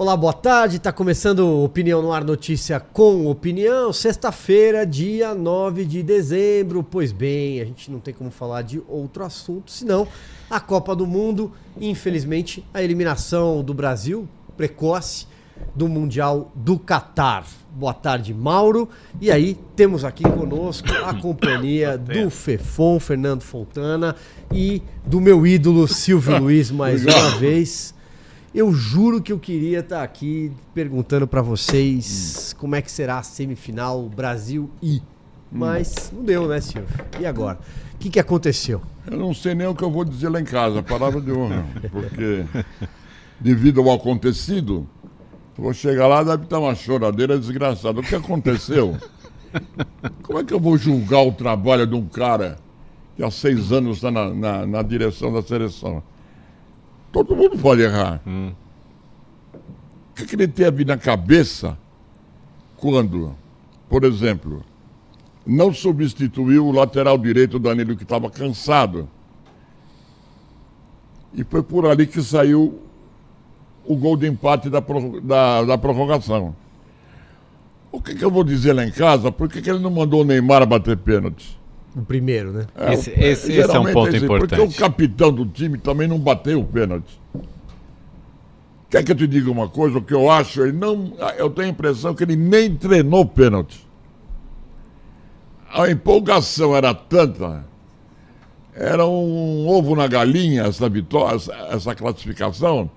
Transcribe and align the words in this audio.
Olá, 0.00 0.16
boa 0.16 0.32
tarde. 0.32 0.78
Está 0.78 0.90
começando 0.90 1.62
Opinião 1.62 2.00
no 2.00 2.10
Ar 2.10 2.24
Notícia 2.24 2.80
com 2.80 3.26
Opinião. 3.26 3.92
Sexta-feira, 3.92 4.86
dia 4.86 5.34
9 5.34 5.84
de 5.84 6.02
dezembro. 6.02 6.82
Pois 6.82 7.12
bem, 7.12 7.60
a 7.60 7.66
gente 7.66 7.90
não 7.90 8.00
tem 8.00 8.14
como 8.14 8.30
falar 8.30 8.62
de 8.62 8.82
outro 8.88 9.22
assunto 9.22 9.70
senão 9.70 10.08
a 10.48 10.58
Copa 10.58 10.96
do 10.96 11.06
Mundo. 11.06 11.52
Infelizmente, 11.78 12.64
a 12.72 12.82
eliminação 12.82 13.62
do 13.62 13.74
Brasil 13.74 14.26
precoce 14.56 15.26
do 15.74 15.86
Mundial 15.86 16.50
do 16.54 16.78
Catar. 16.78 17.44
Boa 17.70 17.92
tarde, 17.92 18.32
Mauro. 18.32 18.88
E 19.20 19.30
aí, 19.30 19.54
temos 19.76 20.02
aqui 20.02 20.22
conosco 20.22 20.88
a 21.04 21.12
companhia 21.20 21.98
do 21.98 22.30
Fefon, 22.30 22.98
Fernando 22.98 23.42
Fontana, 23.42 24.16
e 24.50 24.80
do 25.04 25.20
meu 25.20 25.46
ídolo 25.46 25.86
Silvio 25.86 26.38
Luiz 26.40 26.70
mais 26.70 27.04
uma 27.04 27.36
vez. 27.38 27.99
Eu 28.52 28.72
juro 28.72 29.22
que 29.22 29.32
eu 29.32 29.38
queria 29.38 29.78
estar 29.78 30.02
aqui 30.02 30.50
perguntando 30.74 31.24
para 31.24 31.40
vocês 31.40 32.52
como 32.58 32.74
é 32.74 32.82
que 32.82 32.90
será 32.90 33.18
a 33.18 33.22
semifinal 33.22 34.08
Brasil 34.08 34.68
e. 34.82 35.00
Mas 35.52 36.12
não 36.12 36.24
deu, 36.24 36.48
né, 36.48 36.60
Silvio? 36.60 36.88
E 37.20 37.26
agora? 37.26 37.60
O 37.94 37.98
que, 37.98 38.10
que 38.10 38.18
aconteceu? 38.18 38.82
Eu 39.08 39.16
não 39.16 39.32
sei 39.32 39.54
nem 39.54 39.68
o 39.68 39.74
que 39.74 39.84
eu 39.84 39.90
vou 39.90 40.04
dizer 40.04 40.28
lá 40.28 40.40
em 40.40 40.44
casa, 40.44 40.82
palavra 40.82 41.20
de 41.20 41.30
honra. 41.30 41.64
Porque, 41.92 42.44
devido 43.38 43.80
ao 43.80 43.92
acontecido, 43.92 44.84
vou 45.56 45.72
chegar 45.72 46.08
lá 46.08 46.24
deve 46.24 46.42
estar 46.42 46.58
uma 46.58 46.74
choradeira 46.74 47.38
desgraçada. 47.38 48.00
O 48.00 48.02
que 48.02 48.16
aconteceu? 48.16 48.96
Como 50.24 50.40
é 50.40 50.44
que 50.44 50.54
eu 50.54 50.60
vou 50.60 50.76
julgar 50.76 51.22
o 51.22 51.30
trabalho 51.32 51.86
de 51.86 51.94
um 51.94 52.06
cara 52.06 52.58
que 53.16 53.22
há 53.22 53.30
seis 53.30 53.70
anos 53.70 53.98
está 53.98 54.10
na, 54.10 54.34
na, 54.34 54.66
na 54.66 54.82
direção 54.82 55.32
da 55.32 55.40
seleção? 55.40 56.02
Todo 57.12 57.36
mundo 57.36 57.58
pode 57.58 57.82
errar. 57.82 58.20
Hum. 58.26 58.52
O 59.54 60.14
que, 60.14 60.26
que 60.26 60.36
ele 60.36 60.48
teve 60.48 60.84
na 60.84 60.96
cabeça 60.96 61.76
quando, 62.76 63.34
por 63.88 64.04
exemplo, 64.04 64.64
não 65.46 65.72
substituiu 65.72 66.66
o 66.66 66.72
lateral 66.72 67.18
direito 67.18 67.58
Danilo, 67.58 67.96
que 67.96 68.02
estava 68.02 68.30
cansado? 68.30 69.08
E 71.32 71.44
foi 71.44 71.62
por 71.62 71.86
ali 71.86 72.06
que 72.06 72.22
saiu 72.22 72.80
o 73.84 73.96
gol 73.96 74.16
de 74.16 74.26
empate 74.26 74.68
da, 74.68 74.80
da, 75.22 75.64
da 75.64 75.78
prorrogação. 75.78 76.54
O 77.92 78.00
que, 78.00 78.14
que, 78.14 78.24
eu 78.24 78.30
vou 78.30 78.44
dizer 78.44 78.72
lá 78.72 78.84
em 78.84 78.90
casa? 78.90 79.32
Por 79.32 79.48
que, 79.48 79.60
que 79.60 79.68
ele 79.68 79.80
não 79.80 79.90
mandou 79.90 80.22
o 80.22 80.24
Neymar 80.24 80.64
bater 80.66 80.96
pênalti? 80.96 81.59
O 81.96 82.02
primeiro, 82.02 82.52
né? 82.52 82.66
É, 82.76 82.94
esse, 82.94 83.10
esse, 83.10 83.52
esse, 83.52 83.76
é 83.76 83.78
um 83.78 83.92
ponto 83.92 84.14
esse, 84.14 84.24
importante. 84.24 84.56
Porque 84.56 84.62
o 84.62 84.78
capitão 84.78 85.32
do 85.32 85.44
time 85.44 85.76
também 85.76 86.06
não 86.06 86.18
bateu 86.18 86.60
o 86.60 86.64
pênalti. 86.64 87.20
Quer 88.88 89.04
que 89.04 89.12
eu 89.12 89.16
te 89.16 89.26
diga 89.26 89.50
uma 89.50 89.68
coisa? 89.68 89.98
O 89.98 90.02
que 90.02 90.14
eu 90.14 90.30
acho, 90.30 90.62
ele 90.62 90.72
não. 90.72 91.12
Eu 91.36 91.50
tenho 91.50 91.68
a 91.68 91.70
impressão 91.70 92.14
que 92.14 92.22
ele 92.22 92.36
nem 92.36 92.74
treinou 92.74 93.26
pênalti. 93.26 93.86
A 95.72 95.90
empolgação 95.90 96.76
era 96.76 96.94
tanta. 96.94 97.64
Era 98.74 99.04
um 99.06 99.68
ovo 99.68 99.94
na 99.94 100.06
galinha 100.06 100.62
essa 100.62 100.88
vitória, 100.88 101.38
essa 101.70 101.94
classificação, 101.94 102.90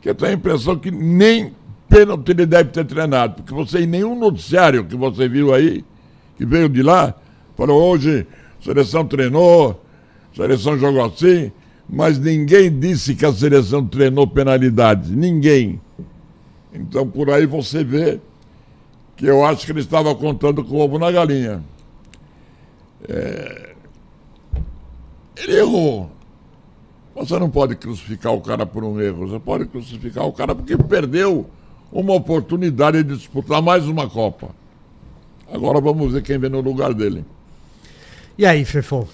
que 0.00 0.10
eu 0.10 0.14
tenho 0.14 0.32
a 0.32 0.34
impressão 0.34 0.78
que 0.78 0.90
nem 0.90 1.54
pênalti 1.88 2.30
ele 2.30 2.46
deve 2.46 2.70
ter 2.70 2.84
treinado. 2.84 3.36
Porque 3.36 3.52
você, 3.52 3.80
em 3.80 3.86
nenhum 3.86 4.18
noticiário 4.18 4.84
que 4.84 4.94
você 4.94 5.28
viu 5.28 5.54
aí, 5.54 5.84
que 6.36 6.46
veio 6.46 6.68
de 6.68 6.82
lá, 6.82 7.14
Falou, 7.56 7.90
hoje 7.90 8.26
a 8.60 8.64
seleção 8.64 9.06
treinou, 9.06 9.80
a 10.32 10.36
seleção 10.36 10.78
jogou 10.78 11.04
assim, 11.04 11.52
mas 11.88 12.18
ninguém 12.18 12.76
disse 12.78 13.14
que 13.14 13.24
a 13.24 13.32
seleção 13.32 13.86
treinou 13.86 14.26
penalidades. 14.26 15.10
Ninguém. 15.10 15.80
Então 16.72 17.08
por 17.08 17.30
aí 17.30 17.46
você 17.46 17.84
vê 17.84 18.20
que 19.16 19.26
eu 19.26 19.44
acho 19.44 19.64
que 19.64 19.72
ele 19.72 19.80
estava 19.80 20.14
contando 20.14 20.64
com 20.64 20.76
o 20.76 20.80
ovo 20.80 20.98
na 20.98 21.10
galinha. 21.10 21.62
É... 23.08 23.74
Ele 25.36 25.58
errou. 25.58 26.10
Você 27.14 27.38
não 27.38 27.48
pode 27.48 27.76
crucificar 27.76 28.32
o 28.32 28.40
cara 28.40 28.66
por 28.66 28.82
um 28.82 29.00
erro, 29.00 29.28
você 29.28 29.38
pode 29.38 29.66
crucificar 29.66 30.26
o 30.26 30.32
cara 30.32 30.52
porque 30.52 30.76
perdeu 30.76 31.48
uma 31.92 32.12
oportunidade 32.12 33.04
de 33.04 33.16
disputar 33.16 33.62
mais 33.62 33.86
uma 33.86 34.08
Copa. 34.10 34.48
Agora 35.52 35.80
vamos 35.80 36.12
ver 36.12 36.22
quem 36.22 36.38
vem 36.38 36.50
no 36.50 36.60
lugar 36.60 36.92
dele. 36.92 37.24
E 38.36 38.44
aí, 38.44 38.64
Fefon? 38.64 39.06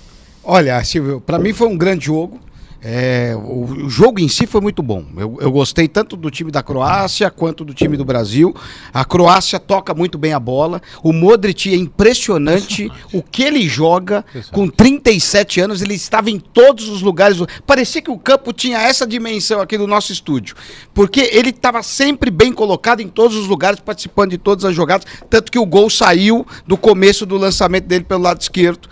Olha, 0.42 0.82
Silvio, 0.82 1.20
para 1.20 1.38
mim 1.38 1.52
foi 1.52 1.68
um 1.68 1.76
grande 1.76 2.06
jogo. 2.06 2.40
É, 2.82 3.34
o, 3.36 3.64
o, 3.64 3.90
jogo 3.90 4.20
em 4.20 4.28
si 4.28 4.46
foi 4.46 4.60
muito 4.60 4.82
bom. 4.82 5.04
Eu, 5.16 5.36
eu, 5.40 5.52
gostei 5.52 5.86
tanto 5.86 6.16
do 6.16 6.30
time 6.30 6.50
da 6.50 6.62
Croácia 6.62 7.30
quanto 7.30 7.62
do 7.64 7.74
time 7.74 7.96
do 7.96 8.04
Brasil. 8.04 8.54
A 8.92 9.04
Croácia 9.04 9.58
toca 9.58 9.92
muito 9.92 10.16
bem 10.16 10.32
a 10.32 10.40
bola. 10.40 10.80
O 11.02 11.12
Modric 11.12 11.72
é 11.72 11.76
impressionante, 11.76 12.84
impressionante. 12.84 13.16
o 13.16 13.22
que 13.22 13.42
ele 13.42 13.68
joga. 13.68 14.24
Com 14.50 14.66
37 14.68 15.60
anos, 15.60 15.82
ele 15.82 15.94
estava 15.94 16.30
em 16.30 16.38
todos 16.38 16.88
os 16.88 17.02
lugares. 17.02 17.38
Parecia 17.66 18.00
que 18.00 18.10
o 18.10 18.18
campo 18.18 18.52
tinha 18.52 18.78
essa 18.78 19.06
dimensão 19.06 19.60
aqui 19.60 19.76
do 19.76 19.86
nosso 19.86 20.10
estúdio. 20.10 20.56
Porque 20.94 21.28
ele 21.32 21.50
estava 21.50 21.82
sempre 21.82 22.30
bem 22.30 22.52
colocado 22.52 23.00
em 23.00 23.08
todos 23.08 23.36
os 23.36 23.46
lugares, 23.46 23.80
participando 23.80 24.30
de 24.30 24.38
todas 24.38 24.64
as 24.64 24.74
jogadas. 24.74 25.06
Tanto 25.28 25.52
que 25.52 25.58
o 25.58 25.66
gol 25.66 25.90
saiu 25.90 26.46
do 26.66 26.78
começo 26.78 27.26
do 27.26 27.36
lançamento 27.36 27.84
dele 27.84 28.04
pelo 28.04 28.22
lado 28.22 28.40
esquerdo 28.40 28.88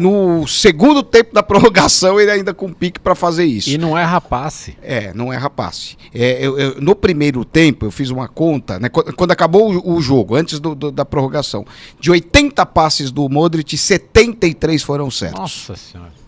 no 0.00 0.46
segundo 0.46 1.02
tempo 1.02 1.34
da 1.34 1.42
prorrogação, 1.44 2.18
ele 2.18 2.30
ainda 2.30 2.54
com 2.54 2.72
pique 2.72 2.98
para 2.98 3.14
fazer 3.14 3.44
isso. 3.44 3.68
E 3.68 3.76
não 3.76 3.96
é 3.96 4.02
rapace. 4.02 4.76
É, 4.82 5.12
não 5.12 5.30
é 5.30 5.36
rapace. 5.36 5.96
É, 6.14 6.38
eu, 6.40 6.58
eu, 6.58 6.80
no 6.80 6.96
primeiro 6.96 7.44
tempo, 7.44 7.84
eu 7.84 7.90
fiz 7.90 8.08
uma 8.08 8.26
conta, 8.26 8.78
né, 8.78 8.88
quando 8.88 9.30
acabou 9.30 9.72
o, 9.72 9.96
o 9.96 10.00
jogo, 10.00 10.34
antes 10.34 10.58
do, 10.58 10.74
do, 10.74 10.90
da 10.90 11.04
prorrogação, 11.04 11.66
de 12.00 12.10
80 12.10 12.64
passes 12.66 13.10
do 13.10 13.28
Modric, 13.28 13.76
73 13.76 14.82
foram 14.82 15.10
certos. 15.10 15.38
Nossa 15.38 15.76
Senhora. 15.76 16.20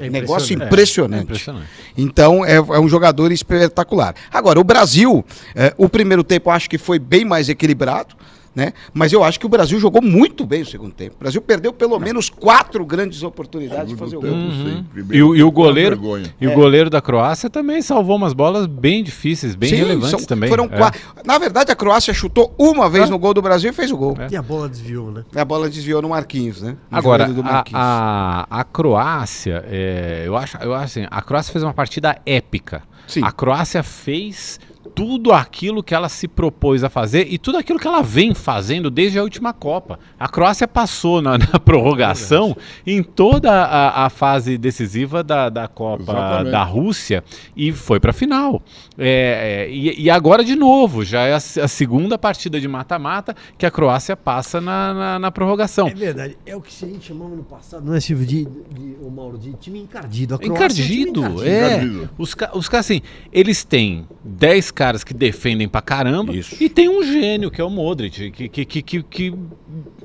É 0.00 0.08
negócio 0.08 0.54
impressionante. 0.54 1.14
É, 1.14 1.20
é 1.20 1.22
impressionante. 1.24 1.68
Então 1.96 2.44
é, 2.44 2.54
é, 2.54 2.80
um 2.80 2.88
jogador 2.88 3.30
espetacular. 3.32 4.14
Agora, 4.32 4.58
o 4.58 4.64
Brasil, 4.64 5.24
é, 5.54 5.74
o 5.76 5.88
primeiro 5.88 6.24
tempo 6.24 6.50
acho 6.50 6.70
que 6.70 6.78
foi 6.78 6.98
bem 6.98 7.24
mais 7.24 7.48
equilibrado 7.50 8.14
né? 8.54 8.72
Mas 8.92 9.12
eu 9.12 9.24
acho 9.24 9.40
que 9.40 9.46
o 9.46 9.48
Brasil 9.48 9.78
jogou 9.78 10.02
muito 10.02 10.44
bem 10.44 10.62
o 10.62 10.66
segundo 10.66 10.92
tempo. 10.92 11.16
O 11.16 11.18
Brasil 11.18 11.40
perdeu 11.40 11.72
pelo 11.72 11.98
menos 11.98 12.28
quatro 12.28 12.84
grandes 12.84 13.22
oportunidades 13.22 13.88
de 13.88 13.96
fazer 13.96 14.16
o 14.16 14.20
gol. 14.20 14.30
Uhum. 14.30 14.84
E, 15.10 15.22
o, 15.22 15.34
e 15.34 15.42
o 15.42 15.50
goleiro 15.50 15.98
e 16.40 16.46
o 16.46 16.50
é. 16.50 16.54
goleiro 16.54 16.90
da 16.90 17.00
Croácia 17.00 17.48
também 17.48 17.80
salvou 17.80 18.16
umas 18.16 18.32
bolas 18.32 18.66
bem 18.66 19.02
difíceis, 19.02 19.54
bem 19.54 19.70
Sim, 19.70 19.76
relevantes 19.76 20.10
são, 20.10 20.24
também. 20.24 20.48
Foram 20.48 20.64
é. 20.64 20.76
quatro. 20.76 21.00
Na 21.24 21.38
verdade, 21.38 21.72
a 21.72 21.76
Croácia 21.76 22.12
chutou 22.12 22.54
uma 22.58 22.88
vez 22.88 23.08
no 23.08 23.18
gol 23.18 23.32
do 23.32 23.40
Brasil 23.40 23.70
e 23.70 23.72
fez 23.72 23.90
o 23.90 23.96
gol. 23.96 24.16
E 24.30 24.36
a 24.36 24.42
bola 24.42 24.68
desviou, 24.68 25.10
né? 25.10 25.24
A 25.34 25.44
bola 25.44 25.68
desviou 25.68 26.02
no 26.02 26.10
Marquinhos, 26.10 26.60
né? 26.60 26.76
No 26.90 26.98
Agora, 26.98 27.28
Marquinhos. 27.28 27.80
A, 27.80 28.46
a, 28.50 28.60
a, 28.60 28.64
Croácia, 28.64 29.64
é, 29.66 30.24
eu 30.26 30.36
acho, 30.36 30.56
eu 30.58 30.74
acho 30.74 31.00
assim, 31.00 31.06
a 31.10 31.22
Croácia 31.22 31.52
fez 31.52 31.62
uma 31.62 31.74
partida 31.74 32.18
épica. 32.26 32.82
Sim. 33.06 33.22
A 33.24 33.32
Croácia 33.32 33.82
fez 33.82 34.60
tudo 34.94 35.32
aquilo 35.32 35.82
que 35.82 35.94
ela 35.94 36.08
se 36.08 36.28
propôs 36.28 36.84
a 36.84 36.90
fazer 36.90 37.26
e 37.30 37.38
tudo 37.38 37.58
aquilo 37.58 37.78
que 37.78 37.86
ela 37.86 38.02
vem 38.02 38.34
fazendo 38.34 38.90
desde 38.90 39.18
a 39.18 39.22
última 39.22 39.52
Copa. 39.52 39.98
A 40.18 40.28
Croácia 40.28 40.68
passou 40.68 41.22
na, 41.22 41.38
na 41.38 41.58
prorrogação 41.60 42.56
em 42.86 43.02
toda 43.02 43.50
a, 43.50 44.06
a, 44.06 44.10
fase 44.10 44.58
decisiva 44.58 45.22
da, 45.22 45.48
da 45.48 45.66
Copa 45.66 46.02
Exatamente. 46.02 46.50
da 46.50 46.62
Rússia 46.62 47.24
e 47.56 47.72
foi 47.72 47.98
para 47.98 48.10
a 48.10 48.14
final. 48.14 48.62
É, 48.98 49.66
é, 49.68 49.70
e, 49.70 50.02
e, 50.02 50.10
agora 50.10 50.44
de 50.44 50.54
novo, 50.54 51.04
já 51.04 51.22
é 51.22 51.32
a, 51.32 51.36
a 51.36 51.68
segunda 51.68 52.18
partida 52.18 52.60
de 52.60 52.68
mata-mata 52.68 53.34
que 53.56 53.64
a 53.64 53.70
Croácia 53.70 54.16
passa 54.16 54.60
na, 54.60 54.92
na, 54.92 55.18
na, 55.18 55.30
prorrogação. 55.30 55.88
É 55.88 55.94
verdade, 55.94 56.36
é 56.44 56.54
o 56.54 56.60
que 56.60 56.84
a 56.84 56.88
gente 56.88 57.06
chamava 57.06 57.34
no 57.34 57.44
passado, 57.44 57.84
não 57.84 57.94
é 57.94 58.00
Silvio, 58.00 58.26
de, 58.26 58.44
de, 58.44 58.96
o 59.00 59.10
Mauro, 59.10 59.38
de 59.38 59.52
time 59.54 59.80
encardido. 59.80 60.38
A 60.40 60.44
encardido, 60.44 61.24
é. 61.24 61.28
Um 61.28 61.42
é. 61.42 61.66
Encardido. 61.66 62.10
Os, 62.18 62.36
os 62.54 62.68
caras 62.68 62.86
assim, 62.86 63.00
eles 63.32 63.64
têm 63.64 64.06
10 64.22 64.70
caras 64.70 64.81
que 65.04 65.14
defendem 65.14 65.68
pra 65.68 65.80
caramba. 65.80 66.34
Isso. 66.34 66.56
E 66.60 66.68
tem 66.68 66.88
um 66.88 67.02
gênio, 67.02 67.50
que 67.50 67.60
é 67.60 67.64
o 67.64 67.70
Modric, 67.70 68.30
que, 68.30 68.48
que, 68.48 68.64
que, 68.64 68.82
que, 68.82 69.02
que 69.02 69.34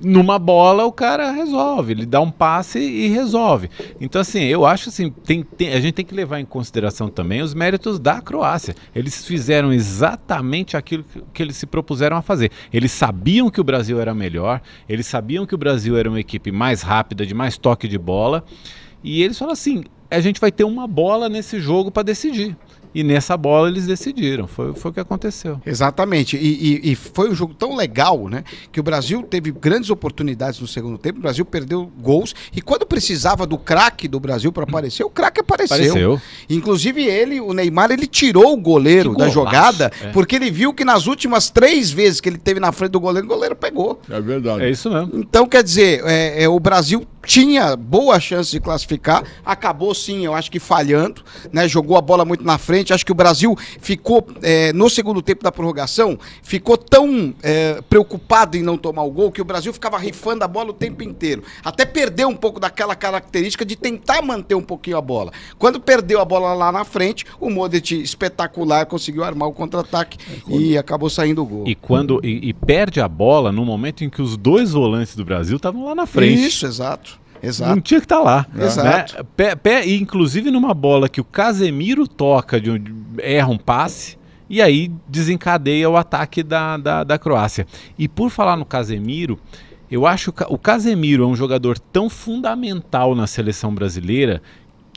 numa 0.01 0.37
bola 0.37 0.85
o 0.85 0.91
cara 0.91 1.31
resolve. 1.31 1.93
Ele 1.93 2.05
dá 2.05 2.21
um 2.21 2.29
passe 2.29 2.79
e 2.79 3.07
resolve. 3.07 3.69
Então, 3.99 4.21
assim, 4.21 4.43
eu 4.43 4.65
acho 4.65 4.89
assim, 4.89 5.09
tem, 5.09 5.43
tem, 5.43 5.73
a 5.73 5.79
gente 5.79 5.95
tem 5.95 6.05
que 6.05 6.13
levar 6.13 6.39
em 6.39 6.45
consideração 6.45 7.09
também 7.09 7.41
os 7.41 7.53
méritos 7.53 7.99
da 7.99 8.21
Croácia. 8.21 8.75
Eles 8.95 9.25
fizeram 9.25 9.73
exatamente 9.73 10.77
aquilo 10.77 11.03
que, 11.03 11.23
que 11.33 11.43
eles 11.43 11.57
se 11.57 11.65
propuseram 11.65 12.17
a 12.17 12.21
fazer. 12.21 12.51
Eles 12.71 12.91
sabiam 12.91 13.49
que 13.49 13.59
o 13.59 13.63
Brasil 13.63 13.99
era 13.99 14.13
melhor, 14.13 14.61
eles 14.87 15.07
sabiam 15.07 15.45
que 15.45 15.55
o 15.55 15.57
Brasil 15.57 15.97
era 15.97 16.09
uma 16.09 16.19
equipe 16.19 16.51
mais 16.51 16.81
rápida, 16.81 17.25
de 17.25 17.33
mais 17.33 17.57
toque 17.57 17.87
de 17.87 17.97
bola. 17.97 18.43
E 19.03 19.23
eles 19.23 19.37
falam 19.37 19.53
assim: 19.53 19.83
a 20.09 20.19
gente 20.19 20.39
vai 20.39 20.51
ter 20.51 20.63
uma 20.63 20.87
bola 20.87 21.29
nesse 21.29 21.59
jogo 21.59 21.91
para 21.91 22.03
decidir. 22.03 22.55
E 22.93 23.03
nessa 23.03 23.37
bola 23.37 23.69
eles 23.69 23.85
decidiram. 23.85 24.47
Foi, 24.47 24.73
foi 24.73 24.91
o 24.91 24.93
que 24.93 24.99
aconteceu. 24.99 25.61
Exatamente. 25.65 26.35
E, 26.37 26.81
e, 26.83 26.91
e, 26.91 26.95
foi 26.95 27.29
um 27.29 27.35
jogo 27.35 27.53
tão 27.53 27.75
legal, 27.75 28.27
né? 28.27 28.43
Que 28.71 28.79
o 28.79 28.83
Brasil 28.83 29.23
teve 29.23 29.51
grandes 29.51 29.89
oportunidades 29.89 30.59
no 30.59 30.67
segundo 30.67 30.97
tempo. 30.97 31.19
O 31.19 31.21
Brasil 31.21 31.45
perdeu 31.45 31.91
gols. 31.99 32.33
E 32.55 32.61
quando 32.61 32.85
precisava 32.85 33.45
do 33.45 33.57
craque 33.57 34.07
do 34.07 34.19
Brasil 34.19 34.51
para 34.51 34.63
aparecer, 34.63 35.03
o 35.03 35.09
craque 35.09 35.41
apareceu. 35.41 35.75
apareceu. 35.75 36.21
Inclusive 36.49 37.03
ele, 37.03 37.39
o 37.39 37.53
Neymar, 37.53 37.91
ele 37.91 38.07
tirou 38.07 38.53
o 38.53 38.57
goleiro 38.57 39.15
da 39.15 39.29
jogada, 39.29 39.91
é. 40.01 40.09
porque 40.09 40.35
ele 40.35 40.49
viu 40.49 40.73
que 40.73 40.83
nas 40.83 41.07
últimas 41.07 41.49
três 41.49 41.91
vezes 41.91 42.21
que 42.21 42.29
ele 42.29 42.37
teve 42.37 42.59
na 42.59 42.71
frente 42.71 42.91
do 42.91 42.99
goleiro, 42.99 43.27
o 43.27 43.29
goleiro 43.29 43.55
pegou. 43.55 43.99
É 44.09 44.19
verdade. 44.19 44.63
É 44.63 44.69
isso 44.69 44.89
mesmo. 44.89 45.11
Então, 45.13 45.47
quer 45.47 45.63
dizer, 45.63 46.03
é, 46.05 46.43
é 46.43 46.49
o 46.49 46.59
Brasil 46.59 47.05
tinha 47.27 47.75
boa 47.75 48.19
chance 48.21 48.49
de 48.49 48.59
classificar, 48.61 49.21
acabou 49.45 49.93
sim, 49.93 50.25
eu 50.25 50.33
acho 50.33 50.49
que 50.49 50.59
falhando, 50.59 51.21
né? 51.51 51.67
Jogou 51.67 51.97
a 51.97 52.01
bola 52.01 52.23
muito 52.23 52.43
na 52.43 52.57
frente. 52.57 52.93
Acho 52.93 53.05
que 53.05 53.11
o 53.11 53.15
Brasil 53.15 53.53
ficou 53.81 54.25
é, 54.41 54.71
no 54.71 54.89
segundo 54.89 55.21
tempo 55.21 55.43
da 55.43 55.51
prorrogação, 55.51 56.17
ficou 56.41 56.77
tão 56.77 57.35
é, 57.43 57.81
preocupado 57.89 58.55
em 58.55 58.63
não 58.63 58.77
tomar 58.77 59.03
o 59.03 59.11
gol 59.11 59.29
que 59.29 59.41
o 59.41 59.45
Brasil 59.45 59.73
ficava 59.73 59.97
rifando 59.97 60.45
a 60.45 60.47
bola 60.47 60.69
o 60.69 60.73
tempo 60.73 61.03
inteiro. 61.03 61.43
Até 61.65 61.85
perdeu 61.85 62.29
um 62.29 62.35
pouco 62.35 62.61
daquela 62.61 62.95
característica 62.95 63.65
de 63.65 63.75
tentar 63.75 64.21
manter 64.21 64.55
um 64.55 64.63
pouquinho 64.63 64.95
a 64.95 65.01
bola. 65.01 65.33
Quando 65.59 65.81
perdeu 65.81 66.21
a 66.21 66.25
bola 66.25 66.53
lá 66.53 66.71
na 66.71 66.85
frente, 66.85 67.25
o 67.41 67.49
Modric 67.49 68.01
espetacular 68.01 68.85
conseguiu 68.85 69.25
armar 69.25 69.49
o 69.49 69.53
contra-ataque 69.53 70.17
é, 70.49 70.55
e 70.55 70.77
acabou 70.77 71.09
saindo 71.09 71.41
o 71.41 71.45
gol. 71.45 71.67
E 71.67 71.75
quando 71.75 72.21
e, 72.23 72.47
e 72.47 72.53
perde 72.53 73.01
a 73.01 73.07
bola 73.09 73.51
no 73.51 73.65
momento 73.65 74.05
em 74.05 74.09
que 74.09 74.21
os 74.21 74.37
dois 74.37 74.71
volantes 74.71 75.13
do 75.13 75.25
Brasil 75.25 75.57
estavam 75.57 75.83
lá 75.83 75.93
na 75.93 76.05
frente. 76.05 76.47
Isso, 76.47 76.65
exato. 76.65 77.16
Exato. 77.41 77.75
Não 77.75 77.81
tinha 77.81 77.99
que 77.99 78.05
estar 78.05 78.17
tá 78.17 78.23
lá. 78.23 78.45
Né? 78.53 78.65
Exato. 78.65 79.15
Né? 79.17 79.23
Pé, 79.35 79.55
pé, 79.55 79.87
inclusive 79.87 80.51
numa 80.51 80.73
bola 80.73 81.07
que 81.09 81.21
o 81.21 81.23
Casemiro 81.23 82.07
toca, 82.07 82.59
de 82.59 82.81
erra 83.19 83.49
um 83.49 83.57
passe, 83.57 84.17
e 84.49 84.61
aí 84.61 84.91
desencadeia 85.07 85.89
o 85.89 85.97
ataque 85.97 86.41
da, 86.41 86.77
da, 86.77 87.03
da 87.03 87.17
Croácia. 87.17 87.67
E 87.97 88.07
por 88.07 88.29
falar 88.29 88.55
no 88.55 88.65
Casemiro, 88.65 89.39
eu 89.89 90.05
acho 90.05 90.31
que 90.31 90.43
o 90.49 90.57
Casemiro 90.57 91.23
é 91.23 91.27
um 91.27 91.35
jogador 91.35 91.77
tão 91.79 92.09
fundamental 92.09 93.15
na 93.15 93.27
seleção 93.27 93.73
brasileira 93.73 94.41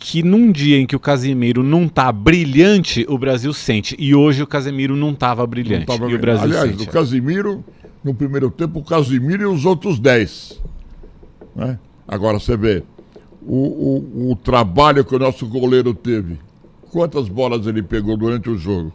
que 0.00 0.22
num 0.22 0.50
dia 0.50 0.78
em 0.78 0.86
que 0.86 0.96
o 0.96 1.00
Casemiro 1.00 1.62
não 1.62 1.86
tá 1.86 2.10
brilhante, 2.10 3.04
o 3.06 3.18
Brasil 3.18 3.52
sente. 3.52 3.94
E 3.98 4.14
hoje 4.14 4.42
o 4.42 4.46
Casemiro 4.46 4.96
não 4.96 5.10
estava 5.10 5.46
brilhante. 5.46 5.86
Não 5.86 5.98
tava... 5.98 6.10
E 6.10 6.14
o 6.14 6.18
Brasil 6.18 6.44
Aliás, 6.44 6.70
sente. 6.70 6.88
o 6.88 6.90
Casemiro, 6.90 7.62
no 8.02 8.14
primeiro 8.14 8.50
tempo, 8.50 8.78
o 8.78 8.84
Casemiro 8.84 9.42
e 9.42 9.46
os 9.46 9.66
outros 9.66 10.00
10. 10.00 10.58
Né? 11.54 11.78
Agora 12.10 12.40
você 12.40 12.56
vê 12.56 12.82
o, 13.40 13.54
o, 13.54 14.32
o 14.32 14.36
trabalho 14.36 15.04
que 15.04 15.14
o 15.14 15.18
nosso 15.18 15.46
goleiro 15.46 15.94
teve. 15.94 16.40
Quantas 16.90 17.28
bolas 17.28 17.68
ele 17.68 17.84
pegou 17.84 18.16
durante 18.16 18.50
o 18.50 18.58
jogo? 18.58 18.92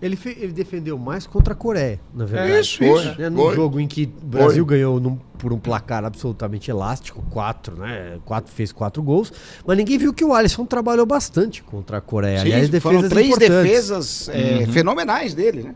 Ele, 0.00 0.14
fe, 0.14 0.36
ele 0.40 0.52
defendeu 0.52 0.96
mais 0.96 1.26
contra 1.26 1.52
a 1.52 1.56
Coreia, 1.56 2.00
na 2.14 2.24
verdade. 2.24 2.52
É 2.52 2.60
isso, 2.60 2.84
isso. 2.84 3.20
Né? 3.20 3.28
Num 3.28 3.52
jogo 3.52 3.80
em 3.80 3.88
que 3.88 4.04
o 4.22 4.26
Brasil 4.26 4.64
foi. 4.64 4.76
ganhou 4.76 5.00
num, 5.00 5.16
por 5.36 5.52
um 5.52 5.58
placar 5.58 6.04
absolutamente 6.04 6.70
elástico, 6.70 7.20
quatro, 7.28 7.76
né? 7.76 8.18
Quatro, 8.24 8.52
fez 8.52 8.70
quatro 8.70 9.02
gols. 9.02 9.32
Mas 9.66 9.76
ninguém 9.76 9.98
viu 9.98 10.12
que 10.12 10.24
o 10.24 10.32
Alisson 10.32 10.64
trabalhou 10.64 11.04
bastante 11.04 11.60
contra 11.64 11.98
a 11.98 12.00
Coreia. 12.00 12.38
Sim, 12.38 12.46
Aliás, 12.52 12.68
defesas 12.68 12.96
foram 12.96 13.08
três 13.08 13.36
defesas 13.36 14.28
é, 14.28 14.58
uhum. 14.58 14.72
fenomenais 14.72 15.34
dele, 15.34 15.64
né? 15.64 15.74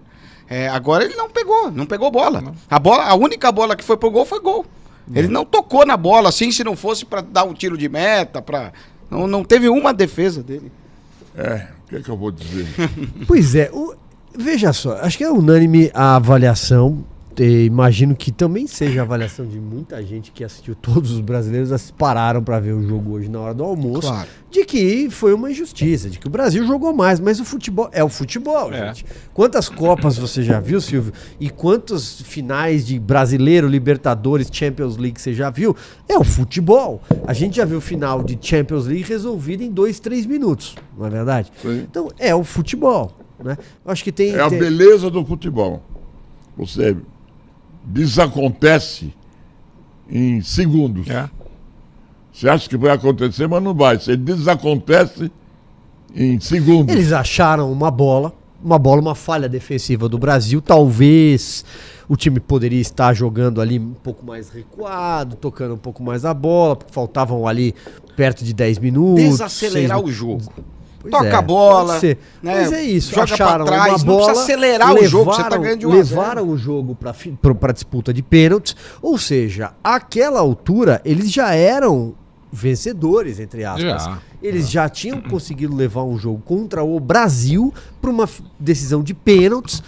É, 0.49 0.69
agora 0.69 1.05
ele 1.05 1.17
não 1.17 1.29
pegou, 1.29 1.73
não 1.73 1.87
pegou 1.87 2.09
bola. 2.09 2.55
A, 2.71 2.79
bola. 2.79 3.03
a 3.05 3.17
única 3.17 3.51
bola 3.51 3.75
que 3.75 3.83
foi 3.83 3.97
pro 3.97 4.13
gol 4.13 4.25
foi 4.25 4.41
gol. 4.41 4.65
Ele 5.14 5.29
não 5.29 5.44
tocou 5.44 5.87
na 5.87 5.97
bola 5.97 6.29
assim, 6.29 6.50
se 6.50 6.64
não 6.64 6.75
fosse 6.76 7.05
para 7.05 7.20
dar 7.20 7.44
um 7.44 7.55
tiro 7.55 7.79
de 7.79 7.88
meta, 7.88 8.43
para 8.43 8.73
não, 9.11 9.26
não 9.26 9.44
teve 9.44 9.69
uma 9.69 9.94
defesa 9.94 10.43
dele. 10.43 10.70
É, 11.37 11.69
o 11.85 11.88
que, 11.88 11.97
é 11.97 12.00
que 12.00 12.08
eu 12.08 12.17
vou 12.17 12.32
dizer? 12.32 12.67
pois 13.26 13.55
é, 13.55 13.70
o, 13.73 13.94
veja 14.37 14.73
só, 14.73 14.97
acho 14.97 15.17
que 15.17 15.25
é 15.25 15.31
unânime 15.31 15.91
a 15.94 16.17
avaliação 16.17 17.05
imagino 17.44 18.15
que 18.15 18.33
também 18.33 18.67
seja 18.67 19.00
a 19.00 19.03
avaliação 19.03 19.47
de 19.47 19.61
muita 19.61 20.03
gente 20.03 20.33
que 20.33 20.43
assistiu, 20.43 20.75
todos 20.75 21.11
os 21.11 21.21
brasileiros 21.21 21.91
pararam 21.91 22.43
para 22.43 22.59
ver 22.59 22.73
o 22.73 22.83
jogo 22.83 23.12
hoje 23.12 23.29
na 23.29 23.41
hora 23.41 23.55
do 23.55 23.65
almoço, 23.65 24.09
claro. 24.09 24.29
de 24.50 24.65
que 24.65 25.11
foi 25.11 25.35
uma 25.35 25.50
injustiça, 25.50 26.09
de 26.09 26.19
que 26.19 26.27
o 26.27 26.31
Brasil 26.31 26.67
jogou 26.67 26.94
mais, 26.94 27.21
mas 27.21 27.38
o 27.41 27.44
futebol 27.44 27.88
é 27.93 28.03
o 28.03 28.09
futebol, 28.09 28.73
é. 28.73 28.87
gente. 28.87 29.05
Quantas 29.35 29.69
Copas 29.69 30.17
você 30.17 30.43
já 30.43 30.61
viu, 30.61 30.81
Silvio? 30.81 31.12
E 31.38 31.50
quantos 31.50 32.23
finais 32.23 32.87
de 32.87 32.99
Brasileiro, 32.99 33.69
Libertadores, 33.69 34.49
Champions 34.50 34.97
League 34.97 35.21
você 35.21 35.35
já 35.35 35.50
viu? 35.50 35.77
É 36.09 36.19
o 36.19 36.25
futebol. 36.25 37.03
A 37.27 37.33
gente 37.33 37.56
já 37.56 37.65
viu 37.65 37.79
o 37.79 37.83
final 37.83 38.23
de 38.23 38.38
Champions 38.41 38.87
League 38.87 39.05
resolvido 39.05 39.62
em 39.62 39.71
dois, 39.71 40.00
três 40.00 40.25
minutos, 40.25 40.75
não 40.97 41.06
é 41.06 41.11
verdade? 41.11 41.53
Sim. 41.61 41.87
Então 41.88 42.09
é 42.19 42.35
o 42.35 42.44
futebol. 42.44 43.12
Né? 43.43 43.59
Eu 43.85 43.93
acho 43.93 44.03
que 44.03 44.12
tem. 44.12 44.35
É 44.35 44.41
a 44.41 44.49
tem... 44.49 44.59
beleza 44.59 45.11
do 45.11 45.25
futebol. 45.25 45.83
Você 46.56 46.97
desacontece 47.87 49.15
em 50.11 50.43
segundos. 50.43 51.09
É. 51.09 51.31
Você 52.33 52.49
acha 52.49 52.69
que 52.69 52.77
vai 52.77 52.91
acontecer, 52.91 53.47
mas 53.47 53.62
não 53.62 53.73
vai. 53.73 53.99
Você 53.99 54.17
desacontece 54.17 55.31
em 56.15 56.38
segundos. 56.41 56.94
Eles 56.94 57.12
acharam 57.12 57.73
uma 57.73 57.91
bola, 57.91 58.33
uma 58.62 58.79
bola, 58.79 59.00
uma 59.00 59.15
falha 59.15 59.49
defensiva 59.49 60.09
do 60.09 60.19
Brasil. 60.19 60.61
Talvez 60.61 61.65
o 62.09 62.17
time 62.17 62.38
poderia 62.41 62.81
estar 62.81 63.15
jogando 63.15 63.61
ali 63.61 63.79
um 63.79 63.94
pouco 63.94 64.27
mais 64.27 64.50
recuado, 64.50 65.37
tocando 65.37 65.75
um 65.75 65.79
pouco 65.79 66.03
mais 66.03 66.25
a 66.25 66.35
bola, 66.35 66.77
porque 66.77 66.93
faltavam 66.93 67.47
ali 67.47 67.75
perto 68.17 68.44
de 68.44 68.53
10 68.53 68.79
minutos. 68.81 69.25
Desacelerar 69.25 69.99
seis... 69.99 70.09
o 70.09 70.12
jogo. 70.12 70.43
Pois 71.11 71.23
Toca 71.23 71.26
é, 71.26 71.38
a 71.38 71.43
bola. 71.43 72.00
Né? 72.00 72.17
Mas 72.43 72.73
é 72.73 72.82
isso. 72.82 73.14
Joga 73.14 73.35
acharam 73.35 73.64
pra 73.64 73.75
trás, 73.75 74.03
uma 74.03 74.12
bola, 74.12 74.32
acelerar 74.32 74.88
levaram, 74.88 75.03
o 75.03 75.08
jogo, 75.08 75.32
você 75.32 75.44
tá 75.44 75.56
ganhando 75.56 75.79
de 75.81 75.87
1 75.87 75.91
Levaram 75.93 76.49
o 76.49 76.56
jogo 76.56 76.97
para 76.97 77.73
disputa 77.73 78.12
de 78.12 78.23
pênaltis. 78.23 78.76
Ou 79.00 79.17
seja, 79.17 79.73
àquela 79.82 80.41
altura, 80.41 81.00
eles 81.05 81.31
já 81.31 81.55
eram 81.55 82.14
vencedores, 82.53 83.38
entre 83.38 83.64
aspas. 83.64 84.05
Já, 84.05 84.19
eles 84.43 84.70
já. 84.70 84.82
já 84.85 84.88
tinham 84.88 85.20
conseguido 85.20 85.75
levar 85.75 86.03
um 86.05 86.19
jogo 86.19 86.43
contra 86.44 86.82
o 86.82 86.99
Brasil 86.99 87.73
para 88.00 88.11
uma 88.11 88.29
decisão 88.59 89.02
de 89.02 89.14
pênaltis, 89.14 89.82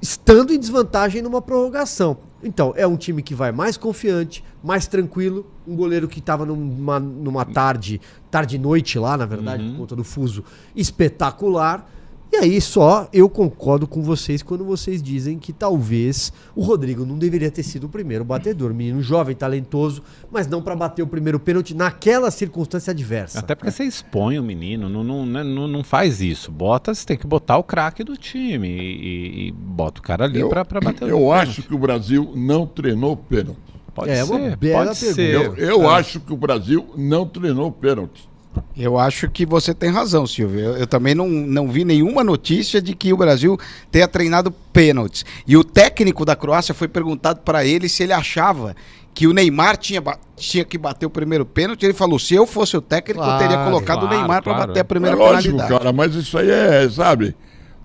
estando 0.00 0.52
em 0.52 0.58
desvantagem 0.58 1.22
numa 1.22 1.42
prorrogação. 1.42 2.18
Então, 2.42 2.72
é 2.76 2.86
um 2.86 2.96
time 2.96 3.22
que 3.22 3.34
vai 3.34 3.50
mais 3.50 3.76
confiante, 3.76 4.44
mais 4.62 4.86
tranquilo. 4.86 5.46
Um 5.66 5.74
goleiro 5.74 6.06
que 6.06 6.20
estava 6.20 6.46
numa, 6.46 7.00
numa 7.00 7.44
tarde, 7.44 8.00
tarde-noite 8.30 8.98
lá, 8.98 9.16
na 9.16 9.26
verdade, 9.26 9.62
uhum. 9.62 9.72
por 9.72 9.78
conta 9.78 9.96
do 9.96 10.04
fuso, 10.04 10.44
espetacular. 10.74 11.90
E 12.30 12.36
aí 12.36 12.60
só 12.60 13.08
eu 13.12 13.28
concordo 13.28 13.86
com 13.86 14.02
vocês 14.02 14.42
quando 14.42 14.64
vocês 14.64 15.02
dizem 15.02 15.38
que 15.38 15.52
talvez 15.52 16.32
o 16.54 16.62
Rodrigo 16.62 17.06
não 17.06 17.18
deveria 17.18 17.50
ter 17.50 17.62
sido 17.62 17.84
o 17.84 17.88
primeiro 17.88 18.24
batedor. 18.24 18.74
Menino 18.74 19.00
jovem, 19.02 19.34
talentoso, 19.34 20.02
mas 20.30 20.46
não 20.46 20.62
para 20.62 20.76
bater 20.76 21.02
o 21.02 21.06
primeiro 21.06 21.40
pênalti 21.40 21.74
naquela 21.74 22.30
circunstância 22.30 22.90
adversa. 22.90 23.38
Até 23.38 23.54
porque 23.54 23.70
você 23.70 23.84
expõe 23.84 24.38
o 24.38 24.42
menino, 24.42 24.88
não, 24.88 25.02
não, 25.02 25.24
né, 25.24 25.42
não, 25.42 25.66
não 25.66 25.82
faz 25.82 26.20
isso. 26.20 26.52
Bota, 26.52 26.94
você 26.94 27.06
tem 27.06 27.16
que 27.16 27.26
botar 27.26 27.56
o 27.56 27.64
craque 27.64 28.04
do 28.04 28.16
time 28.16 28.68
e, 28.68 29.48
e, 29.48 29.52
bota 29.52 30.00
o 30.00 30.02
cara 30.02 30.24
ali 30.24 30.46
para 30.48 30.80
bater 30.80 31.08
Eu 31.08 31.32
acho 31.32 31.62
que 31.62 31.74
o 31.74 31.78
Brasil 31.78 32.32
não 32.34 32.66
treinou 32.66 33.16
pênalti. 33.16 33.58
Pode 33.94 34.10
é, 34.10 34.24
ser, 34.24 34.32
uma 34.32 34.56
bela 34.56 34.86
pode 34.86 35.00
pergunta. 35.00 35.14
ser. 35.14 35.34
Eu, 35.34 35.56
eu 35.56 35.82
é. 35.82 35.94
acho 35.94 36.20
que 36.20 36.32
o 36.32 36.36
Brasil 36.36 36.88
não 36.96 37.26
treinou 37.26 37.72
pênalti. 37.72 38.27
Eu 38.76 38.98
acho 38.98 39.28
que 39.28 39.44
você 39.44 39.74
tem 39.74 39.90
razão, 39.90 40.26
Silvio. 40.26 40.60
Eu, 40.60 40.76
eu, 40.76 40.86
também 40.86 41.14
não, 41.14 41.28
não 41.28 41.68
vi 41.68 41.84
nenhuma 41.84 42.22
notícia 42.22 42.80
de 42.80 42.94
que 42.94 43.12
o 43.12 43.16
Brasil 43.16 43.58
tenha 43.90 44.06
treinado 44.06 44.50
pênaltis. 44.72 45.24
E 45.46 45.56
o 45.56 45.64
técnico 45.64 46.24
da 46.24 46.36
Croácia 46.36 46.74
foi 46.74 46.88
perguntado 46.88 47.40
para 47.40 47.64
ele 47.64 47.88
se 47.88 48.02
ele 48.02 48.12
achava 48.12 48.74
que 49.14 49.26
o 49.26 49.32
Neymar 49.32 49.76
tinha, 49.76 50.02
tinha 50.36 50.64
que 50.64 50.78
bater 50.78 51.06
o 51.06 51.10
primeiro 51.10 51.44
pênalti. 51.44 51.84
Ele 51.84 51.92
falou: 51.92 52.18
se 52.18 52.34
eu 52.34 52.46
fosse 52.46 52.76
o 52.76 52.80
técnico, 52.80 53.20
claro, 53.20 53.42
eu 53.42 53.48
teria 53.48 53.64
colocado 53.64 54.00
claro, 54.00 54.14
o 54.14 54.18
Neymar 54.18 54.42
para 54.42 54.54
bater 54.54 54.80
a 54.80 54.84
primeira 54.84 55.16
é 55.16 55.18
lógico, 55.18 55.56
penalidade. 55.56 55.78
cara, 55.78 55.92
mas 55.92 56.14
isso 56.14 56.38
aí 56.38 56.50
é, 56.50 56.88
sabe? 56.88 57.34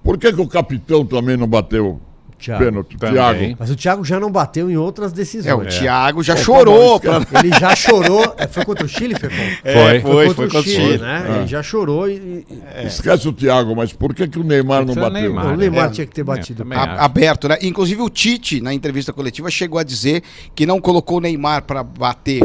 Por 0.04 0.18
que, 0.18 0.32
que 0.32 0.42
o 0.42 0.48
capitão 0.48 1.06
também 1.06 1.36
não 1.36 1.48
bateu 1.48 2.00
Thiago. 2.44 2.66
Pênalti, 2.66 2.98
Thiago. 2.98 3.56
Mas 3.58 3.70
o 3.70 3.76
Thiago 3.76 4.04
já 4.04 4.20
não 4.20 4.30
bateu 4.30 4.70
em 4.70 4.76
outras 4.76 5.14
decisões. 5.14 5.50
É, 5.50 5.56
o 5.56 5.66
Thiago 5.66 6.22
já 6.22 6.36
chorou. 6.36 7.00
Pra... 7.00 7.22
Ele 7.40 7.50
já 7.58 7.74
chorou. 7.76 8.36
É, 8.38 8.48
foi 8.48 8.66
contra 8.66 8.86
o 8.86 8.90
Chile, 8.90 9.16
Fefão? 9.16 9.46
É, 9.64 9.74
foi, 9.74 10.00
foi, 10.02 10.26
contra, 10.28 10.34
foi 10.36 10.46
contra 10.46 10.60
o 10.60 10.64
Chile, 10.64 10.76
Chile, 10.76 10.98
né? 10.98 11.26
É. 11.28 11.38
Ele 11.38 11.48
já 11.48 11.64
chorou 11.64 12.10
e. 12.10 12.46
É. 12.76 12.86
Esquece 12.86 13.28
o 13.28 13.32
Thiago, 13.32 13.74
mas 13.76 13.94
por 13.94 14.14
que, 14.14 14.28
que 14.28 14.38
o 14.38 14.44
Neymar 14.44 14.86
não 14.86 14.94
bateu? 14.94 15.12
Neymar, 15.12 15.54
o 15.54 15.58
Neymar 15.58 15.92
tinha 15.92 16.06
que 16.06 16.14
ter 16.14 16.24
batido. 16.24 16.66
A, 16.72 17.06
aberto, 17.06 17.48
né? 17.48 17.58
Inclusive 17.62 18.02
o 18.02 18.10
Tite, 18.10 18.60
na 18.60 18.74
entrevista 18.74 19.14
coletiva, 19.14 19.50
chegou 19.50 19.80
a 19.80 19.84
dizer 19.84 20.22
que 20.54 20.66
não 20.66 20.82
colocou 20.82 21.20
o 21.20 21.22
Neymar 21.22 21.64
para 21.64 21.82
bater 21.82 22.42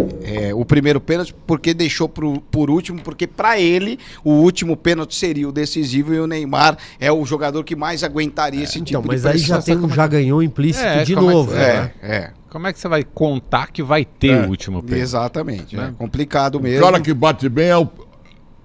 o 0.55 0.65
primeiro 0.65 1.01
pênalti 1.01 1.35
porque 1.47 1.75
deixou 1.75 2.09
pro, 2.09 2.41
por 2.51 2.71
último, 2.71 3.01
porque 3.01 3.27
para 3.27 3.59
ele 3.59 3.99
o 4.23 4.31
último 4.31 4.77
pênalti 4.77 5.15
seria 5.15 5.49
o 5.49 5.53
decisivo 5.53 6.15
e 6.15 6.21
o 6.21 6.27
Neymar 6.27 6.77
é 7.01 7.11
o 7.11 7.25
jogador 7.25 7.65
que 7.65 7.75
mais 7.75 8.05
aguentaria 8.05 8.63
esse 8.63 8.79
então, 8.79 9.01
tipo 9.01 9.09
mas 9.09 9.23
de 9.23 9.27
Mas 9.27 9.37
aí 9.37 9.47
já, 9.47 9.63
tem 9.63 9.77
um 9.77 9.88
já 9.91 10.07
ganhou 10.07 10.43
implícito 10.43 10.85
é, 10.87 11.05
de 11.05 11.15
novo. 11.15 11.55
É, 11.55 11.83
né? 11.83 11.93
é, 12.03 12.31
Como 12.51 12.67
é 12.67 12.73
que 12.73 12.79
você 12.79 12.89
vai 12.89 13.03
contar 13.05 13.71
que 13.71 13.83
vai 13.83 14.05
ter 14.05 14.31
é. 14.31 14.47
o 14.47 14.49
último 14.49 14.83
pênalti? 14.83 15.03
Exatamente. 15.03 15.77
Né? 15.77 15.89
É 15.89 15.99
complicado 15.99 16.61
mesmo. 16.61 16.79
O 16.81 16.91
cara 16.91 17.01
que 17.01 17.13
bate 17.15 17.49
bem 17.49 17.69
é 17.69 17.77
o, 17.77 17.89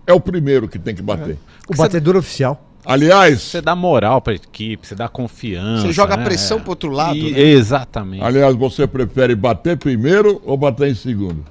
é 0.07 0.13
o 0.13 0.19
primeiro 0.19 0.67
que 0.67 0.77
tem 0.79 0.93
que 0.95 1.01
bater. 1.01 1.37
O 1.67 1.75
batedor 1.75 2.15
oficial. 2.15 2.69
Aliás, 2.85 3.41
Você 3.41 3.61
dá 3.61 3.75
moral 3.75 4.21
pra 4.21 4.33
equipe, 4.33 4.85
você 4.85 4.93
dá 4.93 5.07
confiança. 5.07 5.83
Você 5.87 5.93
joga 5.93 6.17
né? 6.17 6.23
pressão 6.25 6.59
pro 6.59 6.71
outro 6.71 6.89
lado, 6.91 7.15
E- 7.15 7.31
né? 7.31 7.39
Exatamente. 7.39 8.21
aliás, 8.23 8.53
você 8.55 8.85
prefere 8.85 9.35
bater 9.35 9.77
primeiro 9.77 10.41
ou 10.45 10.57
bater 10.57 10.89
em 10.89 10.95
segundo? 10.95 11.45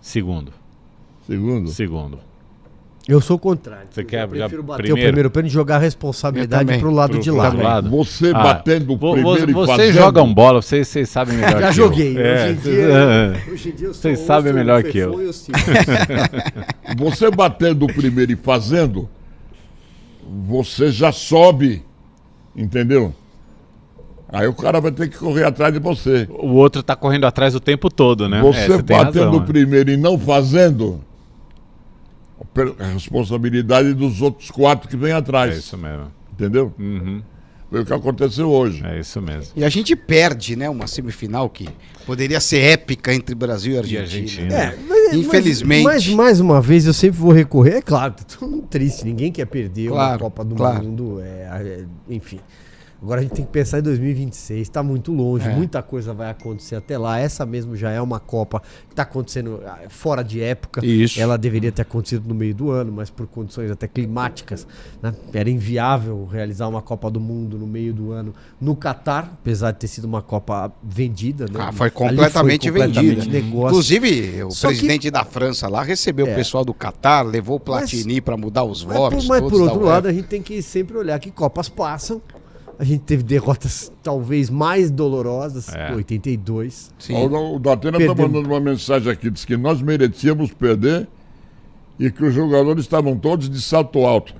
Segundo. 0.00 0.52
Segundo? 1.26 1.68
Segundo. 1.70 2.20
Eu 3.10 3.20
sou 3.20 3.36
o 3.36 3.38
contrário. 3.38 3.88
Você 3.90 4.02
Eu 4.02 4.04
quer 4.04 4.28
prefiro 4.28 4.62
bater 4.62 4.82
primeiro? 4.84 5.00
o 5.00 5.08
primeiro 5.08 5.30
pênalti 5.30 5.50
e 5.50 5.52
jogar 5.54 5.76
a 5.76 5.78
responsabilidade 5.80 6.72
Eu 6.72 6.78
pro 6.78 6.90
lado 6.92 7.10
Pro- 7.12 7.20
de 7.20 7.30
lá. 7.30 7.48
lado. 7.52 7.90
Você 7.90 8.30
Ah, 8.32 8.42
batendo 8.42 8.96
vo- 8.96 9.12
primeiro 9.14 9.38
vo- 9.46 9.50
e 9.50 9.52
Vocês 9.52 9.76
fazendo... 9.76 9.92
jogam 9.94 10.32
bola, 10.32 10.62
vocês, 10.62 10.86
vocês 10.86 11.08
sabem 11.08 11.36
melhor 11.36 11.60
Já 11.60 11.68
que 11.68 11.74
joguei. 11.74 12.16
eu. 12.16 12.20
É, 12.24 12.34
hoje, 12.44 12.52
em 12.52 12.54
dia, 12.56 12.72
é. 13.50 13.52
hoje 13.52 13.68
em 13.68 13.72
dia 13.72 13.86
eu 13.88 13.94
sou 13.94 14.02
Vocês 14.02 14.18
sabem 14.20 14.52
melhor 14.52 14.82
que 14.84 14.98
eu. 14.98 15.20
e 15.20 15.26
o 15.26 15.32
Ciro. 15.32 15.58
Você 16.98 17.30
batendo 17.30 17.84
o 17.84 17.92
primeiro 17.92 18.32
e 18.32 18.36
fazendo, 18.36 19.08
você 20.46 20.90
já 20.92 21.10
sobe, 21.10 21.84
entendeu? 22.56 23.12
Aí 24.32 24.46
o 24.46 24.54
cara 24.54 24.80
vai 24.80 24.92
ter 24.92 25.08
que 25.08 25.18
correr 25.18 25.44
atrás 25.44 25.72
de 25.74 25.80
você. 25.80 26.28
O 26.30 26.50
outro 26.54 26.82
tá 26.84 26.94
correndo 26.94 27.24
atrás 27.26 27.54
o 27.56 27.60
tempo 27.60 27.90
todo, 27.90 28.28
né? 28.28 28.40
Você 28.40 28.72
É, 28.72 28.82
tem 28.82 28.96
batendo 28.96 29.36
o 29.36 29.40
né? 29.40 29.46
primeiro 29.46 29.90
e 29.90 29.96
não 29.96 30.16
fazendo, 30.16 31.00
responsabilidade 32.94 33.94
dos 33.94 34.20
outros 34.20 34.50
quatro 34.50 34.88
que 34.88 34.96
vem 34.96 35.12
É 35.12 35.16
atrás. 35.16 35.56
isso 35.56 35.76
mesmo. 35.76 36.06
Entendeu? 36.32 36.72
Uhum, 36.78 37.22
Foi 37.70 37.82
o 37.82 37.86
que 37.86 37.92
aconteceu 37.92 38.48
hoje. 38.50 38.84
é 38.84 38.98
isso 38.98 39.20
mesmo. 39.20 39.52
E 39.54 39.62
a 39.64 39.68
gente 39.68 39.94
perde, 39.94 40.56
né? 40.56 40.68
Uma 40.70 40.86
semifinal 40.86 41.48
que 41.48 41.68
poderia 42.06 42.40
ser 42.40 42.58
épica 42.60 43.14
entre 43.14 43.34
Brasil 43.34 43.72
e 43.72 43.76
E 43.76 43.78
Argentina. 43.78 44.02
Argentina. 44.02 44.54
É, 44.54 44.76
mas- 44.88 45.14
Infelizmente. 45.14 45.84
Mas, 45.84 46.06
mas, 46.06 46.14
mais 46.14 46.40
uma 46.40 46.60
vez 46.60 46.86
eu 46.86 46.92
sempre 46.94 47.18
vou 47.20 47.32
recorrer. 47.32 47.76
É 47.76 47.82
claro, 47.82 48.14
tá 48.14 48.24
todo 48.24 48.50
mundo 48.50 48.66
triste. 48.68 49.04
Ninguém 49.04 49.30
quer 49.30 49.44
perder 49.46 49.88
uma 49.88 49.96
Claro, 49.96 50.18
Copa 50.20 50.44
do 50.44 50.54
claro. 50.54 50.82
Mundo. 50.84 51.20
é, 51.20 51.26
é, 51.26 51.84
enfim. 52.08 52.40
Agora 53.02 53.20
a 53.20 53.22
gente 53.22 53.32
tem 53.32 53.44
que 53.46 53.50
pensar 53.50 53.78
em 53.78 53.82
2026. 53.82 54.60
Está 54.60 54.82
muito 54.82 55.10
longe, 55.12 55.48
É. 55.48 55.54
muita 55.54 55.82
coisa 55.82 56.12
vai 56.12 56.28
acontecer 56.30 56.76
até 56.76 56.98
lá. 56.98 57.18
Essa 57.18 57.46
mesmo 57.46 57.74
já 57.74 57.90
é 57.90 58.00
uma 58.00 58.20
Copa 58.20 58.60
que 58.86 58.92
está 58.92 59.04
acontecendo 59.04 59.60
ah, 59.66 59.78
fora 59.88 60.22
de 60.22 60.42
época. 60.42 60.84
Isso. 60.84 61.18
Ela 61.18 61.38
deveria 61.38 61.72
ter 61.72 61.80
acontecido 61.82 62.28
no 62.28 62.34
meio 62.34 62.54
do 62.54 62.70
ano, 62.70 62.92
mas 62.92 63.08
por 63.08 63.26
condições 63.26 63.70
até 63.70 63.88
climáticas, 63.88 64.66
né, 65.02 65.14
era 65.32 65.48
inviável 65.48 66.26
realizar 66.30 66.68
uma 66.68 66.82
Copa 66.82 67.10
do 67.10 67.18
Mundo 67.18 67.56
no 67.58 67.66
meio 67.66 67.94
do 67.94 68.12
ano 68.12 68.34
no 68.60 68.76
Catar, 68.76 69.30
apesar 69.40 69.70
de 69.72 69.78
ter 69.78 69.86
sido 69.88 70.04
uma 70.04 70.20
Copa 70.20 70.70
vendida. 70.82 71.46
Né? 71.46 71.58
Ah, 71.58 71.72
foi 71.72 71.90
completamente, 71.90 72.68
completamente 72.70 73.16
vendida. 73.16 73.32
negócio. 73.32 73.68
Inclusive, 73.68 74.44
o 74.44 74.50
Só 74.50 74.68
que- 74.68 74.74
presidente 74.74 75.10
da 75.10 75.24
França 75.24 75.68
lá 75.68 75.82
recebeu 75.82 76.26
É. 76.26 76.32
o 76.32 76.34
pessoal 76.34 76.64
do 76.66 76.74
Catar, 76.74 77.22
levou 77.22 77.56
o 77.56 77.60
Platini 77.60 78.20
para 78.20 78.36
mudar 78.36 78.64
os 78.64 78.84
Mas, 78.84 78.96
votos. 78.96 79.26
mas 79.26 79.40
por 79.40 79.54
outro 79.62 79.80
lado, 79.84 80.06
a 80.06 80.12
gente 80.12 80.26
tem 80.28 80.42
que 80.42 80.60
sempre 80.60 80.98
olhar 80.98 81.18
que 81.18 81.30
Copas 81.30 81.68
passam. 81.70 82.20
A 82.80 82.84
gente 82.84 83.00
teve 83.02 83.22
derrotas 83.22 83.92
talvez 84.02 84.48
mais 84.48 84.90
dolorosas, 84.90 85.68
É. 85.74 85.92
82. 85.94 86.90
Sim. 86.98 87.14
O, 87.14 87.56
o 87.56 87.58
Datena 87.58 87.98
está 87.98 88.14
mandando 88.14 88.48
uma 88.48 88.58
mensagem 88.58 89.12
aqui, 89.12 89.28
diz 89.30 89.44
que 89.44 89.54
nós 89.54 89.82
merecíamos 89.82 90.50
perder 90.54 91.06
e 91.98 92.10
que 92.10 92.24
os 92.24 92.32
jogadores 92.32 92.82
estavam 92.84 93.18
todos 93.18 93.50
de 93.50 93.60
salto 93.60 93.98
alto. 94.06 94.34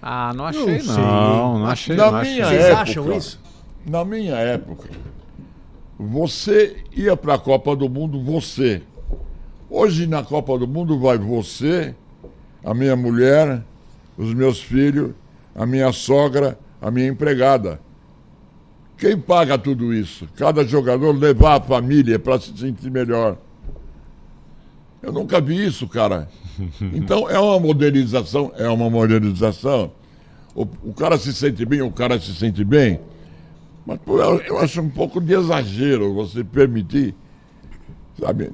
Ah, 0.00 0.32
não 0.32 0.46
achei, 0.46 0.60
Não 0.64 0.84
não. 0.84 0.94
sei. 0.94 1.02
Não, 1.04 1.66
achei, 1.66 1.96
Na 1.96 2.10
não 2.12 2.20
minha 2.22 2.44
achei. 2.46 2.58
Vocês 2.58 2.64
época, 2.68 2.82
acham 2.82 3.16
isso? 3.16 3.40
Na 3.84 4.04
minha 4.04 4.34
época, 4.36 4.88
você 5.98 6.76
ia 6.96 7.16
para 7.16 7.34
a 7.34 7.38
Copa 7.38 7.74
do 7.76 7.88
Mundo, 7.88 8.22
você. 8.22 8.82
Hoje 9.68 10.06
na 10.06 10.22
Copa 10.22 10.56
do 10.58 10.68
Mundo 10.68 10.98
vai 11.00 11.18
você, 11.18 11.94
a 12.64 12.74
minha 12.74 12.94
mulher, 12.94 13.62
os 14.16 14.32
meus 14.34 14.60
filhos, 14.60 15.12
a 15.54 15.64
minha 15.66 15.90
sogra, 15.92 16.58
a 16.82 16.90
minha 16.90 17.06
empregada. 17.06 17.80
Quem 18.98 19.16
paga 19.16 19.56
tudo 19.56 19.94
isso? 19.94 20.28
Cada 20.36 20.64
jogador 20.64 21.16
levar 21.16 21.56
a 21.56 21.60
família 21.60 22.18
para 22.18 22.40
se 22.40 22.56
sentir 22.58 22.90
melhor. 22.90 23.38
Eu 25.00 25.12
nunca 25.12 25.40
vi 25.40 25.64
isso, 25.64 25.86
cara. 25.86 26.28
Então 26.92 27.30
é 27.30 27.38
uma 27.40 27.58
modernização, 27.58 28.52
é 28.56 28.68
uma 28.68 28.90
modernização. 28.90 29.90
O, 30.54 30.66
o 30.82 30.92
cara 30.92 31.16
se 31.16 31.32
sente 31.32 31.64
bem, 31.64 31.80
o 31.80 31.90
cara 31.90 32.20
se 32.20 32.34
sente 32.34 32.62
bem. 32.62 33.00
Mas 33.86 33.98
pô, 34.04 34.20
eu, 34.20 34.38
eu 34.40 34.58
acho 34.58 34.80
um 34.82 34.90
pouco 34.90 35.20
de 35.20 35.32
exagero 35.32 36.12
você 36.12 36.44
permitir, 36.44 37.14
sabe? 38.20 38.50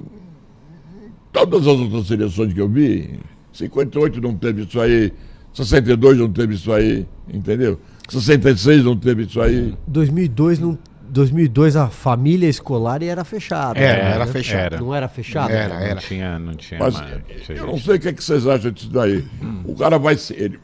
Todas 1.33 1.61
as 1.61 1.67
outras 1.67 2.07
seleções 2.07 2.53
que 2.53 2.61
eu 2.61 2.69
vi, 2.69 3.19
58 3.51 4.21
não 4.21 4.33
teve 4.33 4.63
isso 4.63 4.79
aí, 4.79 5.13
62 5.53 6.17
não 6.17 6.31
teve 6.31 6.55
isso 6.55 6.71
aí, 6.71 7.05
entendeu? 7.31 7.77
66 8.09 8.83
não 8.83 8.97
teve 8.97 9.23
isso 9.23 9.39
aí. 9.41 9.75
2002, 9.87 10.59
não, 10.59 10.77
2002 11.09 11.75
a 11.75 11.87
família 11.87 12.47
escolar 12.47 13.01
era 13.03 13.23
fechada. 13.23 13.79
Era, 13.79 14.03
né? 14.03 14.15
era 14.15 14.27
fechado. 14.27 14.61
Era. 14.61 14.79
Não 14.79 14.95
era 14.95 15.07
fechada? 15.07 15.53
Era, 15.53 15.73
Não 15.75 15.81
era. 15.81 15.99
tinha, 15.99 16.39
não 16.39 16.53
tinha 16.55 16.79
Mas 16.79 16.95
mais. 16.95 17.21
eu 17.49 17.67
não 17.67 17.77
sei 17.77 17.95
o 17.95 17.99
que, 17.99 18.07
é 18.07 18.13
que 18.13 18.23
vocês 18.23 18.47
acham 18.47 18.71
disso 18.71 18.89
daí. 18.89 19.25
O 19.65 19.75
cara 19.75 19.97
vai 19.97 20.15
ser. 20.15 20.39
Ele, 20.39 20.59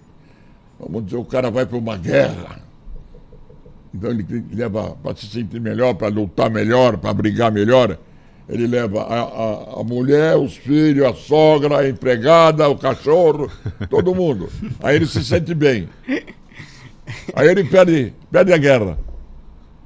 vamos 0.80 1.06
dizer, 1.06 1.18
o 1.18 1.26
cara 1.26 1.50
vai 1.50 1.66
para 1.66 1.78
uma 1.78 1.98
guerra. 1.98 2.60
Então 3.94 4.12
ele 4.12 4.46
leva 4.54 4.96
para 5.02 5.16
se 5.16 5.26
sentir 5.28 5.60
melhor, 5.62 5.94
para 5.94 6.10
lutar 6.10 6.50
melhor, 6.50 6.98
para 6.98 7.14
brigar 7.14 7.52
melhor. 7.52 7.98
Ele 8.48 8.68
leva 8.68 9.02
a, 9.02 9.22
a, 9.22 9.82
a 9.82 9.84
mulher, 9.84 10.36
os 10.36 10.56
filhos, 10.56 11.06
a 11.06 11.14
sogra, 11.14 11.80
a 11.80 11.90
empregada, 11.90 12.68
o 12.70 12.78
cachorro, 12.78 13.50
todo 13.90 14.14
mundo. 14.14 14.50
Aí 14.84 14.98
ele 14.98 15.08
se 15.08 15.24
sente 15.24 15.56
bem. 15.56 15.90
Aí 17.36 17.48
ele 17.48 17.64
perde, 17.64 18.14
perde 18.32 18.52
a 18.54 18.58
guerra. 18.58 18.98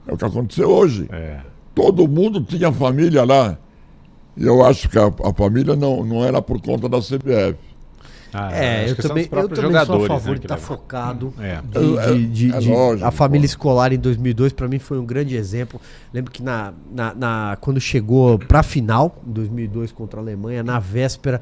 É 0.07 0.13
o 0.13 0.17
que 0.17 0.25
aconteceu 0.25 0.69
hoje. 0.69 1.07
É. 1.11 1.39
Todo 1.75 2.07
mundo 2.07 2.41
tinha 2.41 2.71
família 2.71 3.23
lá. 3.23 3.57
E 4.35 4.45
eu 4.45 4.63
acho 4.65 4.87
que 4.89 4.97
a, 4.97 5.07
a 5.23 5.33
família 5.33 5.75
não, 5.75 6.03
não 6.05 6.23
era 6.23 6.41
por 6.41 6.61
conta 6.61 6.87
da 6.87 6.99
CBF. 6.99 7.55
Ah, 8.31 8.51
É, 8.55 8.89
eu 8.91 8.95
também, 8.95 9.27
eu 9.31 9.49
também 9.49 9.85
sou 9.85 10.03
a 10.03 10.07
favor 10.07 10.33
né, 10.33 10.35
de 10.39 10.45
estar 10.45 10.55
levam. 10.55 10.67
focado. 10.77 11.33
É. 11.39 11.61
De, 11.63 11.97
É, 11.97 12.13
de- 12.13 12.25
de- 12.27 12.53
é 12.55 12.59
de- 12.59 12.69
lógico, 12.69 13.07
a 13.07 13.11
família 13.11 13.41
pô. 13.41 13.45
escolar 13.51 13.91
em 13.91 13.97
2002 13.97 14.53
para 14.53 14.67
mim 14.67 14.77
foi 14.77 14.99
um 14.99 15.05
grande 15.05 15.35
exemplo. 15.35 15.81
Lembro 16.13 16.31
que 16.31 16.43
na, 16.43 16.71
na, 16.91 17.13
na- 17.15 17.57
quando 17.59 17.81
chegou 17.81 18.37
para 18.37 18.59
a 18.59 18.63
final, 18.63 19.19
em 19.27 19.31
2002 19.31 19.91
contra 19.91 20.19
a 20.19 20.23
Alemanha, 20.23 20.61
na 20.61 20.77
véspera, 20.79 21.41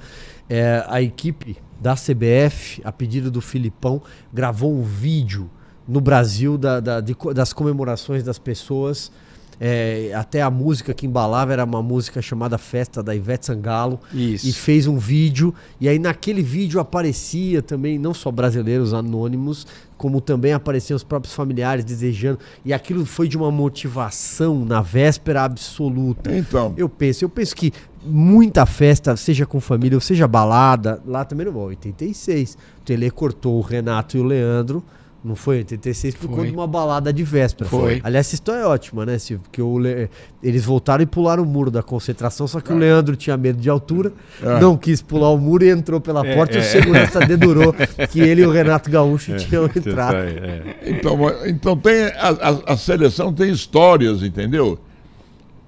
é, 0.50 0.82
a 0.88 1.02
equipe 1.02 1.58
da 1.80 1.94
CBF, 1.94 2.82
a 2.86 2.92
pedido 2.92 3.30
do 3.30 3.42
Filipão, 3.42 4.02
gravou 4.34 4.74
um 4.74 4.82
vídeo 4.82 5.50
no 5.88 6.01
Brasil 6.01 6.58
da- 6.58 6.79
da- 6.79 7.01
de 7.01 7.15
das 7.34 7.53
comemorações 7.53 8.24
das 8.24 8.38
pessoas. 8.39 9.12
É, 9.60 10.12
até 10.13 10.44
a 10.44 10.51
música 10.51 10.94
que 10.94 11.08
embalava 11.08 11.51
era 11.51 11.63
uma 11.65 11.82
música 11.82 12.22
chamada 12.22 12.60
Festa 12.60 13.01
da 13.01 13.15
Ivete 13.15 13.48
Sangalo 13.48 14.00
Isso. 14.13 14.48
e 14.48 14.53
fez 14.53 14.86
um 14.86 15.00
vídeo. 15.00 15.51
E 15.82 15.89
aí 15.89 15.98
naquele 15.98 16.44
vídeo 16.44 16.79
aparecia 16.79 17.60
também 17.63 17.98
não 17.98 18.13
só 18.13 18.29
brasileiros 18.29 18.94
anônimos, 18.94 19.65
como 19.98 20.22
também 20.22 20.53
apareciam 20.53 20.96
os 20.96 21.03
próprios 21.03 21.34
familiares 21.34 21.84
desejando. 21.84 22.38
E 22.63 22.72
aquilo 22.72 23.03
foi 23.03 23.27
de 23.27 23.36
uma 23.36 23.50
motivação 23.50 24.63
na 24.63 24.79
véspera 24.82 25.44
absoluta. 25.46 26.36
Então, 26.38 26.75
Eu 26.77 26.88
penso, 26.88 27.25
eu 27.25 27.29
penso 27.29 27.56
que 27.56 27.74
muita 28.06 28.63
festa, 28.67 29.15
seja 29.17 29.44
com 29.48 29.60
família 29.60 29.98
ou 29.98 30.01
seja 30.01 30.27
balada, 30.27 31.01
lá 31.03 31.25
também 31.25 31.48
não 31.48 31.53
vai. 31.53 31.63
86. 31.63 32.53
O 32.53 32.86
Tele 32.86 33.10
cortou 33.10 33.58
o 33.58 33.62
Renato 33.62 34.17
e 34.17 34.20
o 34.20 34.24
Leandro. 34.24 34.84
Não 35.24 35.36
foi 35.36 35.58
86 35.58 36.14
por 36.16 36.28
Foi. 36.28 36.36
conta 36.36 36.48
de 36.48 36.54
uma 36.54 36.68
balada 36.68 37.12
de 37.12 37.24
véspera. 37.24 37.70
Foi. 37.70 38.00
Aliás, 38.04 38.28
essa 38.28 38.36
história 38.36 38.62
é 38.62 38.66
ótima, 38.66 39.06
né, 39.06 39.18
Silvio? 39.18 39.44
Porque 39.44 39.62
o 39.62 39.78
Le- 39.78 40.10
eles 40.42 40.64
voltaram 40.64 41.02
e 41.04 41.06
pularam 41.06 41.44
o 41.44 41.46
muro 41.46 41.70
da 41.72 41.82
concentração, 41.84 42.48
só 42.48 42.62
que 42.62 42.72
o 42.72 42.78
Leandro 42.78 43.16
tinha 43.16 43.36
medo 43.36 43.60
de 43.60 43.70
altura, 43.70 44.14
É. 44.42 44.60
não 44.60 44.78
quis 44.78 45.02
pular 45.02 45.32
o 45.32 45.38
muro 45.38 45.66
e 45.66 45.70
entrou 45.70 46.00
pela 46.00 46.26
É, 46.26 46.36
porta 46.36 46.54
e 46.56 46.58
o 46.58 46.62
é. 46.62 46.64
segurança 46.64 47.20
dedurou 47.20 47.74
que 48.12 48.20
ele 48.22 48.44
e 48.44 48.46
o 48.46 48.52
Renato 48.52 48.90
Gaúcho 48.90 49.36
tinham 49.38 49.66
entrado. 49.66 50.16
é. 50.18 50.76
então, 50.86 51.18
então 51.46 51.76
tem, 51.76 52.04
a, 52.06 52.30
a- 52.30 52.74
a 52.74 52.78
seleção 52.78 53.34
tem 53.34 53.52
histórias, 53.52 54.22
entendeu? 54.24 54.80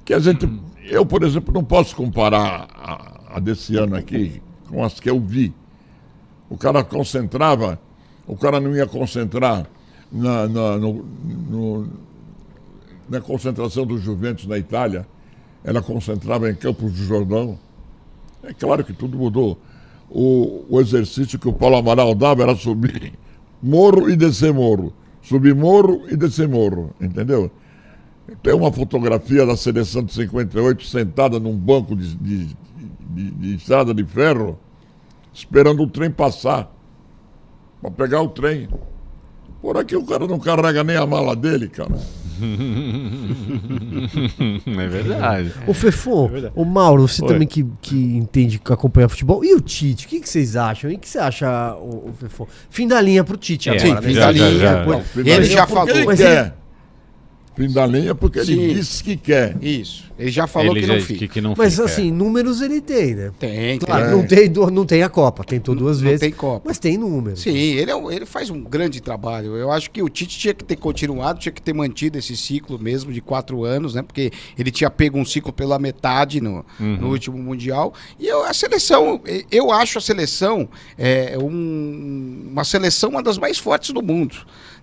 Que 0.06 0.14
a 0.14 0.20
gente. 0.20 0.48
Eu, 0.90 1.06
por 1.06 1.24
exemplo, 1.24 1.54
não 1.54 1.64
posso 1.64 1.96
comparar 1.96 2.68
a, 2.74 3.36
a 3.36 3.40
desse 3.40 3.76
ano 3.76 3.96
aqui 3.96 4.42
com 4.70 4.84
as 4.84 5.00
que 5.00 5.10
eu 5.10 5.20
vi. 5.20 5.54
O 6.50 6.58
cara 6.58 6.84
concentrava, 6.84 7.80
o 8.30 8.38
cara 8.38 8.60
não 8.60 8.76
ia 8.76 8.86
concentrar 8.86 9.66
na, 10.12 10.48
na, 10.48 10.78
no- 10.78 11.06
no- 11.50 11.88
na 13.10 13.20
concentração 13.20 13.86
do 13.88 13.98
Juventus 13.98 14.46
na 14.46 14.58
Itália, 14.58 15.06
ela 15.64 15.82
concentrava 15.82 16.50
em 16.50 16.54
Campos 16.56 16.92
do 16.94 16.98
Jordão. 17.04 17.58
É 18.44 18.54
claro 18.54 18.84
que 18.84 18.94
tudo 18.94 19.18
mudou. 19.18 19.58
O, 20.10 20.64
o 20.70 20.80
exercício 20.80 21.38
que 21.40 21.48
o 21.48 21.54
Paulo 21.54 21.76
Amaral 21.78 22.14
dava 22.16 22.44
era 22.44 22.56
subir 22.56 23.14
morro 23.62 24.10
e 24.10 24.16
descer 24.16 24.54
morro. 24.54 24.94
Subir 25.22 25.54
morro 25.56 26.04
e 26.10 26.16
descer 26.16 26.48
morro, 26.48 26.92
entendeu? 27.02 27.52
Tem 28.44 28.54
uma 28.54 28.72
fotografia 28.72 29.44
da 29.46 29.58
seleção 29.58 30.04
de 30.04 30.14
58 30.14 30.86
sentada 30.86 31.40
num 31.40 31.58
banco 31.58 31.96
de, 31.96 32.16
de, 32.16 32.46
de- 33.10 33.32
de 33.32 33.56
estrada 33.56 33.92
de 33.94 34.04
ferro. 34.06 34.58
esperando 35.34 35.82
o 35.84 35.88
trem 35.88 36.12
passar. 36.12 36.72
Para 37.82 37.92
pegar 37.92 38.22
o 38.22 38.30
trem. 38.30 38.68
Por 39.62 39.78
aqui 39.78 39.96
o 39.96 40.04
cara 40.06 40.26
não 40.26 40.40
carrega 40.40 40.84
nem 40.84 40.96
a 40.96 41.06
mala 41.06 41.36
dele, 41.36 41.68
cara. 41.68 41.96
é 44.66 44.88
verdade. 44.88 45.54
O 45.68 45.74
Fefon, 45.74 46.32
é 46.34 46.52
o 46.56 46.64
Mauro, 46.64 47.06
você 47.08 47.22
Oi. 47.22 47.28
também 47.28 47.46
que, 47.46 47.66
que 47.82 47.96
entende, 47.96 48.58
que 48.60 48.72
acompanha 48.72 49.10
futebol. 49.10 49.44
E 49.44 49.54
o 49.54 49.60
Tite, 49.60 50.06
o 50.06 50.10
que, 50.10 50.22
que 50.22 50.30
vocês 50.30 50.56
acham? 50.56 50.90
E 50.90 50.96
o 50.96 51.00
que 51.00 51.10
você 51.10 51.20
acha, 51.20 51.76
o, 51.76 52.10
o 52.10 52.14
Fefon? 52.14 52.48
Fim 52.70 52.88
da 52.88 53.02
linha 53.02 53.24
pro 53.26 53.36
Tite 53.36 53.70
é, 53.70 53.74
agora, 53.74 53.88
Sim, 53.88 53.96
né? 53.96 54.02
fim 54.02 54.14
da 54.14 54.32
linha. 54.32 54.52
Já, 54.52 54.76
já. 54.76 54.86
Não, 54.86 55.04
ele 55.16 55.44
já 55.46 55.68
falou. 55.68 55.90
Ele 55.90 56.06
da 57.68 57.86
linha 57.86 58.16
porque 58.16 58.44
Sim. 58.44 58.54
ele 58.54 58.74
disse 58.76 59.04
que 59.04 59.18
quer. 59.18 59.58
Isso. 59.62 60.10
Ele 60.20 60.32
já 60.32 60.48
falou 60.48 60.74
ele 60.74 60.82
que, 60.82 60.88
já, 60.88 60.96
não 60.96 61.02
fica. 61.02 61.20
Que, 61.20 61.28
que 61.28 61.42
não 61.42 61.54
Mas 61.58 61.76
fica. 61.76 61.86
assim, 61.86 62.12
números 62.12 62.62
ele 62.62 62.82
tem, 62.82 63.16
né? 63.16 63.32
Tem, 63.40 63.80
claro, 63.80 64.04
tem. 64.28 64.50
Não, 64.50 64.66
tem, 64.66 64.74
não 64.76 64.86
tem 64.86 65.02
a 65.02 65.10
Copa, 65.10 65.46
tentou 65.46 65.74
duas 65.74 65.98
não, 65.98 66.04
vezes. 66.04 66.22
Não 66.22 66.30
tem 66.30 66.38
Copa. 66.38 66.62
Mas 66.66 66.78
tem 66.78 66.98
números. 66.98 67.42
Sim, 67.42 67.56
ele, 67.56 67.90
é, 67.90 67.96
ele 68.14 68.26
faz 68.26 68.50
um 68.50 68.62
grande 68.62 69.02
trabalho. 69.02 69.56
Eu 69.56 69.72
acho 69.72 69.90
que 69.90 70.04
o 70.04 70.10
Tite 70.10 70.38
tinha 70.38 70.54
que 70.54 70.64
ter 70.66 70.76
continuado, 70.76 71.40
tinha 71.40 71.54
que 71.54 71.62
ter 71.62 71.74
mantido 71.74 72.18
esse 72.18 72.36
ciclo 72.36 72.78
mesmo 72.78 73.14
de 73.14 73.22
quatro 73.22 73.64
anos, 73.64 73.94
né? 73.94 74.02
Porque 74.02 74.30
ele 74.58 74.72
tinha 74.72 74.90
pego 74.90 75.18
um 75.18 75.24
ciclo 75.24 75.54
pela 75.54 75.80
metade 75.80 76.42
no, 76.42 76.66
uhum. 76.80 76.98
no 76.98 77.10
último 77.10 77.38
Mundial. 77.38 77.94
E 78.20 78.28
eu, 78.28 78.44
a 78.44 78.54
seleção, 78.54 79.22
eu 79.50 79.72
acho 79.72 80.00
a 80.00 80.02
seleção 80.02 80.68
é, 80.98 81.38
um, 81.38 82.50
uma 82.52 82.66
seleção 82.66 83.12
uma 83.12 83.24
das 83.24 83.38
mais 83.38 83.58
fortes 83.58 83.92
do 83.92 84.02
mundo. 84.02 84.36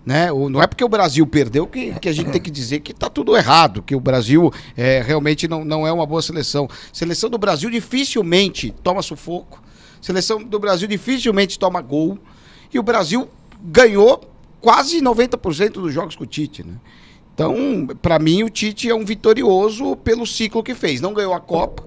Né? 0.07 0.29
Não 0.31 0.61
é 0.61 0.67
porque 0.67 0.85
o 0.85 0.87
Brasil 0.87 1.27
perdeu 1.27 1.67
que, 1.67 1.91
que 1.99 2.07
a 2.07 2.13
gente 2.13 2.31
tem 2.31 2.39
que 2.39 2.49
dizer 2.49 2.79
que 2.79 2.93
está 2.93 3.09
tudo 3.09 3.35
errado, 3.35 3.83
que 3.83 3.93
o 3.93 3.99
Brasil 3.99 4.53
é, 4.77 5.01
realmente 5.01 5.49
não, 5.49 5.65
não 5.65 5.85
é 5.85 5.91
uma 5.91 6.05
boa 6.05 6.21
seleção. 6.21 6.65
Seleção 6.93 7.29
do 7.29 7.37
Brasil 7.37 7.69
dificilmente 7.69 8.73
toma 8.81 9.01
sufoco, 9.01 9.61
seleção 10.01 10.41
do 10.41 10.57
Brasil 10.59 10.87
dificilmente 10.87 11.59
toma 11.59 11.81
gol, 11.81 12.17
e 12.73 12.79
o 12.79 12.83
Brasil 12.83 13.27
ganhou 13.61 14.21
quase 14.61 15.01
90% 15.01 15.71
dos 15.71 15.93
jogos 15.93 16.15
com 16.15 16.23
o 16.23 16.27
Tite. 16.27 16.63
Né? 16.63 16.75
Então, 17.33 17.85
para 18.01 18.17
mim, 18.17 18.43
o 18.43 18.49
Tite 18.49 18.89
é 18.89 18.95
um 18.95 19.03
vitorioso 19.03 19.93
pelo 19.97 20.25
ciclo 20.25 20.63
que 20.63 20.73
fez. 20.73 21.01
Não 21.01 21.13
ganhou 21.13 21.33
a 21.33 21.41
Copa, 21.41 21.85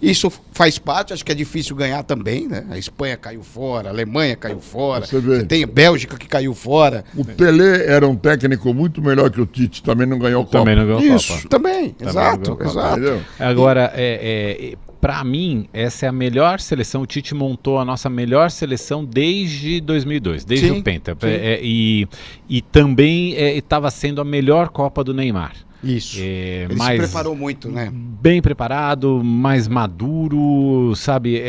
isso 0.00 0.32
faz 0.52 0.78
parte, 0.78 1.12
acho 1.12 1.24
que 1.24 1.32
é 1.32 1.34
difícil 1.34 1.76
ganhar 1.76 2.02
também, 2.02 2.48
né? 2.48 2.66
A 2.70 2.78
Espanha 2.78 3.16
caiu 3.16 3.42
fora, 3.42 3.88
a 3.88 3.92
Alemanha 3.92 4.34
caiu 4.34 4.60
fora, 4.60 5.04
Você 5.04 5.20
vê. 5.20 5.44
tem 5.44 5.62
a 5.64 5.66
Bélgica 5.66 6.16
que 6.16 6.26
caiu 6.26 6.54
fora. 6.54 7.04
O 7.14 7.24
Tele 7.24 7.84
era 7.84 8.06
um 8.08 8.16
técnico 8.16 8.72
muito 8.72 9.02
melhor 9.02 9.30
que 9.30 9.40
o 9.40 9.46
Tite, 9.46 9.82
também 9.82 10.06
não 10.06 10.18
ganhou 10.18 10.44
Copa. 10.44 10.58
Também 10.58 10.76
não 10.76 10.86
ganhou 10.86 11.16
Isso, 11.16 11.34
Copa. 11.34 11.48
também, 11.48 11.90
também 11.90 12.08
exato, 12.08 12.58
exato. 12.62 13.20
Agora, 13.38 13.92
é, 13.94 14.72
é, 14.72 14.76
para 15.00 15.24
mim, 15.24 15.66
essa 15.72 16.06
é 16.06 16.08
a 16.08 16.12
melhor 16.12 16.60
seleção. 16.60 17.02
O 17.02 17.06
Tite 17.06 17.34
montou 17.34 17.78
a 17.78 17.84
nossa 17.84 18.10
melhor 18.10 18.50
seleção 18.50 19.04
desde 19.04 19.80
2002, 19.80 20.44
desde 20.44 20.68
sim, 20.68 20.78
o 20.78 20.82
Penta. 20.82 21.16
É, 21.22 21.54
é, 21.54 21.60
e, 21.62 22.06
e 22.48 22.60
também 22.60 23.32
estava 23.56 23.88
é, 23.88 23.90
sendo 23.90 24.20
a 24.20 24.24
melhor 24.24 24.68
Copa 24.68 25.02
do 25.02 25.14
Neymar. 25.14 25.54
Isso. 25.82 26.18
É, 26.20 26.64
Ele 26.64 26.74
mais, 26.76 27.00
se 27.00 27.08
preparou 27.08 27.34
muito, 27.34 27.68
né? 27.70 27.90
Bem 27.92 28.42
preparado, 28.42 29.22
mais 29.24 29.66
maduro, 29.66 30.94
sabe? 30.94 31.36
É, 31.36 31.40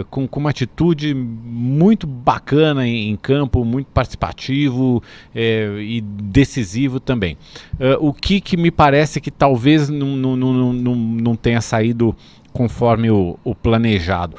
é 0.00 0.04
com, 0.10 0.26
com, 0.26 0.40
uma 0.40 0.50
atitude 0.50 1.14
muito 1.14 2.06
bacana 2.06 2.86
em, 2.86 3.10
em 3.10 3.16
campo, 3.16 3.64
muito 3.64 3.86
participativo 3.86 5.02
é, 5.34 5.76
e 5.78 6.00
decisivo 6.00 6.98
também. 6.98 7.36
Uh, 7.74 8.08
o 8.08 8.12
que, 8.12 8.40
que 8.40 8.56
me 8.56 8.70
parece 8.70 9.20
que 9.20 9.30
talvez 9.30 9.88
não, 9.88 10.16
não, 10.16 10.36
não, 10.36 10.72
não, 10.72 10.94
não 10.96 11.36
tenha 11.36 11.60
saído 11.60 12.16
conforme 12.52 13.10
o, 13.10 13.38
o 13.44 13.54
planejado. 13.54 14.36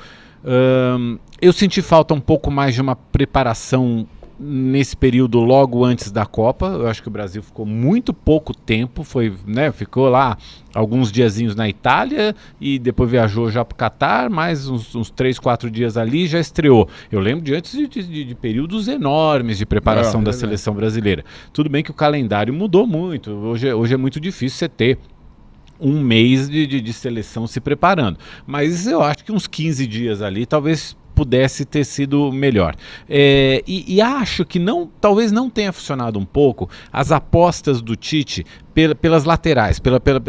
Eu 1.41 1.53
senti 1.53 1.81
falta 1.81 2.13
um 2.13 2.19
pouco 2.19 2.51
mais 2.51 2.75
de 2.75 2.81
uma 2.81 2.97
preparação 2.97 4.05
nesse 4.43 4.95
período 4.95 5.39
logo 5.39 5.83
antes 5.85 6.11
da 6.11 6.25
Copa. 6.25 6.67
Eu 6.67 6.87
acho 6.87 7.01
que 7.01 7.07
o 7.07 7.11
Brasil 7.11 7.41
ficou 7.41 7.65
muito 7.65 8.13
pouco 8.13 8.53
tempo, 8.53 9.03
foi, 9.03 9.33
né, 9.47 9.71
ficou 9.71 10.09
lá 10.09 10.37
alguns 10.73 11.11
diazinhos 11.11 11.55
na 11.55 11.69
Itália 11.69 12.35
e 12.59 12.77
depois 12.77 13.09
viajou 13.09 13.49
já 13.49 13.63
para 13.63 13.73
o 13.73 13.77
Catar, 13.77 14.29
mais 14.29 14.67
uns, 14.67 14.93
uns 14.95 15.09
três, 15.09 15.39
quatro 15.39 15.71
dias 15.71 15.97
ali 15.97 16.27
já 16.27 16.39
estreou. 16.39 16.89
Eu 17.11 17.19
lembro 17.19 17.43
de 17.43 17.55
antes 17.55 17.71
de, 17.71 17.87
de, 17.87 18.25
de 18.25 18.35
períodos 18.35 18.87
enormes 18.87 19.57
de 19.57 19.65
preparação 19.65 20.21
é, 20.21 20.23
da 20.25 20.31
é 20.31 20.33
seleção 20.33 20.73
brasileira. 20.73 21.23
Tudo 21.53 21.69
bem 21.69 21.83
que 21.83 21.91
o 21.91 21.93
calendário 21.93 22.53
mudou 22.53 22.85
muito. 22.85 23.31
Hoje, 23.31 23.71
hoje 23.73 23.93
é 23.93 23.97
muito 23.97 24.19
difícil 24.19 24.57
você 24.57 24.69
ter 24.69 24.97
um 25.79 25.99
mês 25.99 26.49
de, 26.49 26.65
de, 26.65 26.81
de, 26.81 26.93
seleção 26.93 27.45
se 27.45 27.59
preparando. 27.59 28.17
Mas 28.45 28.87
eu 28.87 29.01
acho 29.01 29.23
que 29.23 29.31
uns 29.31 29.47
15 29.47 29.85
dias 29.85 30.21
ali, 30.21 30.45
talvez 30.45 30.95
pudesse 31.13 31.65
ter 31.65 31.83
sido 31.83 32.31
melhor. 32.31 32.75
É, 33.09 33.63
e, 33.67 33.95
e, 33.95 34.01
acho 34.01 34.45
que 34.45 34.59
não, 34.59 34.89
talvez 34.99 35.31
não 35.31 35.49
tenha 35.49 35.71
funcionado 35.71 36.19
um 36.19 36.25
pouco 36.25 36.69
as 36.91 37.11
apostas 37.11 37.81
do 37.81 37.95
Tite 37.95 38.45
pela, 38.73 38.95
pelas 38.95 39.23
laterais, 39.23 39.79
pela, 39.79 39.99
pela, 39.99 40.21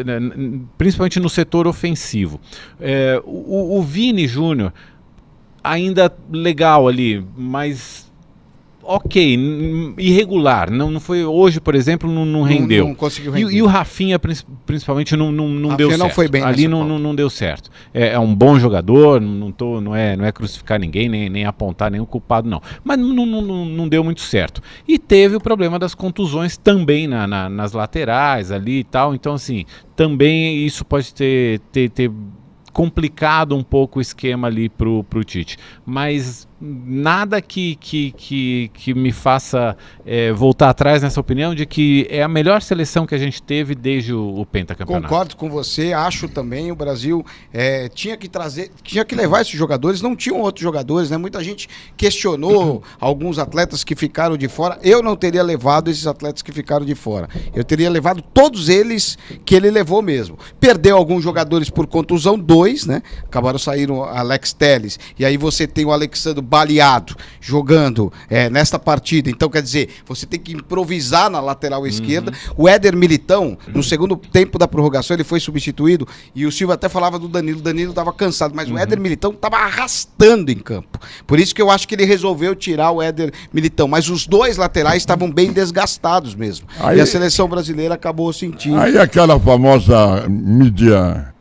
principalmente 0.77 1.18
no 1.20 1.29
setor 1.29 1.66
ofensivo. 1.66 2.40
É, 2.81 3.20
o, 3.25 3.79
o 3.79 3.83
Vini 3.83 4.27
Júnior 4.27 4.73
ainda 5.62 6.14
legal 6.31 6.87
ali, 6.87 7.25
mas 7.37 8.04
ok, 8.87 9.94
irregular. 9.99 10.70
Não, 10.70 10.90
não 10.90 11.01
foi 11.01 11.25
hoje, 11.25 11.61
por 11.61 11.75
exemplo, 11.75 12.11
não, 12.11 12.25
não 12.25 12.42
rendeu. 12.42 12.83
Não, 12.83 12.88
não 12.90 12.94
conseguiu 12.94 13.33
render. 13.33 13.53
E, 13.53 13.57
e, 13.57 13.62
o 13.62 13.66
Rafinha, 13.66 14.18
principalmente, 14.66 15.16
não, 15.16 15.33
não, 15.33 15.49
não 15.49 15.77
deu 15.77 15.88
certo. 15.88 16.01
não 16.01 16.11
foi 16.11 16.29
bem 16.29 16.42
Ali 16.42 16.68
não, 16.68 16.85
não, 16.87 16.99
não, 16.99 17.14
deu 17.14 17.31
certo. 17.31 17.70
É, 17.92 18.09
é, 18.11 18.18
um 18.18 18.35
bom 18.35 18.59
jogador, 18.59 19.20
não, 19.20 19.51
tô, 19.51 19.81
não, 19.81 19.94
é, 19.94 20.16
não 20.16 20.25
é 20.25 20.33
crucificar 20.33 20.79
ninguém, 20.79 21.09
nem, 21.09 21.29
nem 21.29 21.44
apontar 21.44 21.90
nenhum 21.90 22.05
culpado, 22.05 22.49
não. 22.49 22.61
Mas 22.83 22.99
não, 22.99 23.27
não, 23.27 23.64
não, 23.64 23.88
deu 23.88 24.05
muito 24.05 24.20
certo. 24.20 24.62
E 24.87 24.99
teve 24.99 25.37
o 25.37 25.40
problema 25.40 25.79
das 25.79 25.94
contusões 25.94 26.57
também 26.57 27.07
na, 27.07 27.27
na, 27.27 27.49
nas 27.49 27.73
laterais 27.73 28.51
ali 28.51 28.81
e 28.81 28.85
tal. 28.85 29.14
Então, 29.14 29.35
assim, 29.35 29.64
também 29.97 30.64
isso 30.64 30.85
pode 30.85 31.14
ter, 31.14 31.61
ter, 31.73 31.90
ter 31.90 32.11
complicado 32.75 33.57
um 33.57 33.62
pouco 33.62 33.99
o 33.99 34.03
esquema 34.03 34.49
ali 34.49 34.68
pro, 34.68 35.05
pro 35.05 35.25
Tite. 35.25 35.57
Mas 35.87 36.47
nada 36.61 37.43
que, 37.43 37.77
que, 37.77 38.12
que, 38.12 38.71
que 38.73 38.95
me 38.95 39.12
faça 39.12 39.77
é, 40.07 40.33
voltar 40.33 40.71
atrás 40.71 41.03
nessa 41.03 41.21
opinião 41.21 41.55
de 41.55 41.67
que 41.67 42.07
é 42.09 42.23
a 42.23 42.29
melhor 42.29 42.62
seleção 42.62 43.07
que 43.07 43.14
a 43.14 43.19
gente 43.19 43.43
teve 43.43 43.75
desde 43.75 44.14
o, 44.14 44.40
o 44.40 44.47
pentacampeonato. 44.47 45.09
Concordo 45.09 45.37
com 45.37 45.51
você, 45.51 45.93
acho 45.93 46.29
também 46.29 46.71
o 46.71 46.77
Brasil 46.77 47.25
é, 47.53 47.88
tinha 47.88 48.17
que 48.17 48.29
trazer, 48.29 48.71
tinha 48.83 49.05
que 49.05 49.14
levar 49.14 49.43
esses 49.43 49.55
jogadores, 49.55 50.01
não 50.01 50.14
tinham 50.14 50.40
outros 50.40 50.62
jogadores, 50.62 51.11
né? 51.11 51.17
Muita 51.17 51.43
gente 51.43 51.69
questionou 51.97 52.83
alguns 53.01 53.38
atletas 53.38 53.83
que 53.83 53.95
ficaram 53.95 54.37
de 54.37 54.49
fora. 54.49 54.79
Eu 54.83 55.03
não 55.03 55.17
teria 55.17 55.43
levado 55.43 55.90
esses 55.90 56.07
atletas 56.07 56.43
que 56.43 56.53
ficaram 56.53 56.87
de 56.87 56.95
fora. 56.95 57.29
Eu 57.55 57.64
teria 57.64 57.90
levado 57.90 58.23
todos 58.23 58.69
eles 58.69 59.19
que 59.45 59.55
ele 59.55 59.71
levou 59.71 60.01
mesmo. 60.01 60.38
Perdeu 60.61 60.97
alguns 60.97 61.23
jogadores 61.23 61.69
por 61.69 61.87
contusão, 61.87 62.38
dois, 62.38 62.87
né? 62.87 63.03
Acabaram 63.25 63.59
saindo 63.59 64.03
Alex 64.03 64.53
Teles. 64.53 64.99
E 65.19 65.25
aí 65.25 65.37
você 65.37 65.67
tem 65.67 65.85
o 65.85 65.93
Alexandre 65.93 66.43
baleado 66.44 67.16
jogando 67.40 68.12
é, 68.28 68.48
nesta 68.48 68.78
partida. 68.78 69.30
Então, 69.30 69.48
quer 69.48 69.62
dizer, 69.62 69.88
você 70.07 70.26
tem 70.26 70.38
que 70.38 70.52
improvisar 70.52 71.30
na 71.30 71.40
lateral 71.40 71.80
uhum. 71.80 71.87
esquerda. 71.87 72.33
O 72.57 72.68
Éder 72.68 72.96
Militão, 72.96 73.57
no 73.68 73.83
segundo 73.83 74.16
tempo 74.16 74.59
da 74.59 74.68
prorrogação, 74.68 75.16
ele 75.16 75.24
foi 75.24 75.40
substituído. 75.40 76.07
E 76.35 76.46
o 76.46 76.52
Silva 76.52 76.74
até 76.74 76.88
falava 76.88 77.18
do 77.18 77.28
Danilo. 77.28 77.59
O 77.59 77.62
Danilo 77.62 77.90
estava 77.90 78.12
cansado, 78.12 78.54
mas 78.54 78.68
uhum. 78.68 78.74
o 78.74 78.78
Éder 78.78 79.00
Militão 79.00 79.33
estava 79.33 79.57
arrastando 79.57 80.50
em 80.50 80.59
campo. 80.59 80.98
Por 81.26 81.38
isso 81.38 81.54
que 81.54 81.62
eu 81.62 81.70
acho 81.70 81.88
que 81.88 81.94
ele 81.94 82.04
resolveu 82.04 82.54
tirar 82.54 82.90
o 82.90 83.02
Éder 83.02 83.33
Militão. 83.52 83.88
Mas 83.88 84.09
os 84.09 84.26
dois 84.26 84.57
laterais 84.57 85.02
estavam 85.02 85.30
bem 85.30 85.52
desgastados 85.52 86.35
mesmo. 86.35 86.66
Aí, 86.78 86.98
e 86.98 87.00
a 87.00 87.07
seleção 87.07 87.48
brasileira 87.48 87.94
acabou 87.94 88.33
sentindo. 88.33 88.78
Aí 88.78 88.98
aquela 88.98 89.38
famosa 89.38 90.26
mídia 90.28 91.35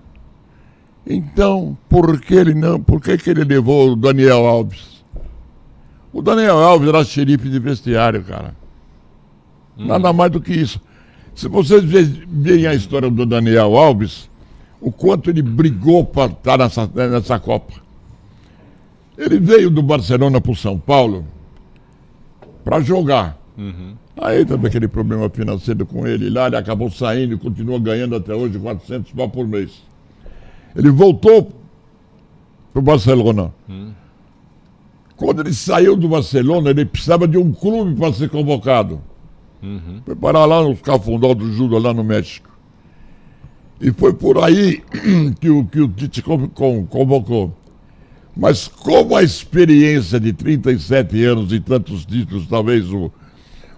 então, 1.06 1.78
por 1.90 2.20
que 2.22 2.34
ele 2.34 2.54
não? 2.54 2.80
Por 2.80 3.02
que, 3.02 3.18
que 3.18 3.30
ele 3.30 3.44
levou 3.44 3.92
o 3.92 3.96
Daniel 3.96 4.46
Alves? 4.46 4.93
O 6.14 6.22
Daniel 6.22 6.60
Alves 6.60 6.88
era 6.88 7.04
xerife 7.04 7.50
de 7.50 7.58
vestiário, 7.58 8.24
cara. 8.24 8.56
Hum. 9.78 9.88
Nada 9.88 10.14
mais 10.14 10.32
do 10.32 10.40
que 10.40 10.54
isso. 10.54 10.80
Se 11.34 11.48
vocês 11.48 11.84
verem 11.84 12.68
a 12.68 12.76
história 12.76 13.10
do 13.10 13.26
Daniel 13.26 13.76
Alves, 13.76 14.30
o 14.80 14.92
quanto 14.92 15.32
ele 15.32 15.42
brigou 15.42 16.06
para 16.06 16.32
estar 16.32 16.58
nessa, 16.60 16.88
nessa 16.88 17.40
Copa. 17.40 17.74
Ele 19.18 19.40
veio 19.40 19.72
do 19.72 19.82
Barcelona 19.82 20.40
para 20.40 20.52
o 20.52 20.56
São 20.56 20.78
Paulo 20.78 21.26
para 22.64 22.82
jogar. 22.82 23.38
Uhum. 23.58 23.96
Aí 24.22 24.46
também 24.46 24.68
aquele 24.68 24.88
problema 24.88 25.28
financeiro 25.30 25.86
com 25.86 26.06
ele 26.06 26.30
lá, 26.30 26.48
ele 26.48 26.56
acabou 26.56 26.90
saindo 26.92 27.34
e 27.34 27.38
continua 27.38 27.80
ganhando 27.80 28.16
até 28.16 28.34
hoje 28.36 28.60
400 28.60 29.12
pau 29.12 29.30
por 29.30 29.48
mês. 29.48 29.82
Ele 30.76 30.92
voltou 30.92 31.52
para 32.72 32.80
o 32.80 32.84
Barcelona. 32.84 33.52
Uhum. 33.68 33.92
Quando 35.24 35.40
ele 35.40 35.54
saiu 35.54 35.96
do 35.96 36.10
Barcelona, 36.10 36.72
ele 36.72 36.84
precisava 36.84 37.26
de 37.26 37.38
um 37.38 37.54
clube 37.54 37.96
para 37.96 38.12
ser 38.12 38.30
convocado. 38.30 39.00
Uhum. 39.62 40.02
Foi 40.04 40.18
parar 40.18 40.44
lá 40.44 40.62
no 40.62 40.76
Cafundó 40.76 41.34
do 41.34 41.50
Judo, 41.50 41.78
lá 41.78 41.94
no 41.94 42.04
México. 42.04 42.50
E 43.80 43.90
foi 43.94 44.12
por 44.12 44.38
aí 44.44 44.84
que 45.40 45.50
o, 45.50 45.64
que 45.64 45.80
o 45.80 45.88
Tite 45.88 46.22
convocou. 46.22 47.56
Mas 48.36 48.68
como 48.68 49.16
a 49.16 49.24
experiência 49.24 50.20
de 50.20 50.34
37 50.34 51.24
anos 51.24 51.54
e 51.54 51.60
tantos 51.62 52.06
títulos, 52.06 52.46
talvez 52.46 52.92
o, 52.92 53.10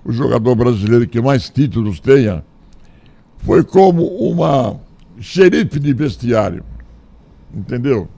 o 0.04 0.12
jogador 0.12 0.56
brasileiro 0.56 1.08
que 1.08 1.22
mais 1.22 1.48
títulos 1.48 2.00
tenha, 2.00 2.44
foi 3.38 3.64
como 3.64 4.04
uma 4.04 4.80
xerife 5.20 5.80
de 5.80 5.94
vestiário. 5.94 6.64
Entendeu? 7.54 8.10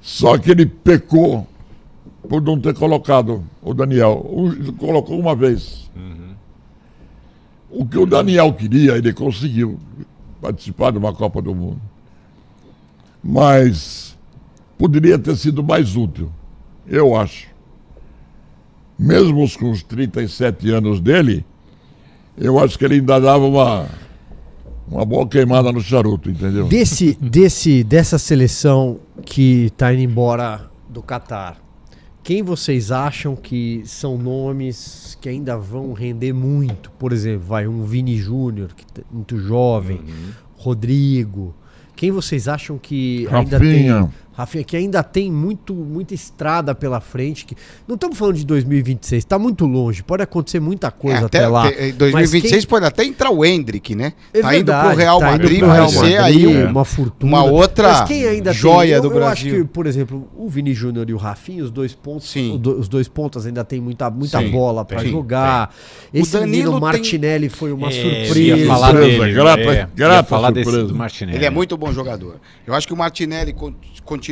Só 0.00 0.38
que 0.38 0.50
ele 0.50 0.66
pecou 0.66 1.46
por 2.28 2.42
não 2.42 2.60
ter 2.60 2.74
colocado 2.74 3.44
o 3.62 3.74
Daniel. 3.74 4.24
O, 4.24 4.72
colocou 4.74 5.18
uma 5.18 5.34
vez. 5.34 5.90
Uhum. 5.96 6.34
O 7.70 7.86
que 7.86 7.98
o 7.98 8.06
Daniel 8.06 8.52
queria, 8.52 8.96
ele 8.96 9.12
conseguiu 9.12 9.78
participar 10.40 10.92
de 10.92 10.98
uma 10.98 11.12
Copa 11.12 11.42
do 11.42 11.54
Mundo. 11.54 11.80
Mas 13.22 14.16
poderia 14.78 15.18
ter 15.18 15.36
sido 15.36 15.62
mais 15.62 15.96
útil, 15.96 16.30
eu 16.86 17.16
acho. 17.16 17.48
Mesmo 18.98 19.46
com 19.58 19.70
os 19.70 19.82
37 19.82 20.70
anos 20.70 21.00
dele, 21.00 21.44
eu 22.36 22.58
acho 22.58 22.78
que 22.78 22.84
ele 22.84 22.94
ainda 22.94 23.20
dava 23.20 23.44
uma, 23.44 23.88
uma 24.90 25.04
boa 25.04 25.26
queimada 25.26 25.70
no 25.70 25.80
charuto, 25.80 26.30
entendeu? 26.30 26.66
Desse, 26.66 27.16
desse, 27.20 27.84
dessa 27.84 28.18
seleção 28.18 28.98
que 29.24 29.66
está 29.66 29.92
indo 29.92 30.02
embora 30.02 30.70
do 30.88 31.02
Catar, 31.02 31.58
quem 32.22 32.42
vocês 32.42 32.90
acham 32.92 33.34
que 33.34 33.82
são 33.84 34.18
nomes 34.18 35.16
que 35.20 35.28
ainda 35.28 35.56
vão 35.56 35.92
render 35.92 36.32
muito? 36.32 36.90
Por 36.98 37.12
exemplo, 37.12 37.46
vai 37.46 37.66
um 37.66 37.84
Vini 37.84 38.16
Júnior, 38.16 38.74
que 38.74 38.84
é 39.00 39.04
muito 39.10 39.38
jovem, 39.38 39.98
uhum. 39.98 40.30
Rodrigo. 40.56 41.54
Quem 41.96 42.10
vocês 42.10 42.46
acham 42.46 42.78
que 42.78 43.24
Rafinha. 43.24 43.38
ainda 43.38 43.60
tem 43.60 44.10
Rafinha, 44.38 44.62
que 44.62 44.76
ainda 44.76 45.02
tem 45.02 45.32
muito, 45.32 45.74
muita 45.74 46.14
estrada 46.14 46.72
pela 46.72 47.00
frente. 47.00 47.44
Que... 47.44 47.56
Não 47.88 47.96
estamos 47.96 48.16
falando 48.16 48.36
de 48.36 48.46
2026, 48.46 49.24
está 49.24 49.36
muito 49.36 49.66
longe. 49.66 50.00
Pode 50.04 50.22
acontecer 50.22 50.60
muita 50.60 50.92
coisa 50.92 51.22
é, 51.22 51.24
até, 51.24 51.38
até, 51.38 51.48
lá. 51.48 51.68
Em 51.68 51.92
2026 51.92 52.52
quem... 52.52 52.70
pode 52.70 52.86
até 52.86 53.04
entrar 53.04 53.30
o 53.32 53.44
Hendrick, 53.44 53.96
né? 53.96 54.12
É 54.32 54.40
tá 54.40 54.50
verdade, 54.50 54.80
indo 54.80 54.90
pro 54.90 54.96
Real 54.96 55.18
tá 55.18 55.26
Madrid, 55.32 55.60
vai 55.60 55.76
Real 55.76 55.88
ser 55.88 56.18
aí 56.18 56.64
uma 56.64 56.84
fortuna. 56.84 57.32
Uma 57.32 57.44
outra 57.44 58.06
joia 58.52 58.86
tem, 58.86 58.90
eu, 58.90 59.02
do 59.02 59.10
Brasil. 59.10 59.50
Eu 59.50 59.56
acho 59.56 59.66
que, 59.66 59.72
por 59.72 59.86
exemplo, 59.88 60.30
o 60.36 60.48
Vini 60.48 60.72
Júnior 60.72 61.10
e 61.10 61.12
o 61.12 61.16
Rafinha, 61.16 61.64
os 61.64 61.72
dois 61.72 61.92
pontos, 61.96 62.30
Sim. 62.30 62.62
os 62.64 62.86
dois 62.86 63.08
pontos 63.08 63.44
ainda 63.44 63.64
tem 63.64 63.80
muita, 63.80 64.08
muita 64.08 64.38
Sim, 64.38 64.52
bola 64.52 64.84
para 64.84 65.04
jogar. 65.04 65.74
Tem. 66.12 66.22
Esse 66.22 66.36
o 66.36 66.40
Danilo 66.40 66.80
Martinelli 66.80 67.48
tem... 67.48 67.58
foi 67.58 67.72
uma 67.72 67.88
é, 67.88 67.90
surpresa. 67.90 68.56
Ia 68.56 68.66
falar 68.68 68.92
dele, 68.92 69.32
grata, 69.34 69.60
é, 69.62 69.88
grata 69.96 70.28
falar 70.28 70.54
surpresa. 70.54 70.82
Desse, 70.84 70.94
Martinelli. 70.94 71.38
Ele 71.38 71.44
é 71.44 71.50
muito 71.50 71.76
bom 71.76 71.92
jogador. 71.92 72.36
Eu 72.64 72.72
acho 72.72 72.86
que 72.86 72.94
o 72.94 72.96
Martinelli 72.96 73.52
continua. 74.04 74.27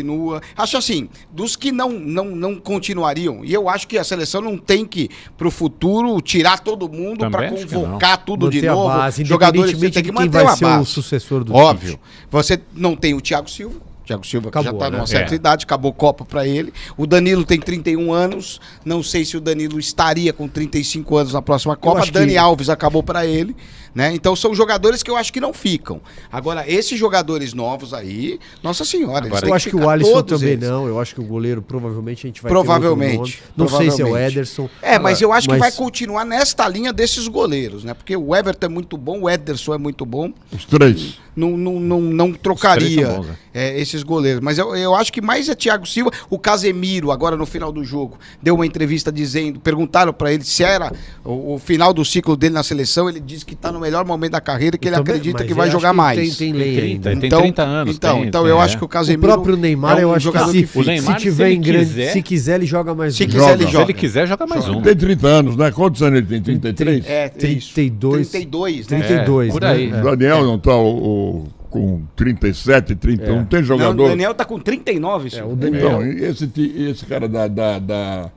Acho 0.56 0.76
assim, 0.76 1.09
dos 1.30 1.56
que 1.56 1.72
não, 1.72 1.90
não, 1.90 2.24
não 2.24 2.56
continuariam, 2.56 3.44
e 3.44 3.52
eu 3.52 3.68
acho 3.68 3.87
que 3.87 3.98
a 3.98 4.04
seleção 4.04 4.40
não 4.40 4.56
tem 4.56 4.85
que, 4.85 5.09
pro 5.37 5.50
futuro, 5.50 6.20
tirar 6.20 6.61
todo 6.61 6.88
mundo 6.88 7.30
para 7.30 7.50
convocar 7.50 8.24
tudo 8.24 8.46
manter 8.46 8.61
de 8.61 8.66
novo. 8.66 8.88
Base, 8.88 9.24
Jogadores 9.24 9.72
você 9.72 9.90
tem 9.90 10.02
que 10.02 10.12
manter 10.12 10.30
vai 10.30 10.42
a 10.42 10.56
base. 10.56 10.82
o 10.82 10.85
sucessor 10.85 11.44
do 11.44 11.54
Óbvio. 11.54 11.98
Você 12.30 12.61
não 12.74 12.96
tem 12.96 13.14
o 13.14 13.20
Thiago 13.20 13.48
Silva. 13.50 13.80
Thiago 14.06 14.26
Silva 14.26 14.48
acabou, 14.48 14.70
já 14.70 14.76
está 14.76 14.90
né? 14.90 14.96
numa 14.96 15.06
certa 15.06 15.34
é. 15.34 15.36
idade, 15.36 15.64
acabou 15.64 15.92
Copa 15.92 16.24
para 16.24 16.46
ele. 16.46 16.72
O 16.96 17.06
Danilo 17.06 17.44
tem 17.44 17.58
31 17.58 18.12
anos. 18.12 18.60
Não 18.84 19.02
sei 19.02 19.24
se 19.24 19.36
o 19.36 19.40
Danilo 19.40 19.78
estaria 19.78 20.32
com 20.32 20.46
35 20.46 21.16
anos 21.16 21.32
na 21.32 21.42
próxima 21.42 21.76
Copa. 21.76 22.06
Dani 22.10 22.32
que... 22.32 22.38
Alves 22.38 22.68
acabou 22.68 23.02
para 23.02 23.26
ele. 23.26 23.56
Né? 23.96 24.14
Então 24.14 24.36
são 24.36 24.54
jogadores 24.54 25.02
que 25.02 25.10
eu 25.10 25.16
acho 25.16 25.32
que 25.32 25.40
não 25.40 25.54
ficam. 25.54 26.02
Agora, 26.30 26.70
esses 26.70 26.98
jogadores 26.98 27.54
novos 27.54 27.94
aí, 27.94 28.38
nossa 28.62 28.84
senhora. 28.84 29.24
Agora, 29.24 29.48
eu 29.48 29.54
acho 29.54 29.70
que 29.70 29.76
o 29.76 29.88
Alisson 29.88 30.22
também 30.22 30.50
eles. 30.50 30.68
não. 30.68 30.86
Eu 30.86 31.00
acho 31.00 31.14
que 31.14 31.20
o 31.22 31.24
goleiro 31.24 31.62
provavelmente 31.62 32.26
a 32.26 32.28
gente 32.28 32.42
vai 32.42 32.52
provavelmente, 32.52 33.42
Não 33.56 33.64
provavelmente. 33.64 33.96
sei 33.96 34.04
se 34.04 34.10
é 34.10 34.12
o 34.12 34.18
Ederson. 34.18 34.68
É, 34.82 34.98
mas 34.98 35.22
eu 35.22 35.32
acho 35.32 35.48
mas... 35.48 35.56
que 35.56 35.60
vai 35.60 35.72
continuar 35.72 36.26
nesta 36.26 36.68
linha 36.68 36.92
desses 36.92 37.26
goleiros, 37.26 37.84
né? 37.84 37.94
Porque 37.94 38.14
o 38.14 38.36
Everton 38.36 38.66
é 38.66 38.68
muito 38.68 38.98
bom, 38.98 39.22
o 39.22 39.30
Ederson 39.30 39.72
é 39.72 39.78
muito 39.78 40.04
bom. 40.04 40.30
Os 40.52 40.66
três. 40.66 41.18
Não, 41.34 41.56
não, 41.56 41.80
não, 41.80 42.00
não 42.00 42.32
trocaria 42.34 43.08
bons, 43.08 43.26
né? 43.26 43.36
é, 43.54 43.80
esses 43.80 43.95
goleiros. 44.02 44.40
Mas 44.40 44.59
eu, 44.59 44.74
eu 44.76 44.94
acho 44.94 45.12
que 45.12 45.20
mais 45.20 45.48
é 45.48 45.54
Thiago 45.54 45.87
Silva. 45.87 46.11
O 46.30 46.38
Casemiro, 46.38 47.11
agora 47.11 47.37
no 47.37 47.46
final 47.46 47.72
do 47.72 47.85
jogo, 47.85 48.18
deu 48.42 48.54
uma 48.54 48.66
entrevista 48.66 49.11
dizendo, 49.11 49.61
perguntaram 49.61 50.12
para 50.12 50.32
ele 50.32 50.44
se 50.44 50.62
era 50.62 50.92
o, 51.24 51.54
o, 51.54 51.59
final 51.59 51.92
do 51.92 52.04
ciclo 52.04 52.37
dele 52.37 52.54
na 52.54 52.62
seleção. 52.62 53.09
Ele 53.09 53.20
disse 53.20 53.44
que 53.44 53.54
está 53.54 53.70
no 53.72 53.80
melhor 53.80 54.04
momento 54.04 54.32
da 54.32 54.40
carreira 54.40 54.76
que 54.76 54.88
ele 54.88 54.96
também, 54.96 55.14
acredita 55.14 55.44
que 55.44 55.54
vai 55.54 55.70
jogar 55.70 55.90
que 55.90 55.96
mais. 55.96 56.18
Tem, 56.18 56.52
tem 56.52 56.52
lei 56.52 56.78
ainda. 56.78 57.12
Então, 57.12 57.40
tem 57.40 57.52
30 57.52 57.62
anos. 57.62 57.96
Então, 57.96 58.18
tem, 58.18 58.28
então 58.28 58.42
tem, 58.42 58.50
eu 58.50 58.59
é. 58.59 58.62
acho 58.62 58.78
que 58.78 58.85
o 58.85 58.88
Casemiro. 58.88 59.30
O 59.30 59.35
próprio 59.35 59.56
Neymar, 59.56 59.98
é 59.98 59.98
um 59.98 60.00
eu 60.00 60.14
acho 60.14 60.32
que 60.32 60.38
se, 60.38 60.62
que 60.66 60.87
Neymar, 60.87 61.14
se 61.18 61.22
tiver 61.22 61.48
se 61.48 61.54
em 61.54 61.61
grande. 61.61 61.87
Quiser, 61.87 62.12
se 62.12 62.22
quiser, 62.22 62.54
ele 62.56 62.66
joga 62.66 62.94
mais 62.94 63.14
se 63.14 63.24
um. 63.24 63.28
Quiser, 63.28 63.52
ele 63.52 63.64
joga. 63.64 63.76
Se 63.76 63.92
ele 63.92 63.94
quiser, 63.94 64.26
joga 64.26 64.46
mais 64.46 64.64
joga. 64.64 64.78
um. 64.78 64.82
Tem 64.82 64.96
30 64.96 65.26
anos, 65.26 65.56
né? 65.56 65.70
Quantos 65.70 66.02
anos 66.02 66.18
ele 66.18 66.26
tem? 66.26 66.42
33? 66.42 67.06
É, 67.06 67.28
32. 67.28 68.28
32, 68.28 68.88
né? 68.88 69.00
32. 69.00 69.52
Por 69.52 69.64
aí. 69.64 69.92
O 69.92 70.16
Daniel 70.16 70.44
não 70.44 70.59
tá 70.59 70.76
o 70.76 71.46
com 71.76 72.02
37, 72.16 72.94
31. 72.94 73.40
É. 73.40 73.44
Tem 73.44 73.62
jogador. 73.62 73.94
Não, 73.94 74.04
o 74.04 74.08
Daniel 74.08 74.34
tá 74.34 74.44
com 74.44 74.58
39, 74.58 75.30
senhor. 75.30 75.50
É, 75.50 75.52
o 75.52 75.56
Daniel. 75.56 76.02
Então, 76.02 76.06
e 76.06 76.24
esse, 76.24 76.50
esse 76.90 77.04
cara 77.04 77.28
da, 77.28 77.46
da, 77.46 77.78
da, 77.78 78.30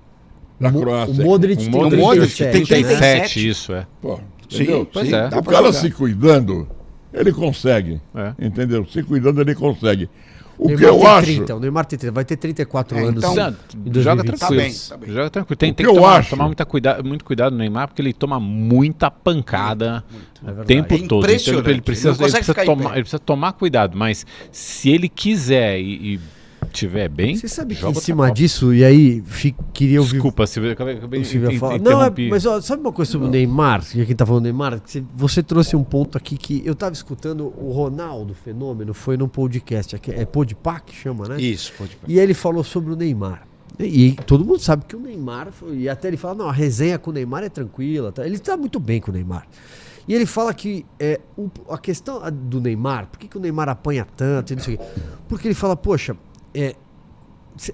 da 0.60 0.72
Croácia? 0.72 1.24
O 1.24 1.28
Modric, 1.28 1.68
o 1.68 1.72
Modric, 1.72 2.02
o 2.02 2.06
Modric 2.06 2.36
tem 2.36 2.66
37, 2.66 3.48
isso 3.48 3.74
é. 3.74 3.88
Pô, 4.02 4.20
Sim, 4.50 4.88
pois 4.92 5.08
sim, 5.08 5.16
é. 5.16 5.28
O 5.28 5.44
cara 5.44 5.68
jogar. 5.68 5.74
se 5.74 5.92
cuidando, 5.92 6.68
ele 7.14 7.32
consegue. 7.32 8.02
É. 8.14 8.46
Entendeu? 8.46 8.86
Se 8.86 9.04
cuidando, 9.04 9.40
ele 9.40 9.56
consegue. 9.56 10.10
O 10.60 10.68
Neymar 10.68 10.78
que 10.78 10.86
eu 10.86 11.08
acho. 11.08 11.26
30, 11.26 11.56
o 11.56 11.60
Neymar 11.60 11.86
tem 11.86 11.98
30, 11.98 12.14
vai 12.14 12.26
ter 12.26 12.36
34 12.36 12.98
é, 12.98 13.04
anos. 13.04 13.24
Então, 13.24 13.34
joga 14.04 14.24
tranquilo. 14.26 14.38
Tá 14.38 14.50
bem, 14.50 14.74
tá 14.74 14.98
bem. 14.98 15.10
Joga 15.10 15.30
tranquilo. 15.30 15.58
Tem, 15.58 15.74
tem 15.74 15.86
que, 15.86 15.92
que 15.92 15.98
tomar, 15.98 16.30
tomar 16.30 16.46
muita 16.48 16.66
cuida, 16.66 17.02
muito 17.02 17.24
cuidado 17.24 17.54
no 17.54 17.60
Neymar, 17.60 17.88
porque 17.88 18.02
ele 18.02 18.12
toma 18.12 18.42
muita 18.42 19.10
pancada 19.10 20.04
o 20.44 20.62
é 20.62 20.64
tempo 20.66 20.94
é 20.94 20.98
todo. 21.08 21.30
Então 21.30 21.60
ele 21.60 21.82
precisa, 21.82 22.14
ele, 22.20 22.32
precisa 22.32 22.66
tomar, 22.66 22.92
ele 22.92 23.02
precisa 23.04 23.20
tomar 23.20 23.54
cuidado. 23.54 23.98
Mas 23.98 24.26
se 24.52 24.90
ele 24.90 25.08
quiser 25.08 25.80
e, 25.80 26.16
e 26.16 26.20
tiver 26.70 27.10
bem. 27.10 27.36
Você 27.36 27.48
sabe 27.48 27.76
que 27.76 27.86
em 27.86 27.94
cima 27.96 28.32
disso, 28.32 28.74
e 28.74 28.84
aí 28.84 29.24
queria 29.74 30.00
ouvir. 30.00 30.14
Desculpa, 30.14 30.48
se 30.48 30.60
eu 30.60 30.72
acabei, 30.72 30.96
acabei 30.98 31.24
falar. 31.58 31.80
Não, 31.80 32.04
é, 32.04 32.12
mas 32.30 32.46
ó, 32.46 32.62
sabe 32.62 32.82
uma 32.82 32.92
coisa 32.92 33.12
sobre 33.12 33.28
o 33.28 33.30
Neymar? 33.30 33.84
Que 33.86 34.16
tá 34.16 34.26
falando 34.26 34.44
do 34.44 34.46
Neymar, 34.46 34.82
você, 34.84 35.04
você, 35.16 35.44
trouxe 35.44 35.76
um 35.76 35.84
ponto 35.84 36.18
aqui 36.18 36.38
que 36.38 36.62
eu 36.66 36.76
tava 36.76 36.94
escutando 36.94 37.54
o 37.58 37.72
Ronaldo 37.72 38.34
Fenômeno, 38.34 38.94
foi 38.94 39.18
num 39.18 39.28
podcast, 39.28 39.96
é 39.96 40.26
Podpac 40.26 40.94
chama, 40.94 41.28
né? 41.28 41.42
Isso, 41.42 41.74
Podpac. 41.78 42.12
E 42.12 42.20
ele 42.20 42.34
falou 42.34 42.64
sobre 42.64 42.94
o 42.94 42.96
Neymar. 42.96 43.44
E, 43.80 44.08
e 44.08 44.12
todo 44.14 44.46
mundo 44.46 44.60
sabe 44.60 44.86
que 44.86 44.96
o 44.96 45.00
Neymar, 45.00 45.52
foi, 45.52 45.78
e 45.78 45.90
até 45.90 46.08
ele 46.08 46.18
fala, 46.18 46.36
não, 46.36 46.50
a 46.50 46.54
resenha 46.54 46.98
com 47.00 47.12
o 47.12 47.14
Neymar 47.14 47.44
é 47.44 47.50
tranquila, 47.50 48.12
tá? 48.12 48.26
ele 48.26 48.38
tá 48.38 48.58
muito 48.58 48.80
bem 48.80 49.00
com 49.00 49.12
o 49.12 49.14
Neymar. 49.14 49.48
E 50.10 50.14
ele 50.16 50.26
fala 50.26 50.52
que 50.56 50.86
é, 51.00 51.22
o, 51.38 51.50
a 51.70 51.78
questão 51.78 52.20
do 52.32 52.60
Neymar, 52.60 53.06
por 53.06 53.20
que, 53.20 53.28
que 53.28 53.38
o 53.38 53.40
Neymar 53.40 53.70
apanha 53.70 54.08
tanto? 54.18 54.56
Porque 55.28 55.48
ele 55.48 55.54
fala, 55.54 55.76
poxa, 55.76 56.18
é, 56.62 56.76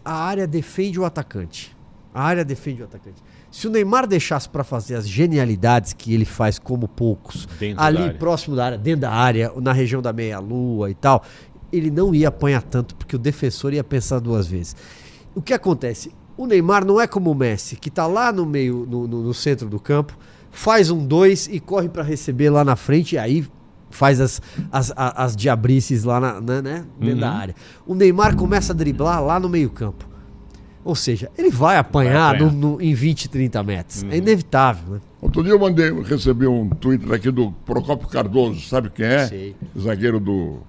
a 0.04 0.14
área 0.14 0.48
defende 0.48 1.00
o 1.00 1.06
atacante. 1.06 1.76
A 2.14 2.24
área 2.24 2.46
defende 2.46 2.82
o 2.82 2.86
atacante. 2.86 3.22
Se 3.52 3.68
o 3.68 3.70
Neymar 3.70 4.08
deixasse 4.08 4.50
para 4.50 4.64
fazer 4.64 4.96
as 4.96 5.08
genialidades 5.08 5.94
que 5.94 6.14
ele 6.14 6.26
faz 6.26 6.58
como 6.58 6.88
poucos, 6.88 7.46
dentro 7.60 7.84
ali 7.84 8.08
da 8.08 8.14
próximo 8.14 8.56
da 8.56 8.66
área, 8.66 8.78
dentro 8.78 9.02
da 9.02 9.12
área, 9.12 9.52
na 9.62 9.74
região 9.74 10.02
da 10.02 10.12
meia-lua 10.12 10.90
e 10.90 10.94
tal, 10.94 11.24
ele 11.72 11.92
não 11.92 12.16
ia 12.16 12.30
apanhar 12.30 12.62
tanto, 12.64 12.96
porque 12.96 13.16
o 13.16 13.20
defensor 13.20 13.74
ia 13.74 13.84
pensar 13.84 14.20
duas 14.20 14.48
vezes. 14.48 14.76
O 15.34 15.42
que 15.42 15.54
acontece? 15.54 16.12
O 16.38 16.46
Neymar 16.46 16.86
não 16.86 17.00
é 17.00 17.08
como 17.08 17.32
o 17.32 17.36
Messi, 17.36 17.76
que 17.76 17.90
está 17.90 18.08
lá 18.08 18.32
no 18.32 18.46
meio, 18.46 18.86
no, 18.90 19.08
no, 19.08 19.24
no 19.24 19.34
centro 19.34 19.70
do 19.70 19.80
campo, 19.80 20.18
faz 20.52 20.90
um 20.90 21.06
dois 21.06 21.48
e 21.48 21.60
corre 21.60 21.90
para 21.90 22.04
receber 22.04 22.50
lá 22.50 22.64
na 22.64 22.76
frente, 22.76 23.16
e 23.16 23.18
aí 23.18 23.46
faz 23.90 24.20
as, 24.20 24.42
as, 24.72 24.92
as, 24.96 25.14
as 25.16 25.36
diabrices 25.36 26.04
lá 26.04 26.20
na, 26.20 26.42
na 26.42 26.62
né, 26.62 26.86
dentro 27.00 27.16
uhum. 27.16 27.20
da 27.22 27.32
área. 27.32 27.56
O 27.86 27.96
Neymar 27.96 28.36
começa 28.36 28.74
a 28.74 28.76
driblar 28.76 29.24
lá 29.24 29.40
no 29.40 29.50
meio-campo. 29.50 30.08
Ou 30.84 30.96
seja, 30.96 31.32
ele 31.36 31.50
vai 31.50 31.78
apanhar, 31.78 32.32
vai 32.32 32.36
apanhar. 32.36 32.52
No, 32.54 32.74
no, 32.74 32.82
em 32.82 32.94
20, 32.94 33.30
30 33.30 33.64
metros. 33.64 34.04
É 34.04 34.06
uhum. 34.06 34.12
É 34.12 34.18
inevitável, 34.18 34.94
né? 34.96 35.02
Outro 35.20 35.44
dia 35.44 35.54
eu 35.54 35.60
mandei, 35.60 35.92
recebi 36.04 36.46
um 36.46 36.70
Twitter 36.70 37.12
aqui 37.12 37.32
do 37.32 37.52
Procopio 37.66 38.08
Cardoso, 38.08 38.62
sabe 38.62 38.92
quem 38.92 39.08
é? 39.08 39.26
Sei. 39.26 39.56
Zagueiro 39.80 40.20
do, 40.20 40.60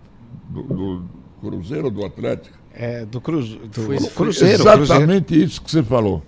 do, 0.48 0.62
do 0.62 1.02
Cruzeiro 1.42 1.90
do 1.90 2.06
Atlético. 2.06 2.56
É, 2.72 3.04
do, 3.04 3.20
cruz, 3.20 3.50
do 3.50 3.82
foi, 3.82 3.98
Cruzeiro. 3.98 4.62
Exatamente 4.62 5.26
cruzeiro. 5.26 5.44
isso 5.44 5.60
que 5.60 5.70
você 5.70 5.82
falou. 5.82 6.22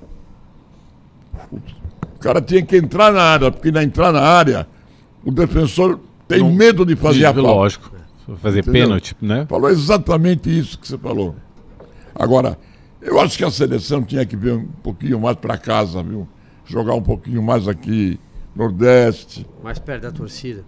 O 1.51 2.19
cara 2.21 2.43
tinha 2.43 2.63
que 2.63 2.77
entrar 2.77 3.11
na 3.11 3.23
área, 3.23 3.51
porque 3.51 3.71
na 3.71 3.83
entrar 3.83 4.13
na 4.13 4.21
área, 4.21 4.67
o 5.25 5.31
defensor 5.31 5.99
tem 6.29 6.41
não, 6.41 6.53
medo 6.53 6.85
de 6.85 6.95
fazer 6.95 7.25
a 7.25 7.33
falta. 7.33 7.49
Lógico. 7.49 7.93
Fazer 8.43 8.61
Entendeu? 8.61 8.83
pênalti, 8.83 9.17
né? 9.23 9.47
Falou 9.49 9.71
exatamente 9.71 10.57
isso 10.57 10.79
que 10.79 10.87
você 10.87 10.99
falou. 10.99 11.35
Agora, 12.15 12.59
eu 13.01 13.19
acho 13.19 13.39
que 13.39 13.45
a 13.45 13.51
seleção 13.51 14.03
tinha 14.03 14.27
que 14.27 14.37
vir 14.37 14.53
um 14.53 14.67
pouquinho 14.67 15.19
mais 15.19 15.37
para 15.37 15.57
casa, 15.57 16.03
viu? 16.03 16.29
Jogar 16.67 16.95
um 16.95 17.03
pouquinho 17.03 17.43
mais 17.43 17.67
aqui, 17.67 18.21
Nordeste. 18.55 19.47
Mais 19.63 19.79
perto 19.79 20.03
da 20.03 20.13
torcida. 20.13 20.63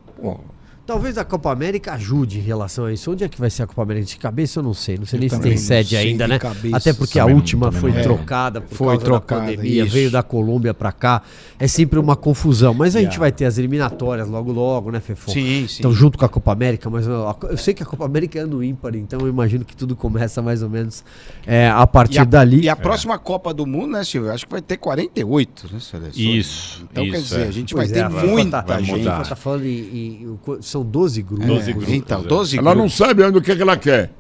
Talvez 0.91 1.17
a 1.17 1.25
Copa 1.25 1.53
América 1.53 1.93
ajude 1.93 2.39
em 2.39 2.43
relação 2.43 2.87
a 2.87 2.93
isso. 2.93 3.13
Onde 3.13 3.23
é 3.23 3.29
que 3.29 3.39
vai 3.39 3.49
ser 3.49 3.63
a 3.63 3.67
Copa 3.69 3.83
América? 3.83 4.07
De 4.07 4.17
cabeça 4.17 4.59
eu 4.59 4.63
não 4.65 4.75
sei. 4.75 4.99
Não 4.99 5.07
sei 5.07 5.19
Eu 5.19 5.21
nem 5.21 5.29
se 5.29 5.41
tem 5.41 5.57
sede 5.57 5.97
ainda, 5.97 6.27
né? 6.27 6.37
cabeça. 6.37 6.77
Até 6.77 6.93
porque 6.93 7.17
a 7.21 7.27
última 7.27 7.71
foi 7.71 7.93
é. 7.93 8.03
trocada 8.03 8.61
por 8.61 8.75
Foi 8.75 8.87
causa 8.89 9.05
trocada, 9.05 9.41
da 9.43 9.47
pandemia, 9.53 9.85
isso. 9.85 9.93
veio 9.95 10.11
da 10.11 10.21
Colômbia 10.21 10.75
pra 10.75 10.91
cá. 10.91 11.23
É 11.61 11.69
sempre 11.69 11.97
uma 11.97 12.17
confusão. 12.17 12.75
Mas 12.75 12.97
a 12.97 12.99
gente 12.99 13.11
Yeah. 13.11 13.21
vai 13.21 13.31
ter 13.31 13.45
as 13.45 13.57
eliminatórias 13.57 14.27
logo 14.29 14.51
logo, 14.51 14.91
né, 14.91 14.99
Fefon? 14.99 15.31
Sim, 15.31 15.67
sim. 15.69 15.77
Então, 15.79 15.93
junto 15.93 16.19
com 16.19 16.25
a 16.25 16.29
Copa 16.29 16.51
América, 16.51 16.91
mas 16.91 17.07
eu, 17.07 17.25
eu 17.49 17.57
sei 17.57 17.73
que 17.73 17.85
a 17.85 17.87
Copa 17.87 18.05
América 18.05 18.41
é 18.41 18.43
ano 18.43 18.61
ímpar, 18.65 18.97
então 18.97 19.21
eu 19.21 19.29
imagino 19.29 19.65
que 19.65 19.77
tudo 19.77 19.95
começa 19.95 20.43
mais 20.43 20.61
ou 20.61 20.69
menos 20.69 21.05
é, 21.47 21.69
a 21.71 21.87
partir 21.87 22.17
E 22.17 22.19
a, 22.19 22.25
dali. 22.25 22.63
e 22.63 22.69
a 22.69 22.75
próxima 22.75 23.17
Copa 23.17 23.55
do 23.55 23.65
Mundo, 23.65 23.93
né, 23.93 24.03
Silvio? 24.03 24.33
Acho 24.33 24.45
que 24.45 24.51
vai 24.51 24.61
ter 24.63 24.77
48, 24.77 25.69
né, 25.73 25.79
seleções? 25.79 26.17
Isso, 26.17 26.85
Então, 26.91 27.05
quer 27.05 27.11
isso, 27.19 27.23
dizer, 27.23 27.41
é. 27.43 27.49
a 27.49 27.51
gente 27.53 27.75
Pois 27.75 27.91
vai 27.93 28.01
é, 28.01 28.09
ter 28.09 28.27
muita 28.27 28.61
tá, 28.63 28.81
gente. 28.83 29.05
Tá 29.05 29.37
falando 29.37 29.65
em, 29.67 29.69
em- 29.79 30.23
em- 30.25 30.39
São 30.81 30.85
12 30.91 31.23
grupos. 31.23 31.47
12 31.47 31.71
É, 31.71 31.73
grupos, 31.75 31.93
então, 31.95 32.21
é. 32.21 32.25
12 32.25 32.59
Ela 32.59 32.71
não 32.71 32.83
grupos. 32.83 32.97
sabe 32.97 33.23
ainda 33.25 33.39
o 33.39 33.43
que, 33.43 33.53
é 33.53 33.57
que 33.57 33.63
ela 33.63 33.77
quer. 33.77 34.11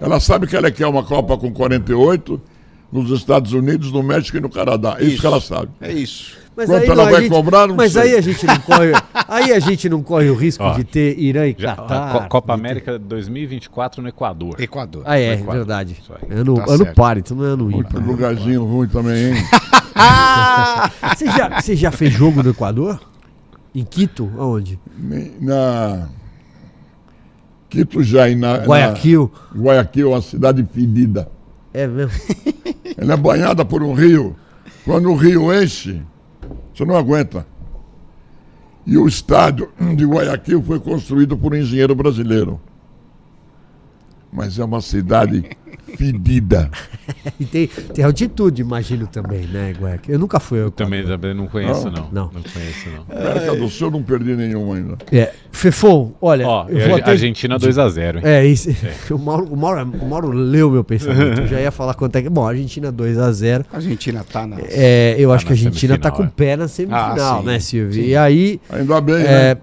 Ela 0.00 0.20
sabe 0.20 0.46
que 0.46 0.56
ela 0.56 0.70
quer 0.70 0.86
uma 0.86 1.02
Copa 1.02 1.36
com 1.36 1.50
48 1.52 2.40
nos 2.92 3.10
Estados 3.10 3.52
Unidos, 3.52 3.90
no 3.92 4.02
México 4.02 4.36
e 4.36 4.40
no 4.40 4.48
Canadá. 4.50 4.96
Isso, 4.98 5.08
Isso. 5.10 5.20
que 5.20 5.26
ela 5.26 5.40
sabe. 5.40 5.68
É 5.80 5.92
isso. 5.92 6.36
Mas 6.56 6.66
Quanto 6.68 6.82
aí 6.82 6.86
ela 6.88 6.96
não, 6.96 7.06
a 7.08 7.10
vai 7.12 7.20
gente- 7.22 7.30
cobrar, 7.30 7.66
não 7.68 7.76
Mas 7.76 7.92
sei. 7.92 8.02
aí 8.02 8.14
a 8.16 8.20
gente 8.20 8.44
não 8.44 8.58
corre, 8.58 8.92
aí 9.28 9.52
a 9.52 9.58
gente 9.60 9.88
não 9.88 10.02
corre 10.02 10.28
o 10.28 10.34
risco 10.34 10.64
Ó, 10.64 10.72
de 10.72 10.82
ter 10.82 11.16
Irã 11.16 11.46
e 11.46 11.54
Já- 11.56 11.76
Catar. 11.76 12.28
Copa 12.28 12.54
de 12.56 12.60
ter- 12.62 12.66
América 12.68 12.98
2024 12.98 14.02
no 14.02 14.08
Equador. 14.08 14.60
Equador. 14.60 15.02
Ah, 15.04 15.16
é, 15.20 15.34
Equador. 15.34 15.54
verdade. 15.54 15.96
Ano, 16.30 16.54
Tá 16.56 16.72
ano 16.72 16.86
par, 16.94 17.16
então 17.16 17.36
não 17.36 17.44
é 17.44 17.48
ano 17.50 17.70
ímpar. 17.70 18.04
Lugarzinho 18.04 18.64
ruim 18.64 18.88
também, 18.88 19.36
hein? 19.36 19.44
Ah! 19.94 20.90
Você 21.16 21.26
já, 21.26 21.60
você 21.60 21.76
já 21.76 21.90
fez 21.92 22.12
jogo 22.12 22.42
no 22.42 22.50
Equador? 22.50 23.00
Em 23.78 23.84
Quito? 23.84 24.28
Aonde? 24.36 24.76
na 25.40 26.08
Quito 27.70 28.02
já 28.02 28.28
e 28.28 28.34
na, 28.34 28.56
Guayaquil. 28.56 29.30
na 29.54 29.62
Guayaquil 29.62 30.08
é 30.08 30.14
uma 30.16 30.20
cidade 30.20 30.66
fedida. 30.72 31.30
É 31.72 31.86
mesmo? 31.86 32.10
Ela 32.98 33.14
é 33.14 33.16
banhada 33.16 33.64
por 33.64 33.84
um 33.84 33.92
rio. 33.92 34.34
Quando 34.84 35.10
o 35.12 35.14
rio 35.14 35.52
enche, 35.54 36.02
você 36.74 36.84
não 36.84 36.96
aguenta. 36.96 37.46
E 38.84 38.98
o 38.98 39.06
estádio 39.06 39.68
de 39.94 40.04
Guayaquil 40.04 40.60
foi 40.60 40.80
construído 40.80 41.38
por 41.38 41.52
um 41.52 41.56
engenheiro 41.56 41.94
brasileiro. 41.94 42.60
Mas 44.32 44.58
é 44.58 44.64
uma 44.64 44.80
cidade 44.82 45.42
fedida. 45.96 46.70
E 47.40 47.44
tem, 47.46 47.66
tem 47.66 48.04
altitude, 48.04 48.60
imagino 48.60 49.06
também, 49.06 49.46
né, 49.46 49.72
Guayaquil? 49.80 50.14
Eu 50.14 50.18
nunca 50.18 50.38
fui 50.38 50.60
ao 50.60 50.68
Equador. 50.68 50.84
Também, 50.86 51.04
também 51.06 51.34
não 51.34 51.46
conheço, 51.46 51.86
Não? 51.86 51.92
não. 51.92 52.02
Não. 52.12 52.30
Não 52.34 52.42
conheço, 52.42 52.88
não. 52.90 53.16
América 53.18 53.56
do 53.56 53.68
Sul 53.70 53.88
eu 53.88 53.92
não 53.92 54.02
perdi 54.02 54.36
nenhum 54.36 54.72
ainda. 54.72 54.98
É. 55.10 55.32
Fefon, 55.50 56.12
olha, 56.20 56.46
Ó, 56.46 56.68
eu 56.68 56.86
vou 56.88 56.96
a- 56.96 56.98
até... 56.98 57.12
Argentina 57.12 57.58
2x0, 57.58 58.16
hein? 58.16 58.20
É, 58.24 58.44
isso. 58.46 58.68
O, 59.10 59.18
Mauro, 59.18 59.46
o, 59.50 59.56
Mauro, 59.56 59.82
o 60.02 60.08
Mauro 60.08 60.28
leu 60.30 60.70
meu 60.70 60.84
pensamento. 60.84 61.40
Eu 61.40 61.46
já 61.46 61.60
ia 61.60 61.70
falar 61.70 61.94
quanto 61.94 62.14
é 62.16 62.22
que. 62.22 62.28
Bom, 62.28 62.46
Argentina 62.46 62.92
2x0. 62.92 63.64
A 63.72 63.76
Argentina 63.76 64.24
tá 64.30 64.46
na. 64.46 64.58
É, 64.68 65.16
eu 65.18 65.32
acho 65.32 65.44
na 65.44 65.48
que 65.48 65.52
a 65.52 65.56
Argentina 65.56 65.96
tá 65.98 66.10
com 66.10 66.22
é. 66.22 66.26
o 66.26 66.30
pé 66.30 66.54
na 66.56 66.68
semifinal, 66.68 67.16
Ah, 67.18 67.40
sim, 67.40 67.46
né, 67.46 67.58
Silvio? 67.60 67.94
sim. 68.02 68.08
E 68.10 68.16
aí, 68.16 68.60
Ainda 68.70 69.00
bem, 69.00 69.14
é, 69.16 69.54
né? 69.54 69.56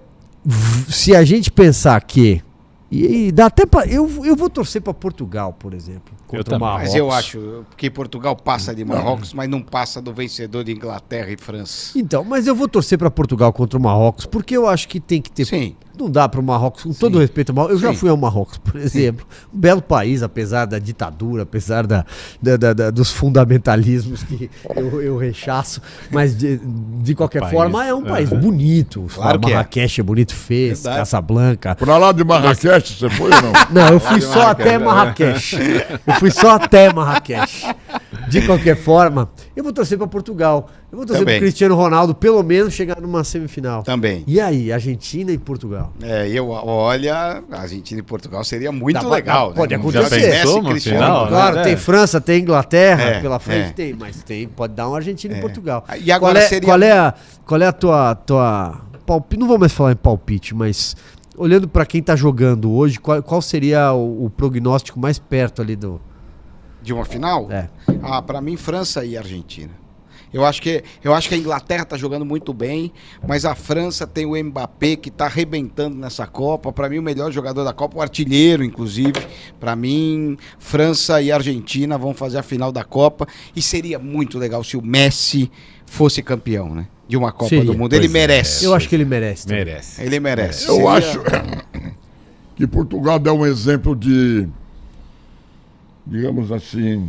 se 0.88 1.14
a 1.14 1.22
gente 1.24 1.50
pensar 1.52 2.00
que. 2.02 2.42
E, 2.96 3.26
e 3.26 3.32
dá 3.32 3.46
até 3.46 3.66
pra. 3.66 3.86
Eu, 3.86 4.24
eu 4.24 4.34
vou 4.34 4.48
torcer 4.48 4.80
pra 4.80 4.94
Portugal, 4.94 5.52
por 5.52 5.74
exemplo. 5.74 6.14
Contra 6.26 6.40
o 6.40 6.44
também. 6.44 6.60
Marrocos. 6.60 6.88
Mas 6.88 6.94
eu 6.94 7.10
acho 7.10 7.66
que 7.76 7.90
Portugal 7.90 8.34
passa 8.34 8.74
de 8.74 8.84
Marrocos, 8.84 9.34
mas 9.34 9.48
não 9.48 9.60
passa 9.60 10.00
do 10.00 10.12
vencedor 10.12 10.64
de 10.64 10.72
Inglaterra 10.72 11.30
e 11.30 11.36
França. 11.36 11.98
Então, 11.98 12.24
mas 12.24 12.46
eu 12.46 12.54
vou 12.54 12.68
torcer 12.68 12.98
pra 12.98 13.10
Portugal 13.10 13.52
contra 13.52 13.78
o 13.78 13.82
Marrocos, 13.82 14.24
porque 14.24 14.56
eu 14.56 14.66
acho 14.66 14.88
que 14.88 14.98
tem 14.98 15.20
que 15.20 15.30
ter. 15.30 15.44
Sim. 15.44 15.76
Não 15.98 16.10
dá 16.10 16.28
para 16.28 16.40
o 16.40 16.42
Marrocos, 16.42 16.82
com 16.82 16.92
todo 16.92 17.18
respeito 17.18 17.50
ao 17.50 17.56
Marrocos. 17.56 17.76
Eu 17.76 17.88
já 17.88 17.92
Sim. 17.94 17.98
fui 18.00 18.10
ao 18.10 18.16
Marrocos, 18.16 18.58
por 18.58 18.76
exemplo. 18.76 19.26
Um 19.52 19.58
belo 19.58 19.80
país, 19.80 20.22
apesar 20.22 20.66
da 20.66 20.78
ditadura, 20.78 21.42
apesar 21.44 21.86
da, 21.86 22.04
da- 22.40 22.56
da- 22.56 22.72
da- 22.72 22.90
dos 22.90 23.10
fundamentalismos 23.10 24.22
que 24.24 24.50
eu, 24.74 25.00
eu 25.00 25.16
rechaço. 25.16 25.80
Mas, 26.10 26.36
de, 26.36 26.58
de 27.02 27.14
qualquer 27.14 27.40
País, 27.40 27.52
forma, 27.52 27.86
é 27.86 27.94
um 27.94 28.04
é. 28.06 28.08
país 28.10 28.28
bonito. 28.30 29.06
Claro 29.14 29.40
é. 29.44 29.48
Marrakech 29.50 30.00
é. 30.00 30.04
bonito, 30.04 30.34
fez, 30.34 30.80
Verdade. 30.82 30.98
Casablanca. 30.98 31.74
Pra 31.74 31.96
lá 31.98 32.12
de 32.12 32.24
Marrakech, 32.24 32.92
você 32.98 33.08
foi 33.10 33.30
ou 33.32 33.42
não? 33.42 33.52
Não, 33.70 33.88
eu 33.88 34.00
fui 34.00 34.20
só 34.20 34.48
até 34.48 34.78
Marrakech. 34.78 35.56
Eu 36.06 36.14
fui 36.14 36.30
só 36.30 36.52
até 36.56 36.92
Marrakech. 36.92 37.66
De 38.28 38.42
qualquer 38.46 38.76
forma, 38.76 39.30
eu 39.54 39.62
vou 39.62 39.72
torcer 39.72 39.96
para 39.98 40.06
Portugal. 40.06 40.68
Eu 40.90 40.98
vou 40.98 41.06
torcer 41.06 41.24
para. 41.24 41.38
Cristiano 41.38 41.74
Ronaldo, 41.74 42.14
pelo 42.14 42.42
menos, 42.42 42.72
chegar 42.74 43.00
numa 43.00 43.22
semifinal. 43.24 43.82
Também. 43.82 44.24
E 44.26 44.40
aí, 44.40 44.72
Argentina 44.72 45.30
e 45.30 45.38
Portugal? 45.38 45.85
É, 46.02 46.28
eu, 46.28 46.48
olha, 46.50 47.42
a 47.50 47.60
Argentina 47.60 48.00
e 48.00 48.02
Portugal 48.02 48.42
seria 48.44 48.70
muito 48.72 49.00
Dá- 49.00 49.08
legal. 49.08 49.48
dá- 49.50 49.54
pode 49.56 49.74
né? 49.74 49.80
acontecer. 49.80 50.20
Já 50.20 50.26
Já 50.26 50.40
pensou, 50.42 50.62
no 50.62 50.80
final, 50.80 51.28
Claro, 51.28 51.56
né? 51.56 51.62
tem 51.62 51.76
França, 51.76 52.20
tem 52.20 52.42
Inglaterra 52.42 53.02
É, 53.02 53.20
pela 53.20 53.38
frente, 53.38 53.68
é. 53.68 53.72
tem, 53.72 53.92
mas 53.94 54.22
tem, 54.22 54.46
pode 54.48 54.74
dar 54.74 54.88
um 54.88 54.94
Argentina 54.94 55.36
e 55.36 55.40
Portugal. 55.40 55.84
E 56.00 56.10
agora 56.12 56.34
qual 56.34 56.44
é, 56.44 56.48
seria- 56.48 56.66
qual 56.68 56.82
é 56.82 56.92
a, 56.92 57.14
qual 57.44 57.60
é 57.62 57.66
a 57.66 57.72
tua, 57.72 58.14
tua 58.14 58.80
palpite? 59.06 59.40
Não 59.40 59.46
vou 59.48 59.58
mais 59.58 59.72
falar 59.72 59.92
em 59.92 59.96
palpite, 59.96 60.54
mas 60.54 60.96
olhando 61.36 61.68
pra 61.68 61.84
quem 61.86 62.02
tá 62.02 62.16
jogando 62.16 62.70
hoje, 62.72 62.98
qual, 62.98 63.22
qual 63.22 63.42
seria 63.42 63.92
o, 63.92 64.24
o 64.26 64.30
prognóstico 64.30 64.98
mais 64.98 65.18
perto 65.18 65.60
ali 65.62 65.76
do? 65.76 66.00
De 66.82 66.92
uma 66.92 67.04
final? 67.04 67.48
É. 67.50 67.68
Ah, 68.02 68.22
para 68.22 68.40
mim, 68.40 68.56
França 68.56 69.04
e 69.04 69.16
Argentina. 69.18 69.70
Eu 70.32 70.44
acho, 70.44 70.60
que, 70.60 70.82
eu 71.02 71.14
acho 71.14 71.28
que 71.28 71.34
a 71.34 71.38
Inglaterra 71.38 71.84
tá 71.84 71.96
jogando 71.96 72.24
muito 72.24 72.52
bem, 72.52 72.92
mas 73.26 73.44
a 73.44 73.54
França 73.54 74.06
tem 74.06 74.26
o 74.26 74.36
Mbappé 74.44 74.96
que 74.96 75.10
tá 75.10 75.24
arrebentando 75.26 75.96
nessa 75.96 76.26
Copa. 76.26 76.72
Para 76.72 76.88
mim, 76.90 76.98
o 76.98 77.02
melhor 77.02 77.32
jogador 77.32 77.64
da 77.64 77.72
Copa, 77.72 77.96
o 77.98 78.02
artilheiro, 78.02 78.62
inclusive. 78.64 79.14
Para 79.58 79.74
mim, 79.74 80.36
França 80.58 81.22
e 81.22 81.32
Argentina 81.32 81.96
vão 81.96 82.12
fazer 82.12 82.38
a 82.38 82.42
final 82.42 82.70
da 82.70 82.84
Copa. 82.84 83.26
E 83.54 83.62
seria 83.62 83.98
muito 83.98 84.38
legal 84.38 84.62
se 84.62 84.76
o 84.76 84.82
Messi 84.82 85.50
fosse 85.86 86.20
campeão, 86.22 86.74
né? 86.74 86.86
De 87.08 87.16
uma 87.16 87.30
Copa 87.32 87.48
Seria. 87.50 87.64
do 87.64 87.78
Mundo. 87.78 87.94
Ele 87.94 88.08
Pois 88.08 88.10
é. 88.10 88.18
merece. 88.18 88.64
Eu 88.64 88.74
acho 88.74 88.88
que 88.88 88.94
ele 88.96 89.04
merece. 89.04 89.46
também. 89.46 89.64
Merece. 89.64 90.02
Ele 90.02 90.20
merece. 90.20 90.66
Eu 90.68 90.74
Seria- 90.74 90.90
acho 90.90 91.20
que 92.56 92.66
Portugal 92.66 93.18
deu 93.18 93.38
um 93.38 93.46
exemplo 93.46 93.94
de, 93.94 94.48
digamos 96.06 96.50
assim, 96.52 97.08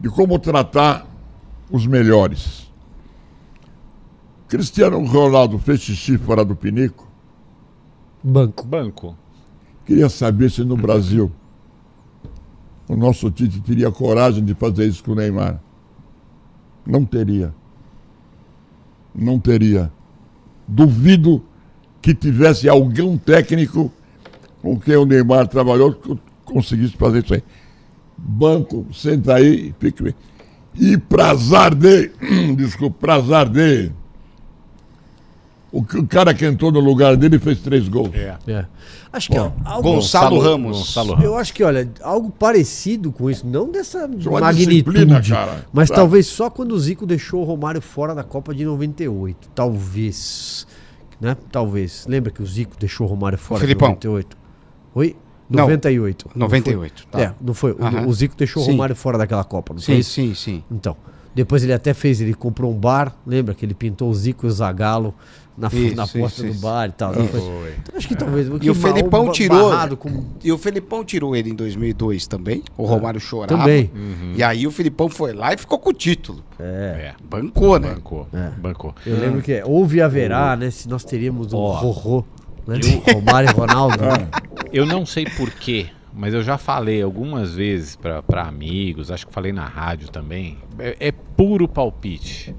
de 0.00 0.08
como 0.08 0.38
tratar 0.38 1.06
os 1.72 1.86
melhores. 1.86 2.70
Cristiano 4.46 5.02
Ronaldo 5.04 5.58
fez 5.58 5.80
xixi 5.80 6.18
fora 6.18 6.44
do 6.44 6.54
pinico. 6.54 7.10
Banco. 8.22 8.66
Banco. 8.66 9.16
Queria 9.86 10.10
saber 10.10 10.50
se 10.50 10.62
no 10.62 10.76
Brasil 10.76 11.32
o 12.86 12.94
nosso 12.94 13.30
Tite 13.30 13.60
teria 13.60 13.90
coragem 13.90 14.44
de 14.44 14.54
fazer 14.54 14.86
isso 14.86 15.02
com 15.02 15.12
o 15.12 15.14
Neymar. 15.14 15.58
Não 16.86 17.04
teria. 17.06 17.54
Não 19.14 19.40
teria. 19.40 19.90
Duvido 20.68 21.42
que 22.02 22.14
tivesse 22.14 22.68
algum 22.68 23.16
técnico 23.16 23.90
com 24.60 24.78
quem 24.78 24.96
o 24.96 25.06
Neymar 25.06 25.48
trabalhou 25.48 25.94
que 25.94 26.18
conseguisse 26.44 26.96
fazer 26.96 27.24
isso 27.24 27.34
aí. 27.34 27.42
Banco, 28.16 28.86
senta 28.92 29.34
aí 29.34 29.68
e 29.68 29.74
fique 29.80 30.02
bem. 30.02 30.14
E 30.74 30.96
prazar 30.96 31.74
de. 31.74 32.10
Desculpa, 32.56 32.96
prazar 33.00 33.48
de. 33.48 33.90
O, 35.72 35.82
cara 36.06 36.34
que 36.34 36.44
entrou 36.44 36.70
no 36.70 36.80
lugar 36.80 37.16
dele 37.16 37.38
fez 37.38 37.60
três 37.60 37.88
gols. 37.88 38.10
É. 38.14 38.36
É. 38.46 38.66
Acho 39.10 39.30
que 39.30 39.38
ó, 39.38 39.50
algo, 39.64 39.94
Gonçalo 39.94 40.38
Ramos. 40.38 40.78
Gonçalo 40.78 41.12
Ramos. 41.12 41.24
eu 41.24 41.36
acho 41.38 41.54
que 41.54 41.64
olha, 41.64 41.90
algo 42.02 42.30
parecido 42.30 43.10
com 43.10 43.30
isso, 43.30 43.46
não 43.46 43.70
dessa 43.70 44.06
uma 44.06 44.40
magnitude, 44.40 44.82
disciplina, 44.82 45.22
cara, 45.22 45.66
mas 45.72 45.88
sabe? 45.88 46.00
talvez 46.00 46.26
só 46.26 46.50
quando 46.50 46.72
o 46.72 46.78
Zico 46.78 47.06
deixou 47.06 47.40
o 47.40 47.44
Romário 47.44 47.80
fora 47.80 48.14
da 48.14 48.22
Copa 48.22 48.54
de 48.54 48.66
98, 48.66 49.48
talvez, 49.54 50.66
né? 51.18 51.38
Talvez. 51.50 52.06
Lembra 52.06 52.30
que 52.30 52.42
o 52.42 52.46
Zico 52.46 52.76
deixou 52.78 53.06
o 53.06 53.10
Romário 53.10 53.38
fora 53.38 53.66
de 53.66 53.74
98? 53.74 54.36
Oi? 54.94 55.16
Não, 55.56 55.64
98. 55.64 56.30
Não 56.34 56.48
foi? 56.48 56.58
98. 56.58 57.06
Tá. 57.10 57.20
É, 57.20 57.34
não 57.40 57.54
foi. 57.54 57.76
O- 58.06 58.12
Zico 58.12 58.34
deixou 58.36 58.62
Sim. 58.62 58.70
o 58.70 58.72
Romário 58.72 58.96
fora 58.96 59.18
daquela 59.18 59.44
Copa, 59.44 59.74
não 59.74 59.80
foi 59.80 59.94
Sim, 59.94 60.00
isso? 60.00 60.10
sim, 60.10 60.34
sim. 60.34 60.64
Então, 60.70 60.96
depois 61.34 61.62
ele 61.64 61.72
até 61.72 61.94
fez, 61.94 62.20
ele 62.20 62.34
comprou 62.34 62.70
um 62.72 62.78
bar, 62.78 63.14
lembra 63.26 63.54
que 63.54 63.64
ele 63.64 63.74
pintou 63.74 64.10
o 64.10 64.14
Zico 64.14 64.46
e 64.46 64.48
o 64.48 64.50
Zagalo 64.50 65.14
na, 65.56 65.68
Isso, 65.68 65.94
na 65.96 66.04
isso, 66.04 66.18
porta 66.18 66.42
do 66.42 66.48
isso. 66.48 66.60
bar 66.62 66.88
e 66.88 66.92
tal. 66.92 67.14
não 67.14 67.26
foi? 67.28 67.40
Foi. 67.40 67.74
Então, 67.82 67.96
acho 67.98 68.08
que 68.08 68.16
talvez. 68.16 68.48
E 68.62 68.70
o 68.70 68.74
Felipão 68.74 69.30
tirou. 69.30 69.96
com- 69.98 70.24
E 70.42 70.50
o 70.50 70.56
Felipão 70.56 71.04
tirou 71.04 71.36
ele 71.36 71.50
em 71.50 71.54
2002 71.54 72.26
também. 72.26 72.62
O 72.76 72.84
Romário 72.86 73.20
chorava. 73.20 73.60
Também. 73.60 73.90
E 74.34 74.42
aí 74.42 74.66
o 74.66 74.70
Filipão 74.70 75.10
foi 75.10 75.34
lá 75.34 75.52
e 75.52 75.58
ficou 75.58 75.78
com 75.78 75.90
o 75.90 75.92
título. 75.92 76.42
É. 76.58 77.12
Bancou, 77.28 77.78
né? 77.78 77.92
Bancou. 77.94 78.26
É. 78.32 78.48
Bancou. 78.58 78.94
Eu 79.04 79.18
lembro 79.18 79.42
que 79.42 79.52
é, 79.52 79.62
houve 79.64 79.98
e 79.98 80.00
haverá, 80.02 80.56
né? 80.56 80.70
Se 80.70 80.88
nós 80.88 81.04
teríamos 81.04 81.52
um 81.52 81.58
Ó. 81.58 82.22
Rorô, 82.66 82.78
né? 82.78 83.02
Romário 83.12 83.50
e 83.50 83.52
Ronaldo. 83.52 84.02
né? 84.04 84.28
Eu 84.72 84.86
não 84.86 85.04
sei 85.04 85.24
porquê, 85.26 85.88
mas 86.12 86.34
eu 86.34 86.42
já 86.42 86.56
falei 86.58 87.02
algumas 87.02 87.54
vezes 87.54 87.96
pra 87.96 88.22
pra 88.22 88.42
amigos, 88.42 89.10
acho 89.10 89.26
que 89.26 89.32
falei 89.32 89.52
na 89.52 89.66
rádio 89.66 90.10
também. 90.10 90.58
É, 90.78 91.08
é 91.08 91.12
puro 91.12 91.68
palpite. 91.68 92.54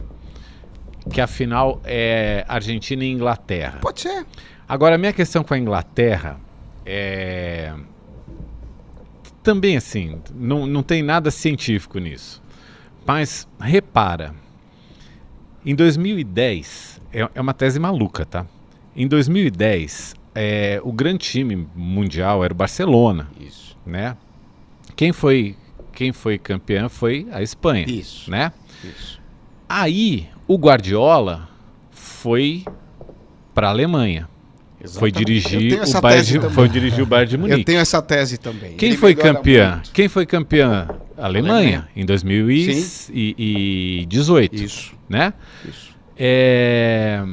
Que 1.11 1.19
a 1.19 1.27
final 1.27 1.81
é 1.83 2.45
Argentina 2.47 3.03
e 3.03 3.11
Inglaterra. 3.11 3.79
Pode 3.81 3.99
ser. 4.01 4.25
Agora, 4.67 4.95
a 4.95 4.97
minha 4.97 5.11
questão 5.11 5.43
com 5.43 5.53
a 5.53 5.57
Inglaterra 5.57 6.39
é. 6.85 7.73
Também 9.41 9.75
assim, 9.75 10.21
não, 10.33 10.65
não 10.65 10.81
tem 10.81 11.03
nada 11.03 11.29
científico 11.29 11.99
nisso. 11.99 12.41
Mas 13.05 13.45
repara, 13.59 14.33
em 15.65 15.75
2010, 15.75 17.01
é, 17.11 17.27
é 17.35 17.41
uma 17.41 17.53
tese 17.53 17.77
maluca, 17.77 18.25
tá? 18.25 18.45
Em 18.95 19.07
2010, 19.07 20.15
é, 20.35 20.79
o 20.83 20.91
grande 20.91 21.19
time 21.19 21.67
mundial 21.75 22.43
era 22.43 22.53
o 22.53 22.55
Barcelona. 22.55 23.27
Isso. 23.39 23.75
Né? 23.85 24.15
Quem 24.95 25.11
foi, 25.11 25.55
quem 25.91 26.11
foi 26.11 26.37
campeão 26.37 26.89
foi 26.89 27.27
a 27.31 27.41
Espanha. 27.41 27.85
Isso. 27.87 28.29
Né? 28.29 28.51
Isso. 28.83 29.19
Aí, 29.67 30.27
o 30.47 30.57
Guardiola 30.57 31.49
foi 31.91 32.63
para 33.53 33.67
a 33.67 33.71
Alemanha. 33.71 34.29
Foi 34.79 35.09
Exatamente. 35.09 35.19
Eu 35.19 35.25
dirigir, 35.25 35.81
o 35.97 36.01
Bayern, 36.01 36.25
de- 36.27 36.33
também. 36.39 36.49
foi 36.51 36.67
dirigir 36.69 37.03
o 37.03 37.05
Bayern 37.05 37.29
de 37.29 37.35
Eu 37.35 37.39
Munique. 37.39 37.63
tenho 37.63 37.79
essa 37.79 38.01
tese 38.01 38.37
também. 38.37 38.73
Quem 38.75 38.89
Ele 38.89 38.97
foi 38.97 39.15
melhora 39.15 39.33
campeã? 39.35 39.71
muito. 39.75 39.91
Quem 39.93 40.09
foi 40.09 40.25
campeã? 40.25 40.87
A 41.17 41.25
Alemanha, 41.25 41.53
Alemanha. 41.55 41.87
em 41.95 42.05
2018, 42.05 44.55
Isso. 44.63 44.93
né? 45.07 45.33
Isso. 45.67 45.93
É... 46.17 47.23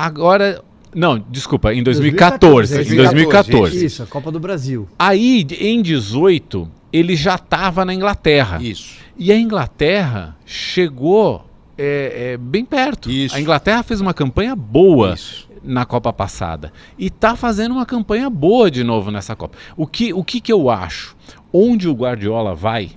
Agora, 0.00 0.62
não, 0.94 1.18
desculpa, 1.30 1.74
em 1.74 1.82
2014, 1.82 2.74
2014, 2.74 2.92
em 2.92 2.96
2014. 2.96 3.84
Isso, 3.84 4.02
a 4.02 4.06
Copa 4.06 4.32
do 4.32 4.40
Brasil. 4.40 4.88
Aí, 4.98 5.46
em 5.60 5.82
18, 5.82 6.66
ele 6.90 7.14
já 7.14 7.34
estava 7.34 7.84
na 7.84 7.92
Inglaterra. 7.92 8.58
Isso. 8.62 8.98
E 9.18 9.30
a 9.30 9.38
Inglaterra 9.38 10.36
chegou 10.46 11.44
é, 11.76 12.32
é, 12.32 12.36
bem 12.38 12.64
perto. 12.64 13.10
Isso. 13.10 13.36
A 13.36 13.40
Inglaterra 13.40 13.82
fez 13.82 14.00
uma 14.00 14.14
campanha 14.14 14.56
boa 14.56 15.12
Isso. 15.12 15.46
na 15.62 15.84
Copa 15.84 16.12
passada. 16.12 16.72
E 16.98 17.06
está 17.08 17.36
fazendo 17.36 17.72
uma 17.72 17.84
campanha 17.84 18.30
boa 18.30 18.70
de 18.70 18.82
novo 18.82 19.10
nessa 19.10 19.36
Copa. 19.36 19.58
O 19.76 19.86
que, 19.86 20.14
o 20.14 20.24
que, 20.24 20.40
que 20.40 20.52
eu 20.52 20.70
acho? 20.70 21.14
Onde 21.52 21.88
o 21.88 21.92
Guardiola 21.92 22.54
vai, 22.54 22.92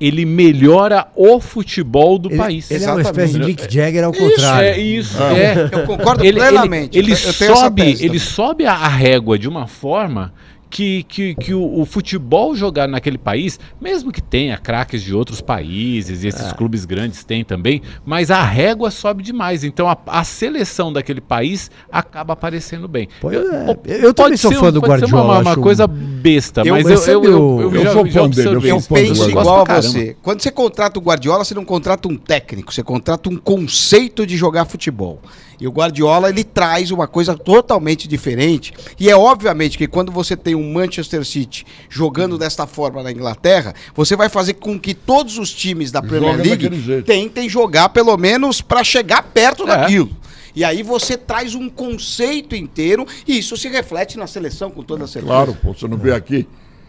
ele 0.00 0.24
melhora 0.26 1.08
o 1.16 1.40
futebol 1.40 2.18
do 2.18 2.28
Ele, 2.28 2.36
país. 2.36 2.70
ele 2.70 2.84
é 2.84 2.90
uma 2.90 3.00
espécie 3.00 3.32
de 3.32 3.38
Exatamente. 3.38 3.62
Mick 3.62 3.74
Jagger 3.74 4.04
ao 4.04 4.12
Isso, 4.12 4.20
contrário. 4.20 4.68
é 4.68 4.78
isso. 4.78 5.22
É. 5.22 5.68
Eu 5.72 5.84
concordo 5.86 6.22
Ele, 6.22 6.28
ele, 6.28 6.38
plenamente. 6.40 6.98
ele 6.98 7.12
essa 7.12 7.32
sobe, 7.32 7.96
ele 8.00 8.18
sobe 8.18 8.66
a 8.66 8.86
régua 8.88 9.38
de 9.38 9.48
uma 9.48 9.66
forma 9.66 10.32
que, 10.68 11.04
que, 11.04 11.34
que 11.34 11.54
o, 11.54 11.80
o 11.80 11.84
futebol 11.86 12.54
jogado 12.54 12.90
naquele 12.90 13.18
país, 13.18 13.58
mesmo 13.80 14.10
que 14.12 14.20
tenha 14.20 14.58
craques 14.58 15.02
de 15.02 15.14
outros 15.14 15.40
países, 15.40 16.22
e 16.22 16.26
É. 16.26 16.28
esses 16.28 16.52
clubes 16.52 16.84
grandes 16.84 17.24
têm 17.24 17.44
também, 17.44 17.80
mas 18.04 18.30
a 18.30 18.42
régua 18.42 18.90
sobe 18.90 19.22
demais. 19.22 19.64
Então 19.64 19.88
a, 19.88 19.96
a 20.06 20.24
seleção 20.24 20.92
daquele 20.92 21.20
país 21.20 21.70
acaba 21.90 22.32
aparecendo 22.32 22.88
bem. 22.88 23.08
Pois 23.20 23.36
é. 23.36 23.64
po- 23.74 23.80
Eu 23.88 24.12
também 24.12 24.36
sou 24.36 24.52
fã 24.52 24.72
do 24.72 24.80
ser 24.80 24.86
uma- 24.86 24.88
Guardiola, 24.88 25.38
Uma, 25.40 25.50
acho- 25.52 25.60
coisa 25.60 25.86
besta, 25.86 26.62
Eu- 26.64 26.74
mas 26.74 26.86
eu, 27.08 27.22
eu, 27.22 27.24
eu, 27.24 27.42
o- 27.42 27.60
eu 27.62 27.74
eu 27.74 27.82
já, 27.84 27.92
sou 27.92 28.06
fã 28.06 28.28
dele, 28.28 28.48
eu 28.48 28.52
Eu 28.54 28.60
penso 28.60 28.92
Guardiola. 28.94 29.30
igual 29.30 29.64
a 29.68 29.80
você. 29.80 30.16
Quando 30.22 30.42
você 30.42 30.50
contrata 30.50 30.98
o 30.98 31.02
Guardiola, 31.02 31.44
você 31.44 31.54
não 31.54 31.64
contrata 31.64 32.08
um 32.08 32.16
técnico, 32.16 32.72
você 32.74 32.82
contrata 32.82 33.28
um 33.28 33.36
conceito 33.36 34.26
de 34.26 34.36
jogar 34.36 34.64
futebol. 34.64 35.20
E 35.58 35.66
o 35.66 35.70
Guardiola, 35.70 36.28
ele 36.28 36.44
traz 36.44 36.90
uma 36.90 37.06
coisa 37.08 37.34
totalmente 37.36 38.06
diferente. 38.06 38.74
E 39.00 39.08
é 39.08 39.16
obviamente 39.16 39.78
que 39.78 39.86
quando 39.86 40.12
você 40.12 40.36
tem 40.36 40.54
um 40.54 40.72
Manchester 40.72 41.24
City 41.24 41.64
jogando 41.88 42.36
desta 42.36 42.66
forma 42.66 43.02
na 43.02 43.10
Inglaterra, 43.10 43.74
você 43.94 44.14
vai 44.16 44.28
fazer 44.28 44.54
com 44.54 44.78
que 44.78 44.92
todos 44.94 45.38
os 45.38 45.52
times 45.52 45.90
da 45.90 46.02
Premier 46.02 46.32
Joga 46.36 46.42
League 46.48 47.02
tentem 47.04 47.48
jogar 47.48 47.88
pelo 47.88 48.16
menos 48.16 48.60
para 48.60 48.84
chegar 48.84 49.22
perto 49.22 49.62
É. 49.62 49.66
daquilo. 49.66 50.10
E 50.54 50.64
aí 50.64 50.82
você 50.82 51.16
traz 51.18 51.54
um 51.54 51.68
conceito 51.68 52.54
inteiro 52.56 53.06
e 53.26 53.38
isso 53.38 53.56
se 53.56 53.68
reflete 53.68 54.16
na 54.16 54.26
seleção 54.26 54.70
com 54.70 54.82
toda 54.82 55.06
certeza. 55.06 55.26
Claro, 55.32 55.56
pô, 55.62 55.74
você 55.74 55.86
não 55.86 55.98
vê 55.98 56.12
aqui. 56.14 56.46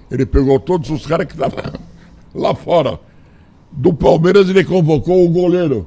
Ele 0.09 0.25
pegou 0.25 0.57
todos 0.59 0.89
os 0.89 1.05
caras 1.05 1.25
que 1.27 1.33
estavam 1.33 1.61
lá 2.33 2.55
fora. 2.55 2.97
Do 3.69 3.93
Palmeiras 3.93 4.49
ele 4.49 4.63
convocou 4.63 5.25
o 5.25 5.29
goleiro. 5.29 5.85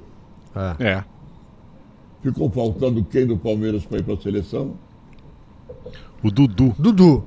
É. 0.79 1.05
Ficou 2.23 2.51
faltando 2.51 3.03
quem 3.05 3.27
do 3.27 3.37
Palmeiras 3.37 3.85
para 3.85 3.99
ir 3.99 4.03
para 4.03 4.15
a 4.15 4.17
seleção? 4.19 4.75
O 6.23 6.31
Dudu, 6.31 6.75
Dudu, 6.79 7.25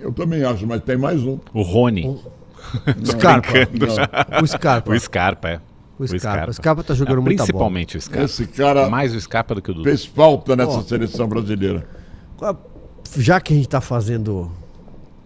Eu 0.00 0.12
também 0.12 0.42
acho, 0.42 0.66
mas 0.66 0.82
tem 0.82 0.96
mais 0.96 1.22
um. 1.22 1.38
o 1.52 1.62
Rony, 1.62 2.18
Scarpa. 3.04 3.52
Não, 3.72 4.42
O 4.42 4.46
Scarpa. 4.46 4.92
o 4.92 4.98
Scarpa, 4.98 5.48
é. 5.50 5.60
O 5.98 6.06
Scarpa. 6.08 6.50
O 6.50 6.54
Scarpa 6.54 6.82
tá 6.82 6.94
jogando 6.94 7.18
É, 7.18 7.20
muita 7.20 7.36
bola. 7.42 7.46
Principalmente 7.46 7.96
o 7.96 8.00
Scarpa. 8.00 8.24
esse 8.24 8.46
cara 8.46 8.88
Mais 8.88 9.14
o 9.14 9.20
Scarpa 9.20 9.54
do 9.54 9.60
que 9.62 9.70
o 9.70 9.74
Dudu. 9.74 9.84
fez 9.84 10.04
falta 10.06 10.56
nessa 10.56 10.78
Ó. 10.78 10.82
seleção 10.82 11.28
brasileira. 11.28 11.86
Já 13.16 13.40
que 13.40 13.52
a 13.52 13.56
gente 13.56 13.68
tá 13.68 13.80
fazendo, 13.80 14.50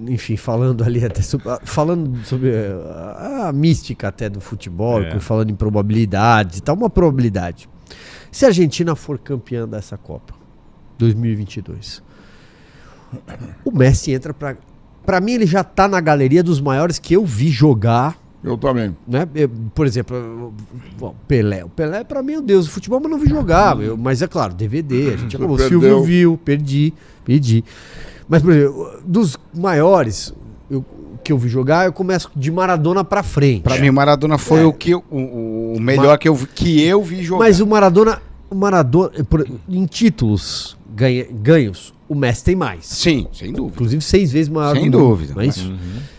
enfim, 0.01 0.37
falando 0.37 0.83
ali 0.83 1.05
até 1.05 1.23
sobre, 1.23 1.49
falando 1.65 2.19
sobre 2.25 2.51
eh, 2.51 2.75
a, 3.17 3.49
a 3.49 3.53
mística 3.53 4.09
até 4.09 4.29
do 4.29 4.41
futebol, 4.41 5.01
É. 5.03 5.19
falando 5.21 5.51
em 5.51 5.55
probabilidades 5.55 6.59
e 6.59 6.63
tal, 6.63 6.75
uma 6.75 6.91
probabilidade. 6.91 7.69
Se 8.37 8.45
a 8.45 8.49
Argentina 8.49 8.95
for 8.95 9.19
campeã 9.19 9.67
dessa 9.67 9.97
Copa 9.97 10.35
2022, 10.99 12.03
o 13.65 13.71
Messi 13.73 14.13
entra 14.13 14.35
pra. 14.35 14.59
Pra 15.07 15.23
mim, 15.23 15.33
ele 15.33 15.47
já 15.47 15.65
tá 15.65 15.89
na 15.89 15.99
galeria 16.03 16.43
dos 16.43 16.61
maiores 16.61 16.99
que 16.99 17.15
eu 17.15 17.25
vi 17.25 17.49
jogar 17.49 18.19
Eu 18.45 18.59
também. 18.59 18.95
né? 19.09 19.27
Eu, 19.35 19.49
por 19.75 19.87
exemplo, 19.87 20.53
o 21.01 21.15
Pelé. 21.27 21.65
O 21.65 21.71
Pelé, 21.71 22.05
pra 22.05 22.23
mim, 22.23 22.35
é 22.35 22.39
o 22.39 22.43
deus 22.43 22.67
do 22.67 22.73
futebol, 22.73 23.01
mas 23.01 23.11
não 23.11 23.19
vi 23.19 23.27
jogar. 23.27 23.81
Eu- 23.81 23.97
mas 23.97 24.21
é 24.21 24.27
claro, 24.29 24.53
DVD, 24.53 25.15
a 25.15 25.17
gente 25.17 25.35
acabou. 25.35 25.59
Silvio 25.59 26.03
viu, 26.03 26.37
perdi, 26.45 26.93
perdi. 27.25 27.65
Mas, 28.29 28.43
por 28.43 28.53
exemplo, 28.53 29.01
dos 29.03 29.39
maiores 29.55 30.35
eu- 30.71 30.85
que 31.25 31.33
eu 31.33 31.39
vi 31.39 31.49
jogar, 31.49 31.87
eu 31.87 31.93
começo 31.93 32.31
de 32.37 32.53
Maradona 32.53 33.03
pra 33.03 33.23
frente. 33.23 33.63
Pra 33.63 33.79
mim, 33.79 33.89
o 33.89 33.93
Maradona 33.95 34.37
foi 34.37 34.65
o, 34.65 34.73
que, 34.73 34.95
o, 34.95 35.03
o 35.11 35.81
melhor 35.81 36.19
que, 36.19 36.29
eu, 36.29 36.37
que 36.55 36.83
eu 36.83 37.03
vi 37.03 37.23
jogar. 37.25 37.45
Mas 37.47 37.61
o 37.61 37.67
Maradona, 37.67 38.21
o 38.51 38.55
Maradona 38.55 39.13
em 39.69 39.87
títulos 39.87 40.77
ganha- 40.95 41.27
ganhos, 41.31 41.93
o 42.09 42.15
Messi 42.15 42.45
tem 42.45 42.55
mais. 42.57 42.87
Sim, 42.87 43.27
sem 43.33 43.53
dúvida. 43.53 43.75
Inclusive 43.75 44.03
seis 44.03 44.31
vezes 44.33 44.49
maior 44.49 44.75
Sem 44.77 44.91
dúvida. 44.91 45.35
Não 45.35 45.43
é 45.43 45.47
isso? 45.47 45.73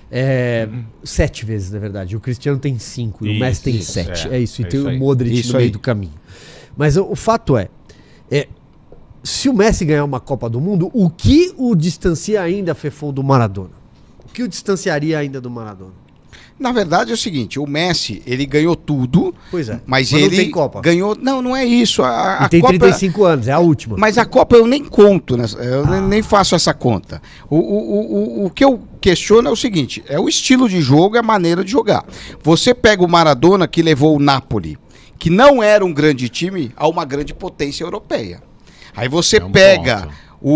É, 0.09 0.69
sete 1.03 1.45
vezes, 1.45 1.71
na 1.71 1.79
verdade. 1.79 2.15
O 2.15 2.19
Cristiano 2.19 2.57
tem 2.59 2.77
cinco 2.79 3.25
e 3.25 3.29
o 3.29 3.31
Isso, 3.31 3.39
Messi 3.39 3.63
tem 3.63 3.75
isso, 3.75 3.91
sete. 3.91 4.27
é. 4.29 4.35
É, 4.35 4.39
isso. 4.39 4.61
E 4.61 4.65
É 4.65 4.67
tem 4.67 4.79
isso 4.79 4.89
o. 4.89 4.97
Modric 4.97 5.39
Isso 5.39 5.51
no 5.53 5.57
meio 5.57 5.67
aí. 5.67 5.71
do 5.71 5.79
caminho. 5.79 6.13
Mas 6.77 6.95
o, 6.97 7.03
o 7.11 7.15
fato 7.15 7.57
é, 7.57 7.67
é, 8.31 8.47
se 9.23 9.49
o 9.49 9.53
Messi 9.53 9.83
ganhar 9.83 10.03
uma 10.05 10.19
Copa 10.19 10.49
do 10.49 10.61
Mundo, 10.61 10.89
o 10.93 11.09
que 11.09 11.53
o 11.57 11.75
distancia 11.75 12.41
ainda, 12.41 12.73
Fefão, 12.75 13.11
do 13.11 13.23
Maradona? 13.23 13.71
O 14.25 14.31
que 14.31 14.43
o 14.43 14.47
distanciaria 14.47 15.17
ainda 15.17 15.41
do 15.41 15.49
Maradona? 15.49 15.91
Na 16.59 16.71
verdade 16.71 17.11
é 17.11 17.13
o 17.13 17.17
seguinte, 17.17 17.59
o 17.59 17.67
Messi, 17.67 18.23
ele 18.25 18.43
ganhou 18.45 18.75
tudo, 18.75 19.33
Pois 19.51 19.69
é. 19.69 19.79
mas, 19.85 20.11
não 20.11 20.19
ele 20.19 20.35
tem 20.35 20.49
Copa. 20.51 20.81
ganhou... 20.81 21.15
Não, 21.15 21.39
não 21.41 21.55
é 21.55 21.63
isso. 21.63 22.01
A, 22.01 22.39
E 22.41 22.45
a 22.45 22.49
tem 22.49 22.61
Copa... 22.61 22.73
35 22.79 23.23
anos, 23.25 23.47
é 23.47 23.51
a 23.51 23.59
última. 23.59 23.95
Mas 23.97 24.17
a 24.17 24.25
Copa 24.25 24.55
eu 24.55 24.65
nem 24.65 24.83
conto, 24.83 25.37
né? 25.37 25.45
eu 25.59 25.85
nem- 25.85 26.01
nem 26.01 26.21
faço 26.23 26.55
essa 26.55 26.73
conta. 26.73 27.21
O, 27.47 27.57
o, 27.57 28.41
o, 28.41 28.45
o- 28.45 28.49
que 28.49 28.65
eu 28.65 28.81
questiono 28.99 29.47
é 29.47 29.51
o 29.51 29.55
seguinte: 29.55 30.03
é 30.07 30.19
o 30.19 30.27
estilo 30.27 30.67
de 30.67 30.81
jogo, 30.81 31.15
é 31.15 31.19
a 31.19 31.23
maneira 31.23 31.63
de 31.63 31.69
jogar. 31.71 32.03
Você 32.41 32.73
pega 32.73 33.03
o 33.03 33.07
Maradona 33.07 33.67
que 33.67 33.83
levou 33.83 34.15
o 34.15 34.19
Napoli, 34.19 34.77
que 35.19 35.29
não 35.29 35.61
era 35.61 35.85
um 35.85 35.93
grande 35.93 36.27
time, 36.27 36.71
a 36.75 36.87
uma 36.87 37.05
grande 37.05 37.35
potência 37.35 37.83
europeia. 37.83 38.41
Aí 38.95 39.07
você 39.07 39.37
É 39.37 39.45
um 39.45 39.51
pega 39.51 40.07
o, 40.41 40.51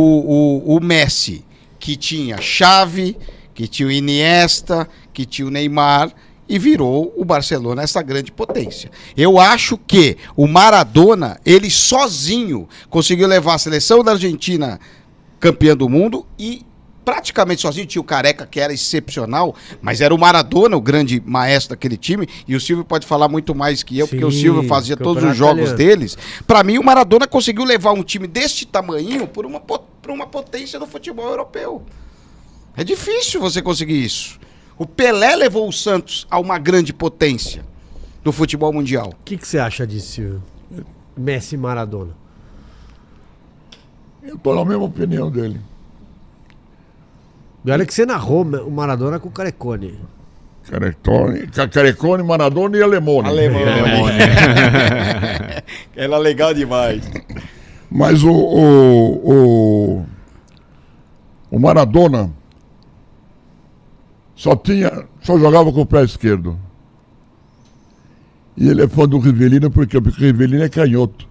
o, 0.74 0.78
o 0.78 0.84
Messi, 0.84 1.46
que 1.80 1.96
tinha 1.96 2.38
Xavi, 2.42 3.16
que 3.54 3.68
tinha 3.68 3.88
o 3.88 3.92
Iniesta, 3.92 4.88
que 5.22 5.26
tinha 5.26 5.48
o 5.48 5.52
Neymar 5.52 6.12
e 6.50 6.58
virou 6.60 7.14
o 7.16 7.24
Barcelona 7.24 7.84
essa 7.84 8.02
grande 8.02 8.32
potência. 8.32 8.90
Eu 9.16 9.40
acho 9.40 9.78
que 9.78 10.18
o 10.36 10.48
Maradona, 10.48 11.40
ele 11.46 11.70
sozinho 11.70 12.68
conseguiu 12.90 13.28
levar 13.28 13.54
a 13.56 13.58
seleção 13.58 14.04
da 14.04 14.12
Argentina 14.14 14.80
campeã 15.40 15.76
do 15.78 15.88
mundo 15.88 16.26
e 16.38 16.66
praticamente 17.06 17.62
sozinho 17.62 17.86
tinha 17.88 18.02
o 18.02 18.04
Careca 18.06 18.46
que 18.46 18.60
era 18.60 18.74
excepcional, 18.74 19.56
mas 19.82 20.02
era 20.02 20.14
o 20.14 20.18
Maradona 20.18 20.76
o 20.76 20.82
grande 20.82 21.22
maestro 21.26 21.70
daquele 21.76 21.98
time 21.98 22.28
e 22.48 22.56
o 22.56 22.60
Silvio 22.62 22.84
pode 22.86 23.08
falar 23.08 23.28
muito 23.28 23.56
mais 23.56 23.82
que 23.82 23.98
eu, 23.98 24.08
porque 24.08 24.24
o 24.26 24.32
Sim, 24.32 24.42
Silvio 24.42 24.64
fazia 24.68 24.98
todos 24.98 25.24
os 25.24 25.36
jogos 25.38 25.70
italiano. 25.70 25.78
deles. 26.00 26.18
Pra 26.46 26.64
mim 26.64 26.78
o 26.78 26.84
Maradona 26.84 27.28
conseguiu 27.28 27.64
levar 27.64 27.94
um 27.94 28.04
time 28.04 28.28
deste 28.28 28.66
tamanho 28.66 29.28
por 29.28 29.46
uma, 29.46 29.60
po- 29.60 29.84
por 30.02 30.12
uma 30.12 30.28
potência 30.28 30.78
do 30.80 30.86
futebol 30.88 31.28
europeu. 31.30 31.84
É 32.76 32.84
difícil 32.84 33.40
você 33.42 33.62
conseguir 33.62 34.04
isso. 34.04 34.40
O 34.78 34.86
Pelé 34.86 35.36
levou 35.36 35.68
o 35.68 35.72
Santos 35.74 36.26
a 36.30 36.40
uma 36.40 36.58
grande 36.58 36.92
potência 36.94 37.64
do 38.24 38.32
futebol 38.32 38.72
mundial. 38.74 39.10
O 39.10 39.16
que, 39.24 39.38
que 39.38 39.48
você 39.48 39.60
acha 39.60 39.86
disso? 39.86 40.42
Messi 41.16 41.56
e 41.56 41.58
Maradona. 41.58 42.12
Eu 44.24 44.38
tô 44.38 44.54
na 44.56 44.64
mesma 44.66 44.86
opinião 44.86 45.30
dele. 45.30 45.60
E 47.66 47.72
olha 47.72 47.86
que 47.86 47.94
você 47.94 48.06
narrou 48.06 48.42
o 48.44 48.72
Maradona 48.72 49.20
com 49.20 49.30
o 49.30 49.32
Carecone. 49.32 50.00
Carecone, 50.70 51.48
Ca- 51.48 51.68
Carecone, 51.68 52.24
Maradona 52.24 52.78
e 52.78 52.82
Alemone. 52.82 53.28
Alemão. 53.28 53.62
Ela 55.96 56.18
é 56.18 56.20
legal 56.20 56.54
demais. 56.54 57.04
Mas 57.90 58.24
o, 58.24 58.32
o, 58.32 59.32
o, 60.02 60.06
o 61.52 61.60
Maradona 61.60 62.32
só 64.36 64.56
tinha, 64.56 65.06
só 65.22 65.38
jogava 65.38 65.72
com 65.72 65.82
o 65.82 65.86
pé 65.86 66.04
esquerdo. 66.04 66.58
E 68.58 68.68
ele 68.70 68.84
é 68.84 68.88
fã 68.88 69.08
do 69.08 69.18
Rivelino 69.20 69.72
porque, 69.72 70.00
porque 70.02 70.24
o 70.24 70.28
Rivelino 70.28 70.64
é 70.64 70.70
canhoto. 70.70 71.28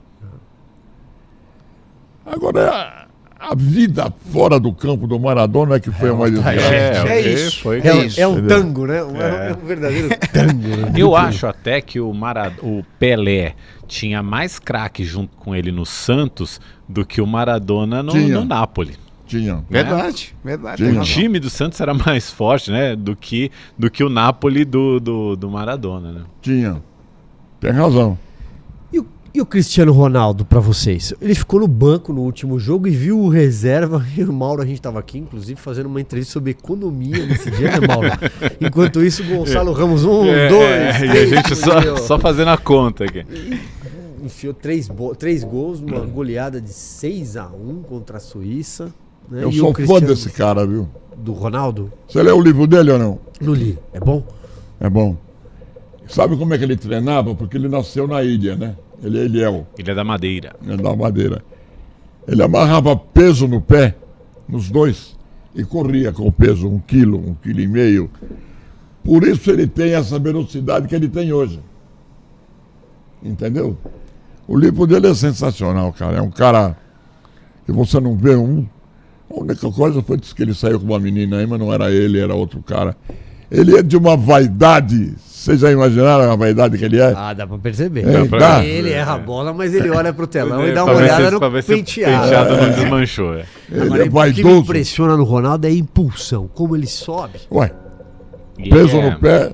Agora, 2.25 3.07
a 3.39 3.55
vida 3.55 4.13
fora 4.33 4.61
do 4.61 4.73
campo 4.73 5.07
do 5.07 5.19
Maradona 5.19 5.77
é 5.77 5.81
que 5.81 5.91
foi 5.91 6.11
uma 6.11 6.31
desgraça. 6.31 6.59
É, 6.75 6.97
É 6.97 7.03
ok, 7.03 7.35
isso. 7.35 7.61
foi- 7.63 7.81
É, 7.81 7.97
isso, 8.07 8.21
é 8.21 8.27
um 8.27 8.47
tango, 8.47 8.87
né? 8.87 9.03
Um- 9.03 9.17
É, 9.21 9.53
um 9.61 9.67
verdadeiro 9.67 10.09
tango. 10.33 10.69
né? 10.77 10.93
Eu 10.97 11.17
acho 11.17 11.47
até 11.47 11.81
que 11.81 11.99
o, 12.01 12.13
Mara... 12.15 12.53
o 12.63 12.85
Pelé 12.99 13.55
tinha 13.87 14.23
mais 14.23 14.59
craque 14.59 15.05
junto 15.05 15.37
com 15.37 15.55
ele 15.55 15.73
no 15.73 15.85
Santos 15.85 16.61
do 16.89 17.05
que 17.05 17.21
o 17.21 17.27
Maradona 17.27 18.03
no, 18.03 18.13
Tinha. 18.13 18.35
no 18.39 18.45
Napoli. 18.45 18.97
Tinha. 19.31 19.65
Verdade, 19.71 20.35
verdade. 20.45 20.79
Sim. 20.79 20.85
tem 20.85 20.93
O 20.93 20.99
razão. 20.99 21.15
time 21.15 21.39
do 21.39 21.49
Santos 21.49 21.81
era 21.81 21.95
mais 21.95 22.31
forte, 22.31 22.71
né? 22.71 22.97
Do 22.97 23.15
que, 23.15 23.51
do 23.79 23.89
que 23.89 24.03
o 24.03 24.09
Napoli 24.09 24.65
do, 24.65 24.99
do, 24.99 25.37
do 25.37 25.49
Maradona, 25.49 26.11
né? 26.11 26.21
Tinha. 26.43 26.83
Tem 27.61 27.71
razão. 27.71 28.19
E 28.93 28.99
o, 28.99 29.07
e 29.33 29.41
o 29.41 29.47
Cristiano 29.47 29.93
Ronaldo, 29.93 30.45
pra 30.45 30.59
vocês? 30.59 31.15
Ele 31.21 31.35
ficou 31.37 31.61
no 31.61 31.69
banco 31.69 32.13
no 32.13 32.23
último 32.23 32.59
jogo 32.59 32.89
e 32.89 32.91
viu 32.91 33.21
o 33.21 33.29
reserva. 33.29 34.05
E 34.19 34.25
o 34.25 34.33
Mauro, 34.33 34.63
a 34.63 34.67
gente 34.67 34.83
tava 34.83 34.99
aqui, 34.99 35.19
inclusive, 35.19 35.61
fazendo 35.61 35.87
uma 35.87 36.01
entrevista 36.01 36.33
sobre 36.33 36.51
economia 36.51 37.25
nesse 37.25 37.51
dia, 37.53 37.79
né, 37.79 37.87
Mauro? 37.87 38.09
Enquanto 38.61 39.01
isso, 39.05 39.23
o 39.23 39.27
Gonçalo 39.27 39.73
Ramos, 39.73 40.05
um, 40.05 40.25
É, 40.27 40.49
dois, 40.49 40.65
é, 40.65 40.93
três. 40.99 41.13
e 41.13 41.19
a 41.19 41.37
gente 41.37 41.55
só, 41.55 41.97
só 41.99 42.19
fazendo 42.19 42.49
a 42.49 42.59
conta 42.59 43.05
aqui. 43.05 43.25
Enfiou 44.25 44.53
três, 44.53 44.89
três 45.19 45.45
gols, 45.45 45.81
numa 45.81 46.01
goleada 46.05 46.61
de 46.61 46.73
6 46.73 47.37
a 47.37 47.47
1 47.47 47.83
contra 47.89 48.17
a 48.17 48.21
Suíça. 48.21 48.93
Né? 49.31 49.45
Eu 49.45 49.51
E 49.51 49.59
sou 49.59 49.73
fã 49.75 50.01
desse 50.01 50.31
cara, 50.31 50.67
viu? 50.67 50.89
Do 51.17 51.33
Ronaldo? 51.33 51.93
Você 52.09 52.23
leu 52.23 52.37
o 52.39 52.43
livro 52.43 52.67
dele 52.67 52.91
ou 52.93 52.99
não? 52.99 53.19
Não 53.41 53.53
li. 53.55 53.79
É 53.93 54.01
bom? 54.01 54.23
É 54.81 54.89
bom. 54.89 55.17
Sabe 56.09 56.37
como 56.37 56.53
é 56.55 56.59
que 56.59 56.65
ele 56.65 56.77
treinava? 56.77 57.35
Porque 57.35 57.57
ele 57.57 57.69
nasceu 57.69 58.09
na 58.09 58.23
ilha, 58.23 58.57
né? 58.57 58.77
Ele 59.03 59.19
é 59.19 59.25
Ilhéu, 59.25 59.67
Ele 59.79 59.91
é 59.91 59.95
da 59.95 60.05
Madeira. 60.05 60.55
né, 60.61 60.77
da 60.77 60.95
Madeira. 60.95 61.43
Ele 62.29 62.43
amarrava 62.43 62.95
peso 62.97 63.47
no 63.49 63.61
pé, 63.61 63.95
nos 64.49 64.69
dois, 64.71 65.17
e 65.55 65.65
corria 65.65 66.13
com 66.13 66.27
o 66.27 66.33
peso, 66.33 66.69
um 66.69 66.79
quilo, 66.79 67.17
um 67.19 67.35
quilo 67.35 67.61
e 67.61 67.67
meio. 67.69 68.11
Por 69.03 69.25
isso 69.25 69.51
ele 69.51 69.67
tem 69.67 69.95
essa 69.95 70.19
velocidade 70.19 70.87
que 70.87 70.95
ele 70.95 71.09
tem 71.09 71.33
hoje. 71.33 71.61
Entendeu? 73.23 73.77
O 74.47 74.57
livro 74.59 74.87
dele 74.87 75.07
é 75.09 75.15
sensacional, 75.15 75.93
cara. 75.93 76.19
É 76.19 76.23
um 76.23 76.31
cara 76.31 76.77
que 77.65 77.73
você 77.73 78.01
não 78.01 78.17
vê 78.17 78.35
um. 78.37 78.67
A 79.31 79.41
única 79.41 79.71
coisa 79.71 80.03
foi 80.03 80.19
que 80.19 80.43
ele 80.43 80.55
saiu 80.55 80.81
com 80.81 80.87
uma 80.87 80.99
menina 80.99 81.39
aí, 81.39 81.47
mas 81.47 81.59
não 81.59 81.73
era 81.73 81.91
ele, 81.91 82.19
era 82.21 82.35
outro 82.35 82.61
cara. 82.63 82.97
Ele 83.51 83.77
é 83.77 83.83
de 83.83 83.97
uma 83.97 84.17
vaidade. 84.17 85.15
Vocês 85.19 85.61
já 85.61 85.71
imaginaram 85.73 86.31
a 86.31 86.37
vaidade 86.37 86.77
que 86.77 86.85
ele 86.85 86.99
é? 87.01 87.13
Ah, 87.17 87.33
dá 87.33 87.47
pra 87.47 87.57
perceber. 87.59 88.07
É, 88.07 88.25
dá. 88.27 88.65
Ele 88.65 88.91
erra 88.91 89.15
a 89.15 89.19
bola, 89.19 89.53
mas 89.53 89.75
ele 89.75 89.89
olha 89.91 90.13
pro 90.13 90.27
telão 90.27 90.65
e 90.67 90.71
É, 90.71 90.73
dá 90.73 90.85
pra 90.85 90.93
uma 90.93 91.01
olhada 91.03 91.25
se- 91.27 91.31
no 91.33 91.39
pra 91.41 91.51
penteado. 91.63 92.23
penteado 92.23 92.57
não 92.57 92.71
desmanchou. 92.73 93.35
é. 93.35 93.45
Ele 93.71 93.81
Agora, 93.85 93.87
é 93.87 93.89
o 93.89 93.97
que 93.97 94.03
me 94.03 94.09
vaidoso. 94.09 94.57
impressiona 94.61 95.17
no 95.17 95.25
Ronaldo 95.25 95.67
é 95.67 95.71
a 95.71 95.73
impulsão, 95.75 96.49
como 96.53 96.77
ele 96.77 96.87
sobe. 96.87 97.41
Ué, 97.51 97.73
peso 98.71 98.97
é- 98.99 99.11
no 99.11 99.19
pé. 99.19 99.53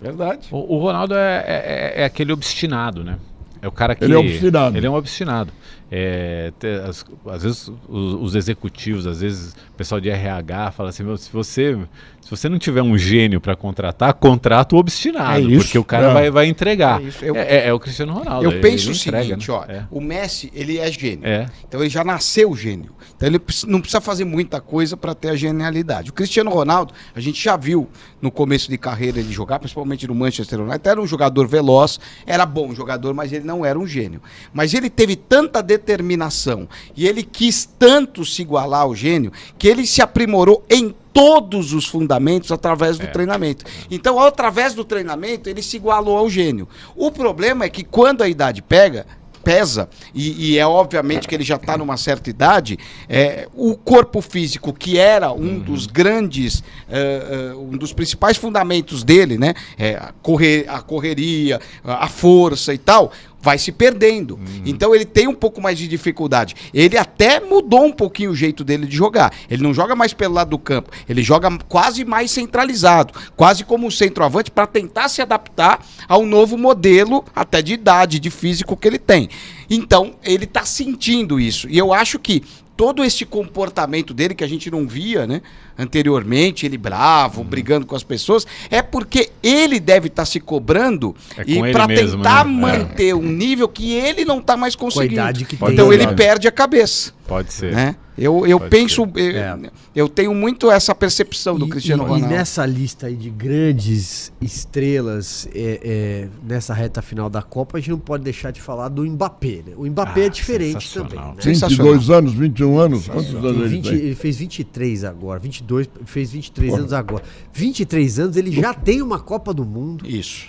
Verdade. 0.00 0.46
O, 0.50 0.76
o 0.76 0.78
Ronaldo 0.78 1.14
é, 1.14 1.44
é- 1.46 1.92
é 2.02 2.04
aquele 2.04 2.32
obstinado, 2.32 3.02
né? 3.02 3.18
É 3.62 3.66
o 3.68 3.72
cara 3.72 3.94
que. 3.94 4.04
Ele 4.04 4.14
é 4.14 4.18
obstinado. 4.18 4.76
Ele 4.76 4.86
é 4.86 4.90
um 4.90 4.94
obstinado. 4.94 5.52
É, 5.90 6.52
as- 6.88 7.04
às 7.26 7.42
vezes 7.44 7.68
os, 7.88 8.14
os 8.14 8.34
executivos, 8.34 9.06
às 9.06 9.20
vezes 9.20 9.52
o 9.70 9.76
pessoal 9.76 10.00
de 10.00 10.08
RH 10.10 10.72
fala 10.72 10.88
assim: 10.88 11.04
"Meu, 11.04 11.16
se 11.16 11.30
você, 11.30 11.76
se 12.20 12.28
você 12.28 12.48
não 12.48 12.58
tiver 12.58 12.82
um 12.82 12.98
gênio 12.98 13.40
para 13.40 13.54
contratar, 13.54 14.12
contrata 14.14 14.74
o 14.74 14.78
obstinado, 14.80 15.38
É 15.38 15.40
isso. 15.42 15.64
porque 15.66 15.78
o 15.78 15.84
cara 15.84 16.12
vai, 16.12 16.28
vai 16.30 16.46
entregar. 16.48 17.00
É 17.00 17.04
isso. 17.04 17.24
Eu- 17.24 17.36
É, 17.36 17.56
é- 17.58 17.68
é 17.68 17.72
o 17.72 17.78
Cristiano 17.78 18.12
Ronaldo. 18.14 18.50
Eu 18.50 18.60
penso 18.60 18.88
o 18.90 18.92
entrega, 18.92 19.24
seguinte, 19.24 19.48
né? 19.48 19.54
ó, 19.56 19.64
É. 19.64 19.86
o 19.90 20.00
Messi, 20.00 20.50
ele 20.54 20.78
é 20.78 20.90
gênio. 20.90 21.22
Então 21.68 21.80
ele 21.80 21.88
já 21.90 22.02
nasceu 22.02 22.54
gênio. 22.56 22.90
Então 23.16 23.28
ele 23.28 23.40
não 23.68 23.80
precisa 23.80 24.00
fazer 24.00 24.24
muita 24.24 24.60
coisa 24.60 24.96
para 24.96 25.14
ter 25.14 25.28
a 25.30 25.36
genialidade. 25.36 26.10
O 26.10 26.12
Cristiano 26.12 26.50
Ronaldo, 26.50 26.92
a 27.14 27.20
gente 27.20 27.42
já 27.42 27.56
viu 27.56 27.88
no 28.20 28.30
começo 28.32 28.68
de 28.68 28.76
carreira 28.76 29.20
ele 29.20 29.32
jogar, 29.32 29.60
principalmente 29.60 30.06
no 30.08 30.14
Manchester 30.16 30.60
United, 30.60 30.88
era 30.88 31.00
um 31.00 31.06
jogador 31.06 31.46
veloz, 31.46 32.00
era 32.26 32.44
bom 32.44 32.74
jogador, 32.74 33.14
mas 33.14 33.32
ele 33.32 33.44
não 33.44 33.64
era 33.64 33.78
um 33.78 33.86
gênio. 33.86 34.20
Mas 34.52 34.74
ele 34.74 34.90
teve 34.90 35.14
tanta 35.14 35.62
determinação 35.76 36.68
e 36.96 37.06
ele 37.06 37.22
quis 37.22 37.68
tanto 37.78 38.24
se 38.24 38.42
igualar 38.42 38.82
ao 38.82 38.94
gênio 38.94 39.32
que 39.58 39.68
ele 39.68 39.86
se 39.86 40.00
aprimorou 40.00 40.64
em 40.68 40.94
todos 41.12 41.72
os 41.72 41.86
fundamentos 41.86 42.52
através 42.52 42.98
do 42.98 43.06
treinamento. 43.06 43.64
Então, 43.90 44.20
através 44.20 44.74
do 44.74 44.84
treinamento, 44.84 45.48
ele 45.48 45.62
se 45.62 45.76
igualou 45.76 46.18
ao 46.18 46.28
gênio. 46.28 46.68
O 46.94 47.10
problema 47.10 47.64
é 47.64 47.70
que 47.70 47.82
quando 47.82 48.22
a 48.22 48.28
idade 48.28 48.60
pega, 48.60 49.06
pesa, 49.46 49.88
e, 50.12 50.54
e 50.54 50.58
é 50.58 50.66
obviamente 50.66 51.28
que 51.28 51.34
ele 51.34 51.44
já 51.44 51.54
está 51.54 51.78
numa 51.78 51.96
certa 51.96 52.28
idade, 52.28 52.76
é, 53.08 53.46
o 53.54 53.76
corpo 53.76 54.20
físico, 54.20 54.72
que 54.72 54.98
era 54.98 55.30
um 55.30 55.60
dos 55.60 55.86
grandes, 55.86 56.64
eh, 56.90 57.52
eh, 57.52 57.54
um 57.54 57.76
dos 57.76 57.92
principais 57.92 58.36
fundamentos 58.36 59.04
dele, 59.04 59.38
né? 59.38 59.54
É, 59.78 59.94
a, 59.94 60.12
correr, 60.20 60.66
a 60.68 60.82
correria, 60.82 61.60
a 61.84 62.08
força 62.08 62.74
e 62.74 62.78
tal, 62.78 63.12
vai 63.46 63.58
se 63.58 63.70
perdendo. 63.70 64.40
Então 64.64 64.92
ele 64.92 65.04
tem 65.04 65.28
um 65.28 65.34
pouco 65.34 65.62
mais 65.62 65.78
de 65.78 65.86
dificuldade. 65.86 66.56
Ele 66.74 66.98
até 66.98 67.38
mudou 67.38 67.84
um 67.84 67.92
pouquinho 67.92 68.32
o 68.32 68.34
jeito 68.34 68.64
dele 68.64 68.86
de 68.88 68.96
jogar. 68.96 69.32
Ele 69.48 69.62
não 69.62 69.72
joga 69.72 69.94
mais 69.94 70.12
pelo 70.12 70.34
lado 70.34 70.50
do 70.50 70.58
campo, 70.58 70.90
ele 71.08 71.22
joga 71.22 71.48
quase 71.68 72.04
mais 72.04 72.32
centralizado, 72.32 73.14
quase 73.36 73.62
como 73.62 73.86
um 73.86 73.90
centroavante 73.90 74.50
para 74.50 74.66
tentar 74.66 75.08
se 75.08 75.22
adaptar 75.22 75.78
ao 76.08 76.26
novo 76.26 76.58
modelo 76.58 77.24
até 77.36 77.62
de 77.62 77.74
idade, 77.74 78.18
de 78.18 78.30
físico 78.30 78.76
que 78.76 78.88
ele 78.88 78.98
tem. 78.98 79.28
Então, 79.70 80.14
ele 80.24 80.44
está 80.44 80.64
sentindo 80.64 81.38
isso. 81.38 81.68
E 81.70 81.78
eu 81.78 81.92
acho 81.92 82.18
que 82.18 82.42
todo 82.76 83.04
esse 83.04 83.24
comportamento 83.24 84.12
dele 84.12 84.34
que 84.34 84.42
a 84.42 84.48
gente 84.48 84.70
não 84.70 84.88
via, 84.88 85.24
né, 85.24 85.40
anteriormente, 85.78 86.64
ele 86.66 86.78
bravo, 86.78 87.40
Uhum. 87.40 87.46
brigando 87.46 87.86
com 87.86 87.94
as 87.96 88.02
pessoas, 88.02 88.46
é 88.70 88.80
porque 88.82 89.30
ele 89.42 89.78
deve 89.80 90.08
estar 90.08 90.24
se 90.24 90.40
cobrando 90.40 91.14
É 91.36 91.42
e 91.46 91.72
para 91.72 91.86
mesmo, 91.86 92.18
tentar 92.18 92.44
né? 92.44 92.52
manter 92.52 93.14
um 93.14 93.22
nível 93.22 93.68
que 93.68 93.92
ele 93.92 94.24
não 94.24 94.38
está 94.38 94.56
mais 94.56 94.74
conseguindo. 94.76 95.14
idade 95.14 95.44
que 95.44 95.56
tem. 95.56 95.72
então 95.72 95.92
ele 95.92 96.06
perde 96.14 96.46
a 96.48 96.52
cabeça, 96.52 97.12
Pode 97.26 97.52
ser. 97.52 97.72
né? 97.72 97.96
Eu, 98.18 98.46
eu 98.46 98.58
Pode 98.58 98.70
penso, 98.70 99.02
eu, 99.14 99.36
É. 99.36 99.58
eu 99.94 100.08
tenho 100.08 100.34
muito 100.34 100.70
essa 100.70 100.94
percepção 100.94 101.58
do 101.58 101.66
E- 101.66 101.68
Cristiano 101.68 102.02
e, 102.04 102.06
Ronaldo. 102.06 102.32
E 102.32 102.36
nessa 102.36 102.64
lista 102.64 103.08
aí 103.08 103.14
de 103.14 103.28
grandes 103.28 104.32
estrelas 104.40 105.46
é, 105.54 105.80
é, 105.82 106.28
nessa 106.42 106.72
reta 106.72 107.02
final 107.02 107.28
da 107.28 107.42
Copa, 107.42 107.76
a 107.76 107.80
gente 107.80 107.90
não 107.90 107.98
pode 107.98 108.24
deixar 108.24 108.50
de 108.52 108.60
falar 108.62 108.88
do 108.88 109.04
Mbappé. 109.04 109.62
Né? 109.66 109.72
O 109.76 109.84
Mbappé 109.86 110.22
Ah, 110.22 110.26
é 110.26 110.28
diferente 110.30 110.72
sensacional. 110.88 111.10
também. 111.10 111.26
Né? 111.36 111.42
Sim. 111.42 111.52
22 111.52 112.08
anos, 112.10 112.32
21 112.32 112.78
anos. 112.78 113.06
Quantos 113.06 113.34
anos 113.34 113.56
ele 113.60 113.68
20 113.68 113.84
tem? 113.84 113.94
ele 113.98 114.14
fez 114.14 114.36
23 114.38 115.04
agora, 115.04 115.38
22, 115.38 115.65
fez 116.04 116.30
23 116.32 116.74
anos 116.74 116.92
agora. 116.92 117.22
23 117.52 118.18
anos, 118.20 118.36
ele 118.36 118.50
já 118.52 118.72
tem 118.74 119.02
uma 119.02 119.18
Copa 119.18 119.52
do 119.54 119.64
Mundo. 119.64 120.06
Isso. 120.06 120.46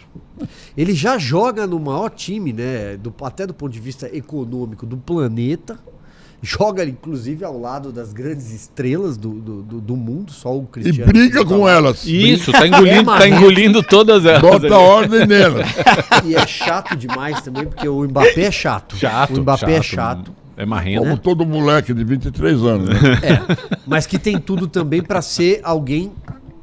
Ele 0.78 0.94
já 0.94 1.18
joga 1.18 1.66
no 1.66 1.80
maior 1.80 2.10
time, 2.10 2.54
né? 2.54 2.96
do- 2.98 3.14
até 3.24 3.46
do 3.48 3.54
ponto 3.54 3.72
de 3.72 3.80
vista 3.80 4.10
econômico 4.16 4.86
do 4.86 4.98
planeta. 4.98 5.80
Joga, 6.40 6.86
inclusive, 6.86 7.44
ao 7.44 7.60
lado 7.60 7.92
das 7.92 8.14
grandes 8.14 8.52
estrelas 8.54 9.18
do, 9.18 9.32
do, 9.32 9.64
do- 9.64 9.82
do 9.82 9.96
mundo, 9.96 10.32
só 10.32 10.56
o 10.56 10.64
E 10.66 10.68
Cristiano. 10.68 11.12
briga 11.12 11.40
que 11.40 11.44
tá 11.44 11.50
com 11.50 11.64
lá. 11.64 11.72
elas. 11.72 12.06
Isso, 12.06 12.52
tá 12.52 12.68
engolindo, 12.68 13.12
É 13.12 13.18
tá 13.18 13.28
engolindo 13.28 13.82
todas 13.82 14.24
elas. 14.24 14.42
Bota 14.44 14.68
ali. 14.68 14.74
ordem 14.76 15.26
nelas. 15.26 15.68
E 16.26 16.36
é 16.36 16.46
chato 16.46 16.96
demais 16.96 17.42
também, 17.42 17.66
porque 17.66 17.88
o 17.90 18.04
Mbappé 18.04 18.42
é 18.44 18.52
chato. 18.52 18.96
Chato. 18.98 19.36
O 19.38 19.42
Mbappé 19.42 19.74
é 19.78 19.82
chato. 19.82 20.32
É 20.58 20.66
marrento. 20.66 21.04
Como 21.04 21.18
todo 21.20 21.46
moleque 21.46 21.94
de 21.94 22.04
23 22.04 22.62
anos. 22.64 22.90
Né? 22.90 23.00
É. 23.22 23.78
Mas 23.86 24.08
que 24.08 24.18
tem 24.18 24.40
tudo 24.40 24.68
também 24.68 25.04
pra 25.04 25.22
ser 25.22 25.62
alguém. 25.64 26.12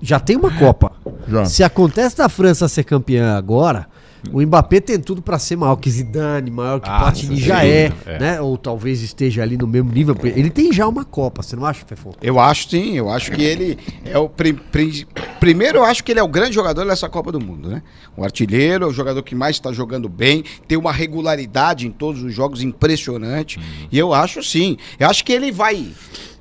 Já 0.02 0.18
tem 0.18 0.36
uma 0.36 0.50
Copa. 0.50 0.92
Já. 1.28 1.44
Se 1.44 1.62
acontece 1.62 2.16
da 2.16 2.28
França 2.28 2.68
ser 2.68 2.82
campeã 2.82 3.36
agora, 3.36 3.86
o 4.32 4.40
Mbappé 4.42 4.80
tem 4.80 4.98
tudo 4.98 5.20
pra 5.22 5.38
ser 5.38 5.56
maior 5.56 5.76
que 5.76 5.90
Zidane, 5.90 6.50
maior 6.50 6.80
que 6.80 6.88
Ah, 6.88 6.98
Platini 7.00 7.36
já 7.36 7.64
é, 7.64 7.92
é. 8.06 8.18
né? 8.18 8.40
Ou 8.40 8.56
talvez 8.58 9.02
esteja 9.02 9.42
ali 9.42 9.56
no 9.56 9.66
mesmo 9.66 9.92
nível. 9.92 10.16
Ele 10.22 10.50
tem 10.50 10.72
já 10.72 10.86
uma 10.88 11.04
Copa, 11.04 11.42
você 11.42 11.54
não 11.56 11.64
acha, 11.64 11.84
Fefon? 11.86 12.12
Eu 12.22 12.38
acho 12.40 12.68
sim, 12.70 12.94
eu 12.96 13.10
acho 13.10 13.30
que 13.32 13.42
ele 13.42 13.78
é 14.04 14.18
o 14.18 14.28
pri- 14.28 14.52
pri- 14.54 15.06
primeiro 15.38 15.78
eu 15.78 15.84
acho 15.84 16.02
que 16.02 16.12
ele 16.12 16.20
é 16.20 16.22
o 16.22 16.28
grande 16.28 16.54
jogador 16.54 16.84
dessa 16.86 17.08
Copa 17.08 17.30
do 17.30 17.40
Mundo, 17.40 17.68
né? 17.68 17.82
O 18.16 18.24
artilheiro, 18.24 18.84
é 18.84 18.88
o 18.88 18.92
jogador 18.92 19.22
que 19.22 19.34
mais 19.34 19.56
está 19.56 19.72
jogando 19.72 20.08
bem, 20.08 20.44
tem 20.66 20.76
uma 20.78 20.92
regularidade 20.92 21.86
em 21.86 21.90
todos 21.90 22.22
os 22.22 22.32
jogos 22.34 22.62
impressionante. 22.62 23.60
E 23.90 23.98
eu 23.98 24.12
acho 24.14 24.42
sim, 24.42 24.76
eu 24.98 25.08
acho 25.08 25.24
que 25.24 25.32
ele 25.32 25.50
vai 25.52 25.86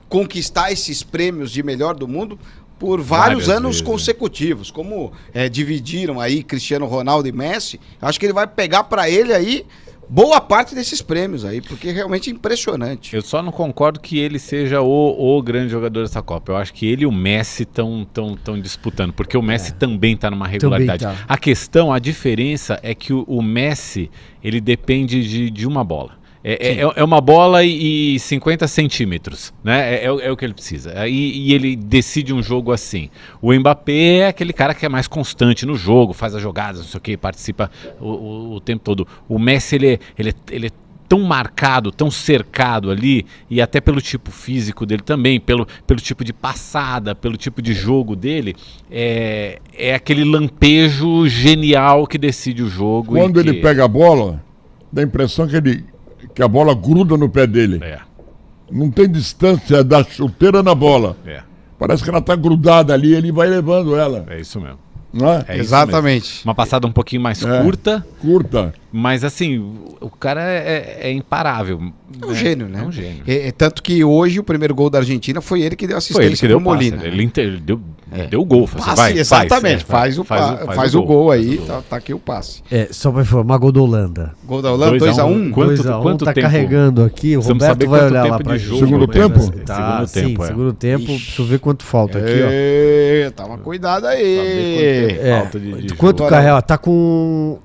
conquistar 0.09 0.71
esses 0.71 1.01
prêmios 1.01 1.49
de 1.51 1.63
melhor 1.63 1.95
do 1.95 2.07
mundo 2.07 2.37
por 2.79 3.01
vários 3.01 3.45
Várias 3.45 3.49
anos 3.49 3.75
vezes, 3.75 3.81
né? 3.81 3.87
consecutivos, 3.87 4.71
como 4.71 5.11
é, 5.33 5.47
dividiram 5.47 6.19
aí 6.19 6.43
Cristiano 6.43 6.85
Ronaldo 6.85 7.27
e 7.27 7.31
Messi. 7.31 7.79
Eu 8.01 8.07
acho 8.07 8.19
que 8.19 8.25
ele 8.25 8.33
vai 8.33 8.47
pegar 8.47 8.83
para 8.85 9.09
ele 9.09 9.33
aí 9.33 9.65
boa 10.09 10.39
parte 10.39 10.75
desses 10.75 11.01
prêmios 11.01 11.45
aí, 11.45 11.61
porque 11.61 11.91
realmente 11.91 12.29
é 12.29 12.33
impressionante. 12.33 13.15
Eu 13.15 13.21
só 13.21 13.41
não 13.41 13.51
concordo 13.51 13.99
que 13.99 14.19
ele 14.19 14.37
seja 14.37 14.81
o, 14.81 15.37
o 15.37 15.41
grande 15.41 15.71
jogador 15.71 16.01
dessa 16.03 16.21
Copa. 16.21 16.51
Eu 16.51 16.57
acho 16.57 16.73
que 16.73 16.85
ele 16.85 17.03
e 17.03 17.05
o 17.05 17.11
Messi 17.11 17.63
estão 17.63 18.05
tão, 18.13 18.35
tão 18.35 18.59
disputando, 18.59 19.13
porque 19.13 19.37
o 19.37 19.41
Messi 19.41 19.71
é. 19.71 19.73
também 19.73 20.13
está 20.13 20.29
numa 20.29 20.47
regularidade. 20.47 21.03
Tá. 21.03 21.15
A 21.27 21.37
questão, 21.37 21.91
a 21.91 21.99
diferença 21.99 22.79
é 22.83 22.93
que 22.93 23.13
o, 23.13 23.23
o 23.27 23.41
Messi, 23.41 24.09
ele 24.43 24.59
depende 24.61 25.27
de, 25.27 25.49
de 25.49 25.67
uma 25.67 25.83
bola. 25.83 26.22
É, 26.43 26.81
é, 26.81 26.91
é, 26.97 27.03
uma 27.03 27.21
bola 27.21 27.63
e, 27.63 28.15
e 28.15 28.19
50 28.19 28.67
centímetros, 28.67 29.53
né? 29.63 29.95
É, 29.95 30.03
é, 30.03 30.05
é, 30.07 30.31
o 30.31 30.35
que 30.35 30.43
ele 30.43 30.53
precisa. 30.53 31.07
E, 31.07 31.49
e, 31.49 31.53
ele 31.53 31.73
decide 31.73 32.33
um 32.33 32.43
jogo 32.43 32.73
assim. 32.73 33.09
O 33.41 33.53
Mbappé 33.53 34.17
é 34.17 34.27
aquele 34.27 34.51
cara 34.51 34.73
que 34.73 34.85
é 34.85 34.89
mais 34.89 35.07
constante 35.07 35.65
no 35.65 35.75
jogo, 35.75 36.11
faz 36.11 36.35
as 36.35 36.41
jogadas, 36.41 36.81
não 36.81 36.87
sei 36.87 36.97
o 36.97 37.01
que, 37.01 37.15
participa 37.15 37.71
o, 37.97 38.07
o, 38.09 38.53
o, 38.55 38.59
tempo 38.59 38.83
todo. 38.83 39.07
O 39.29 39.39
Messi, 39.39 39.75
ele, 39.75 39.87
é, 39.93 39.99
ele, 40.19 40.29
é, 40.31 40.33
ele 40.51 40.67
é 40.67 40.71
tão 41.07 41.21
marcado, 41.21 41.93
tão 41.93 42.11
cercado 42.11 42.91
ali, 42.91 43.25
e 43.49 43.61
até 43.61 43.79
pelo 43.79 44.01
tipo 44.01 44.29
físico 44.29 44.85
dele 44.85 45.01
também, 45.01 45.39
pelo, 45.39 45.65
pelo 45.87 46.01
tipo 46.01 46.25
de 46.25 46.33
passada, 46.33 47.15
pelo 47.15 47.37
tipo 47.37 47.61
de 47.61 47.73
jogo 47.73 48.17
dele, 48.17 48.53
é, 48.91 49.59
é 49.77 49.95
aquele 49.95 50.25
lampejo 50.25 51.25
genial 51.29 52.05
que 52.05 52.17
decide 52.17 52.63
o 52.63 52.67
jogo. 52.67 53.13
Quando 53.13 53.39
ele 53.39 53.53
que... 53.53 53.61
pega 53.61 53.85
a 53.85 53.87
bola, 53.87 54.43
dá 54.91 55.01
a 55.01 55.05
impressão 55.05 55.47
que 55.47 55.55
ele 55.55 55.92
que 56.33 56.43
a 56.43 56.47
bola 56.47 56.73
gruda 56.73 57.17
no 57.17 57.29
pé 57.29 57.47
dele. 57.47 57.79
É. 57.83 57.99
Não 58.71 58.89
tem 58.89 59.09
distância 59.09 59.83
da 59.83 60.03
chuteira 60.03 60.63
na 60.63 60.73
bola. 60.73 61.15
É. 61.25 61.41
Parece 61.77 62.03
que 62.03 62.09
ela 62.09 62.19
está 62.19 62.35
grudada 62.35 62.93
ali, 62.93 63.13
ele 63.13 63.31
vai 63.31 63.47
levando 63.47 63.95
ela. 63.95 64.25
É 64.29 64.39
isso 64.39 64.59
mesmo. 64.59 64.79
Não 65.11 65.29
é? 65.29 65.45
é 65.47 65.57
Exatamente. 65.57 66.43
Uma 66.43 66.55
passada 66.55 66.87
um 66.87 66.91
pouquinho 66.91 67.21
mais 67.21 67.43
é, 67.43 67.61
curta. 67.61 68.05
Curta. 68.19 68.73
Mas 68.95 69.23
assim, 69.23 69.73
o 69.99 70.07
cara 70.07 70.43
é, 70.43 70.99
é, 71.01 71.07
é 71.07 71.11
imparável. 71.11 71.81
É 72.21 72.25
um 72.27 72.29
né? 72.29 72.35
gênio, 72.35 72.69
né? 72.69 72.79
É 72.79 72.83
um 72.83 72.91
gênio. 72.91 73.23
É, 73.25 73.51
tanto 73.51 73.81
que 73.81 74.03
hoje 74.03 74.39
o 74.39 74.43
primeiro 74.43 74.75
gol 74.75 74.87
da 74.87 74.99
Argentina 74.99 75.41
foi 75.41 75.63
ele 75.63 75.75
que 75.75 75.87
deu 75.87 75.97
assistência 75.97 76.21
foi 76.21 76.25
ele 76.27 76.37
que 76.37 76.47
deu 76.47 76.59
Molina. 76.59 77.03
Ele, 77.03 77.31
ele 77.35 77.59
deu, 77.59 77.81
é. 78.11 78.27
deu 78.27 78.41
o 78.41 78.45
gol. 78.45 78.67
Passe, 78.67 78.95
vai, 78.95 79.17
exatamente. 79.17 79.83
Faz, 79.83 80.15
faz, 80.15 80.19
o, 80.19 80.23
faz, 80.23 80.61
o, 80.61 80.65
faz, 80.75 80.93
o, 80.93 80.99
gol, 80.99 81.07
gol 81.07 81.31
aí. 81.31 81.57
Tá, 81.57 81.81
tá, 81.89 81.95
aqui 81.95 82.13
o 82.13 82.19
passe. 82.19 82.61
É, 82.69 82.87
só 82.91 83.11
para 83.11 83.23
informar, 83.23 83.57
gol 83.57 83.71
da 83.71 83.81
Holanda. 83.81 84.35
Gol 84.45 84.61
da 84.61 84.71
Holanda, 84.71 84.95
2x1. 84.95 85.25
Um. 85.25 85.51
Quanto, 85.51 85.67
2 85.69 85.87
a 85.87 85.97
1, 85.97 86.01
quanto 86.03 86.25
tá 86.25 86.33
tempo? 86.33 86.45
carregando 86.45 87.03
aqui. 87.03 87.35
O 87.35 87.41
Roberto 87.41 87.89
vai 87.89 88.05
olhar 88.05 88.27
lá 88.27 88.37
pra 88.37 88.57
jogo. 88.59 88.85
Segundo 88.85 89.07
tempo? 89.07 89.51
Tá, 89.65 90.05
segundo 90.05 90.29
tempo, 90.29 90.45
Segundo 90.45 90.73
tempo. 90.73 91.05
Deixa 91.07 91.41
eu 91.41 91.45
ver 91.47 91.59
quanto 91.59 91.83
falta 91.83 92.19
aqui, 92.19 92.31
ó. 92.43 93.31
Toma 93.31 93.57
cuidado 93.57 94.05
aí. 94.05 95.17
Falta 95.39 95.59
de 95.59 95.95
Quanto 95.95 96.27
carrega? 96.27 96.61
Tá 96.61 96.77
com 96.77 97.57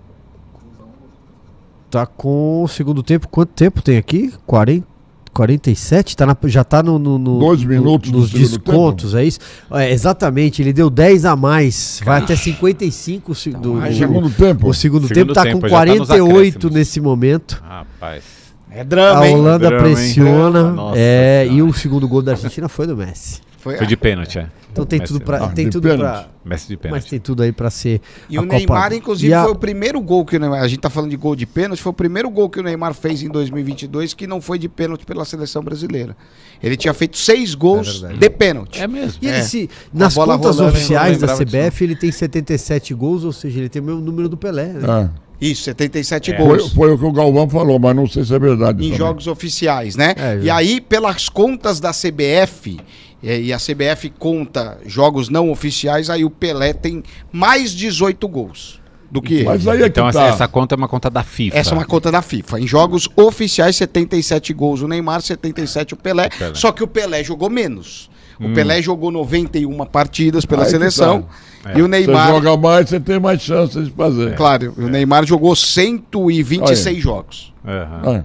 Tá 1.90 2.06
com 2.06 2.62
o 2.64 2.68
segundo 2.68 3.02
tempo. 3.02 3.28
Quanto 3.28 3.50
tempo 3.50 3.80
tem 3.80 3.96
aqui? 3.96 4.32
40, 4.46 4.86
47? 5.32 6.16
Tá 6.16 6.26
na, 6.26 6.36
já 6.44 6.64
tá 6.64 6.82
no, 6.82 6.98
no, 6.98 7.18
no 7.18 7.38
Dois 7.38 7.64
minutos 7.64 8.10
no, 8.10 8.18
nos 8.18 8.30
descontos, 8.30 9.12
tempo. 9.12 9.22
é 9.22 9.24
isso? 9.24 9.38
É, 9.70 9.92
exatamente, 9.92 10.60
ele 10.60 10.72
deu 10.72 10.90
10 10.90 11.24
a 11.24 11.36
mais. 11.36 12.00
Vai 12.04 12.20
até 12.20 12.36
55 12.36 13.32
tá 13.32 13.58
do, 13.58 13.80
do 13.80 13.94
segundo 13.94 14.30
tempo. 14.30 14.68
O 14.68 14.74
segundo, 14.74 15.08
segundo 15.08 15.14
tempo 15.14 15.32
tá 15.32 15.44
tempo, 15.44 15.60
com 15.60 15.68
48 15.68 16.68
tá 16.68 16.74
nesse 16.74 17.00
momento. 17.00 17.62
Rapaz. 17.66 18.24
É 18.70 18.84
drama, 18.84 19.24
A 19.24 19.30
Holanda 19.30 19.68
drama, 19.68 19.82
pressiona. 19.82 20.70
Nossa, 20.72 20.98
é, 20.98 21.46
e 21.50 21.62
o 21.62 21.72
segundo 21.72 22.06
gol 22.06 22.20
da 22.20 22.32
Argentina 22.32 22.68
foi 22.68 22.86
do 22.86 22.96
Messi. 22.96 23.40
Foi, 23.58 23.76
foi 23.76 23.86
de 23.86 23.96
pênalti, 23.96 24.38
é. 24.38 24.48
Então 24.70 24.86
tem 24.86 25.00
Messi, 25.00 25.12
tudo 25.12 25.24
para 25.24 25.44
ah, 25.44 25.48
tem 25.48 25.68
tudo 25.68 25.88
para 25.88 26.28
Messi 26.44 26.68
de 26.68 26.76
pênalti. 26.76 27.02
Mas 27.02 27.10
tem 27.10 27.18
tudo 27.18 27.42
aí 27.42 27.50
para 27.50 27.68
ser 27.70 28.00
E 28.30 28.38
o 28.38 28.42
Copa. 28.42 28.56
Neymar 28.56 28.92
inclusive 28.92 29.34
a... 29.34 29.42
foi 29.42 29.52
o 29.52 29.56
primeiro 29.56 30.00
gol 30.00 30.24
que 30.24 30.36
o 30.36 30.40
Neymar, 30.40 30.62
a 30.62 30.68
gente 30.68 30.78
tá 30.78 30.88
falando 30.88 31.10
de 31.10 31.16
gol 31.16 31.34
de 31.34 31.44
pênalti, 31.44 31.82
foi 31.82 31.90
o 31.90 31.94
primeiro 31.94 32.30
gol 32.30 32.48
que 32.48 32.60
o 32.60 32.62
Neymar 32.62 32.94
fez 32.94 33.22
em 33.22 33.28
2022 33.28 34.14
que 34.14 34.28
não 34.28 34.40
foi 34.40 34.58
de 34.58 34.68
pênalti 34.68 35.04
pela 35.04 35.24
seleção 35.24 35.62
brasileira. 35.62 36.16
Ele 36.62 36.76
tinha 36.76 36.94
feito 36.94 37.18
seis 37.18 37.54
gols 37.56 38.04
é 38.04 38.12
de 38.12 38.30
pênalti. 38.30 38.80
É 38.80 38.86
mesmo. 38.86 39.18
E 39.20 39.26
ele 39.26 39.38
é. 39.38 39.42
se 39.42 39.68
nas 39.92 40.14
contas 40.14 40.60
oficiais 40.60 41.18
da 41.18 41.34
CBF 41.34 41.82
ele 41.82 41.96
tem 41.96 42.12
77 42.12 42.94
gols, 42.94 43.24
ou 43.24 43.32
seja, 43.32 43.58
ele 43.58 43.68
tem 43.68 43.82
o 43.82 43.84
mesmo 43.84 44.00
número 44.00 44.28
do 44.28 44.36
Pelé, 44.36 44.66
né? 44.66 44.86
Ah. 44.88 45.10
Isso, 45.40 45.64
77 45.64 46.32
é. 46.32 46.36
gols. 46.36 46.72
Foi, 46.72 46.88
foi, 46.88 46.92
o 46.92 46.98
que 46.98 47.04
o 47.04 47.12
Galvão 47.12 47.48
falou, 47.48 47.78
mas 47.78 47.94
não 47.94 48.06
sei 48.06 48.24
se 48.24 48.34
é 48.34 48.38
verdade. 48.38 48.78
Em 48.78 48.90
também. 48.90 48.98
jogos 48.98 49.26
oficiais, 49.26 49.94
né? 49.94 50.14
É, 50.16 50.40
e 50.42 50.50
aí, 50.50 50.80
pelas 50.80 51.28
contas 51.28 51.78
da 51.78 51.92
CBF, 51.92 52.78
e 53.22 53.52
a 53.52 53.58
CBF 53.58 54.10
conta 54.18 54.78
jogos 54.86 55.28
não 55.28 55.50
oficiais, 55.50 56.08
aí 56.08 56.24
o 56.24 56.30
Pelé 56.30 56.72
tem 56.72 57.02
mais 57.32 57.72
18 57.72 58.28
gols 58.28 58.80
do 59.10 59.20
que 59.22 59.42
Mas 59.42 59.62
ele. 59.62 59.70
Aí 59.70 59.78
é 59.78 59.82
que 59.82 59.88
então 59.88 60.10
tá. 60.10 60.26
essa, 60.26 60.34
essa, 60.34 60.48
conta 60.48 60.74
é 60.74 60.76
uma 60.76 60.88
conta 60.88 61.10
da 61.10 61.22
FIFA. 61.22 61.56
Essa 61.56 61.70
é 61.70 61.74
uma 61.74 61.84
conta 61.84 62.12
da 62.12 62.22
FIFA. 62.22 62.60
Em 62.60 62.66
jogos 62.66 63.08
oficiais, 63.16 63.76
77 63.76 64.52
gols 64.52 64.82
o 64.82 64.88
Neymar, 64.88 65.20
77 65.22 65.94
o 65.94 65.96
Pelé, 65.96 66.26
o 66.26 66.38
Pelé. 66.38 66.54
Só 66.54 66.72
que 66.72 66.82
o 66.82 66.86
Pelé 66.86 67.24
jogou 67.24 67.50
menos. 67.50 68.10
O 68.40 68.46
hum. 68.46 68.54
Pelé 68.54 68.80
jogou 68.80 69.10
91 69.10 69.84
partidas 69.86 70.44
pela 70.44 70.62
aí 70.62 70.70
seleção. 70.70 71.26
Tá. 71.62 71.72
É. 71.72 71.78
E 71.78 71.82
o 71.82 71.88
Neymar. 71.88 72.26
Você 72.26 72.32
joga 72.32 72.56
mais, 72.56 72.88
você 72.88 73.00
tem 73.00 73.18
mais 73.18 73.42
chances 73.42 73.86
de 73.86 73.90
fazer. 73.90 74.36
Claro, 74.36 74.74
é. 74.78 74.80
o 74.80 74.88
Neymar 74.88 75.26
jogou 75.26 75.56
126 75.56 77.02
jogos. 77.02 77.52
Uhum. 77.64 78.24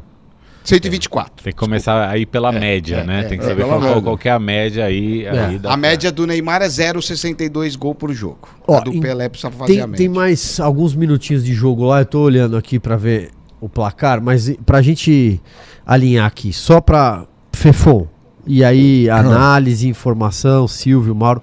124. 0.63 1.43
Tem 1.43 1.53
que 1.53 1.59
começar 1.59 2.09
aí 2.09 2.25
pela 2.25 2.53
é, 2.53 2.59
média, 2.59 2.95
é, 2.97 3.03
né? 3.03 3.21
É, 3.21 3.23
Tem 3.23 3.37
que 3.37 3.43
saber 3.43 3.65
qual, 3.65 4.01
qual, 4.01 4.19
é 4.23 4.29
a 4.29 4.39
média 4.39 4.85
aí. 4.85 5.27
aí 5.27 5.59
a 5.63 5.77
média 5.77 6.11
do 6.11 6.25
Neymar 6.25 6.61
é 6.61 6.67
0,62 6.67 7.77
gol 7.77 7.93
por 7.93 8.13
jogo. 8.13 8.47
Ó, 8.67 8.77
a 8.77 8.79
do 8.79 8.99
Pelé 8.99 9.27
precisa 9.27 9.51
fazer 9.51 9.73
tem, 9.73 9.81
a 9.81 9.87
média. 9.87 9.97
Tem 9.97 10.09
mais 10.09 10.59
alguns 10.59 10.95
minutinhos 10.95 11.43
de 11.43 11.53
jogo 11.53 11.85
lá, 11.85 12.01
eu 12.01 12.05
tô 12.05 12.21
olhando 12.21 12.55
aqui 12.55 12.79
para 12.79 12.95
ver 12.95 13.31
o 13.59 13.67
placar, 13.67 14.21
mas 14.21 14.55
pra 14.65 14.81
gente 14.81 15.41
alinhar 15.85 16.25
aqui, 16.25 16.51
só 16.53 16.81
pra 16.81 17.25
Fefon, 17.51 18.07
e 18.45 18.63
aí 18.63 19.07
análise, 19.11 19.87
informação, 19.87 20.67
Silvio, 20.67 21.13
Mauro, 21.15 21.41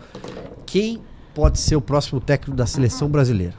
quem 0.67 1.01
pode 1.35 1.59
ser 1.59 1.77
o 1.77 1.81
próximo 1.81 2.21
técnico 2.21 2.57
da 2.57 2.67
seleção 2.67 3.09
brasileira? 3.09 3.55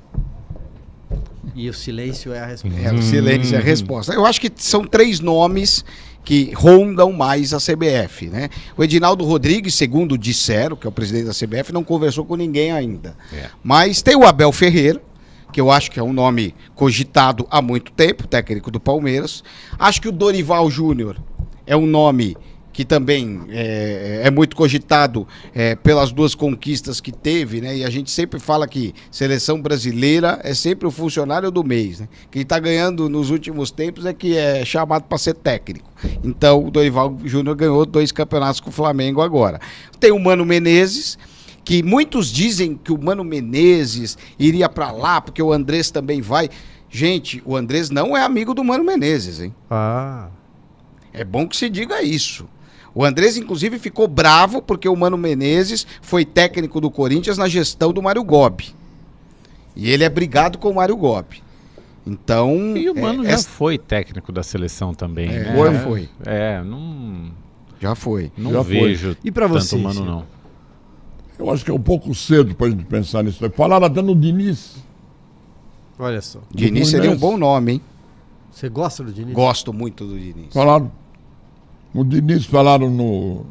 E 1.55 1.69
o 1.69 1.73
silêncio 1.73 2.33
é 2.33 2.39
a 2.39 2.45
resposta. 2.45 2.79
É, 2.79 2.93
o 2.93 3.01
silêncio 3.01 3.55
é 3.55 3.59
a 3.59 3.61
resposta. 3.61 4.13
Eu 4.13 4.25
acho 4.25 4.39
que 4.39 4.51
são 4.55 4.85
três 4.85 5.19
nomes 5.19 5.83
que 6.23 6.51
rondam 6.53 7.11
mais 7.11 7.53
a 7.53 7.57
CBF, 7.57 8.27
né? 8.27 8.49
O 8.77 8.83
Edinaldo 8.83 9.25
Rodrigues, 9.25 9.73
segundo 9.73 10.17
disseram, 10.17 10.75
que 10.75 10.85
é 10.85 10.89
o 10.89 10.91
presidente 10.91 11.25
da 11.25 11.33
CBF, 11.33 11.73
não 11.73 11.83
conversou 11.83 12.25
com 12.25 12.35
ninguém 12.35 12.71
ainda. 12.71 13.15
É. 13.33 13.49
Mas 13.63 14.01
tem 14.01 14.15
o 14.15 14.23
Abel 14.23 14.51
Ferreira, 14.51 15.01
que 15.51 15.59
eu 15.59 15.71
acho 15.71 15.89
que 15.91 15.99
é 15.99 16.03
um 16.03 16.13
nome 16.13 16.55
cogitado 16.75 17.47
há 17.49 17.61
muito 17.61 17.91
tempo, 17.91 18.27
técnico 18.27 18.69
do 18.69 18.79
Palmeiras. 18.79 19.43
Acho 19.77 20.01
que 20.01 20.07
o 20.07 20.11
Dorival 20.11 20.69
Júnior 20.69 21.17
é 21.65 21.75
um 21.75 21.85
nome 21.85 22.37
que 22.73 22.85
também 22.85 23.41
é, 23.49 24.21
é 24.23 24.31
muito 24.31 24.55
cogitado 24.55 25.27
é, 25.53 25.75
pelas 25.75 26.11
duas 26.11 26.33
conquistas 26.33 27.01
que 27.01 27.11
teve, 27.11 27.61
né? 27.61 27.77
E 27.77 27.83
a 27.83 27.89
gente 27.89 28.09
sempre 28.09 28.39
fala 28.39 28.67
que 28.67 28.93
seleção 29.11 29.61
brasileira 29.61 30.39
é 30.43 30.53
sempre 30.53 30.87
o 30.87 30.91
funcionário 30.91 31.51
do 31.51 31.63
mês, 31.63 31.99
né? 31.99 32.07
Quem 32.29 32.41
está 32.43 32.59
ganhando 32.59 33.09
nos 33.09 33.29
últimos 33.29 33.71
tempos 33.71 34.05
é 34.05 34.13
que 34.13 34.37
é 34.37 34.63
chamado 34.63 35.03
para 35.03 35.17
ser 35.17 35.33
técnico. 35.33 35.89
Então 36.23 36.65
o 36.65 36.71
Dorival 36.71 37.17
Júnior 37.25 37.55
ganhou 37.55 37.85
dois 37.85 38.11
campeonatos 38.11 38.59
com 38.59 38.69
o 38.69 38.73
Flamengo 38.73 39.21
agora. 39.21 39.59
Tem 39.99 40.11
o 40.11 40.19
Mano 40.19 40.45
Menezes, 40.45 41.17
que 41.63 41.83
muitos 41.83 42.31
dizem 42.31 42.79
que 42.81 42.91
o 42.91 43.01
Mano 43.01 43.23
Menezes 43.23 44.17
iria 44.39 44.69
para 44.69 44.91
lá 44.91 45.19
porque 45.19 45.41
o 45.41 45.51
Andrés 45.51 45.91
também 45.91 46.21
vai. 46.21 46.49
Gente, 46.89 47.41
o 47.45 47.55
Andrés 47.55 47.89
não 47.89 48.15
é 48.15 48.23
amigo 48.23 48.53
do 48.53 48.63
Mano 48.63 48.83
Menezes, 48.83 49.39
hein? 49.39 49.53
Ah. 49.69 50.29
É 51.13 51.23
bom 51.23 51.47
que 51.47 51.55
se 51.57 51.69
diga 51.69 52.01
isso. 52.01 52.47
O 52.93 53.05
Andrés, 53.05 53.37
inclusive, 53.37 53.79
ficou 53.79 54.07
bravo 54.07 54.61
porque 54.61 54.87
o 54.87 54.95
Mano 54.95 55.17
Menezes 55.17 55.87
foi 56.01 56.25
técnico 56.25 56.81
do 56.81 56.91
Corinthians 56.91 57.37
na 57.37 57.47
gestão 57.47 57.93
do 57.93 58.01
Mário 58.01 58.23
Gobi. 58.23 58.75
E 59.75 59.89
ele 59.89 60.03
é 60.03 60.09
brigado 60.09 60.57
com 60.57 60.69
o 60.69 60.75
Mário 60.75 60.97
Gobi. 60.97 61.41
Então. 62.05 62.75
E 62.75 62.89
o 62.89 62.95
Mano 62.95 63.25
é, 63.25 63.31
já 63.31 63.37
foi 63.39 63.77
técnico 63.77 64.31
da 64.31 64.43
seleção 64.43 64.93
também. 64.93 65.29
É, 65.29 65.43
né? 65.43 65.55
Foi, 65.55 65.73
foi. 65.79 66.09
É, 66.25 66.61
não. 66.63 67.31
Já 67.79 67.95
foi. 67.95 68.31
Não 68.37 68.51
já 68.51 68.61
vejo. 68.61 69.15
Foi. 69.15 69.17
E 69.23 69.31
para 69.31 69.47
você? 69.47 69.77
Mano, 69.77 70.05
não. 70.05 70.25
Eu 71.39 71.49
acho 71.49 71.65
que 71.65 71.71
é 71.71 71.73
um 71.73 71.81
pouco 71.81 72.13
cedo 72.13 72.53
para 72.53 72.67
a 72.67 72.69
gente 72.69 72.83
pensar 72.85 73.23
nisso. 73.23 73.43
Falaram 73.51 73.85
até 73.85 74.01
no 74.01 74.15
Diniz. 74.15 74.77
Olha 75.97 76.21
só. 76.21 76.39
Diniz 76.53 76.89
seria 76.89 77.09
um 77.09 77.17
bom 77.17 77.37
nome, 77.37 77.73
hein? 77.73 77.81
Você 78.51 78.69
gosta 78.69 79.03
do 79.03 79.11
Diniz? 79.11 79.33
Gosto 79.33 79.71
muito 79.71 80.05
do 80.05 80.19
Diniz. 80.19 80.53
Falaram. 80.53 80.91
O 81.93 82.03
Diniz 82.03 82.45
falaram 82.45 82.89
no. 82.89 83.45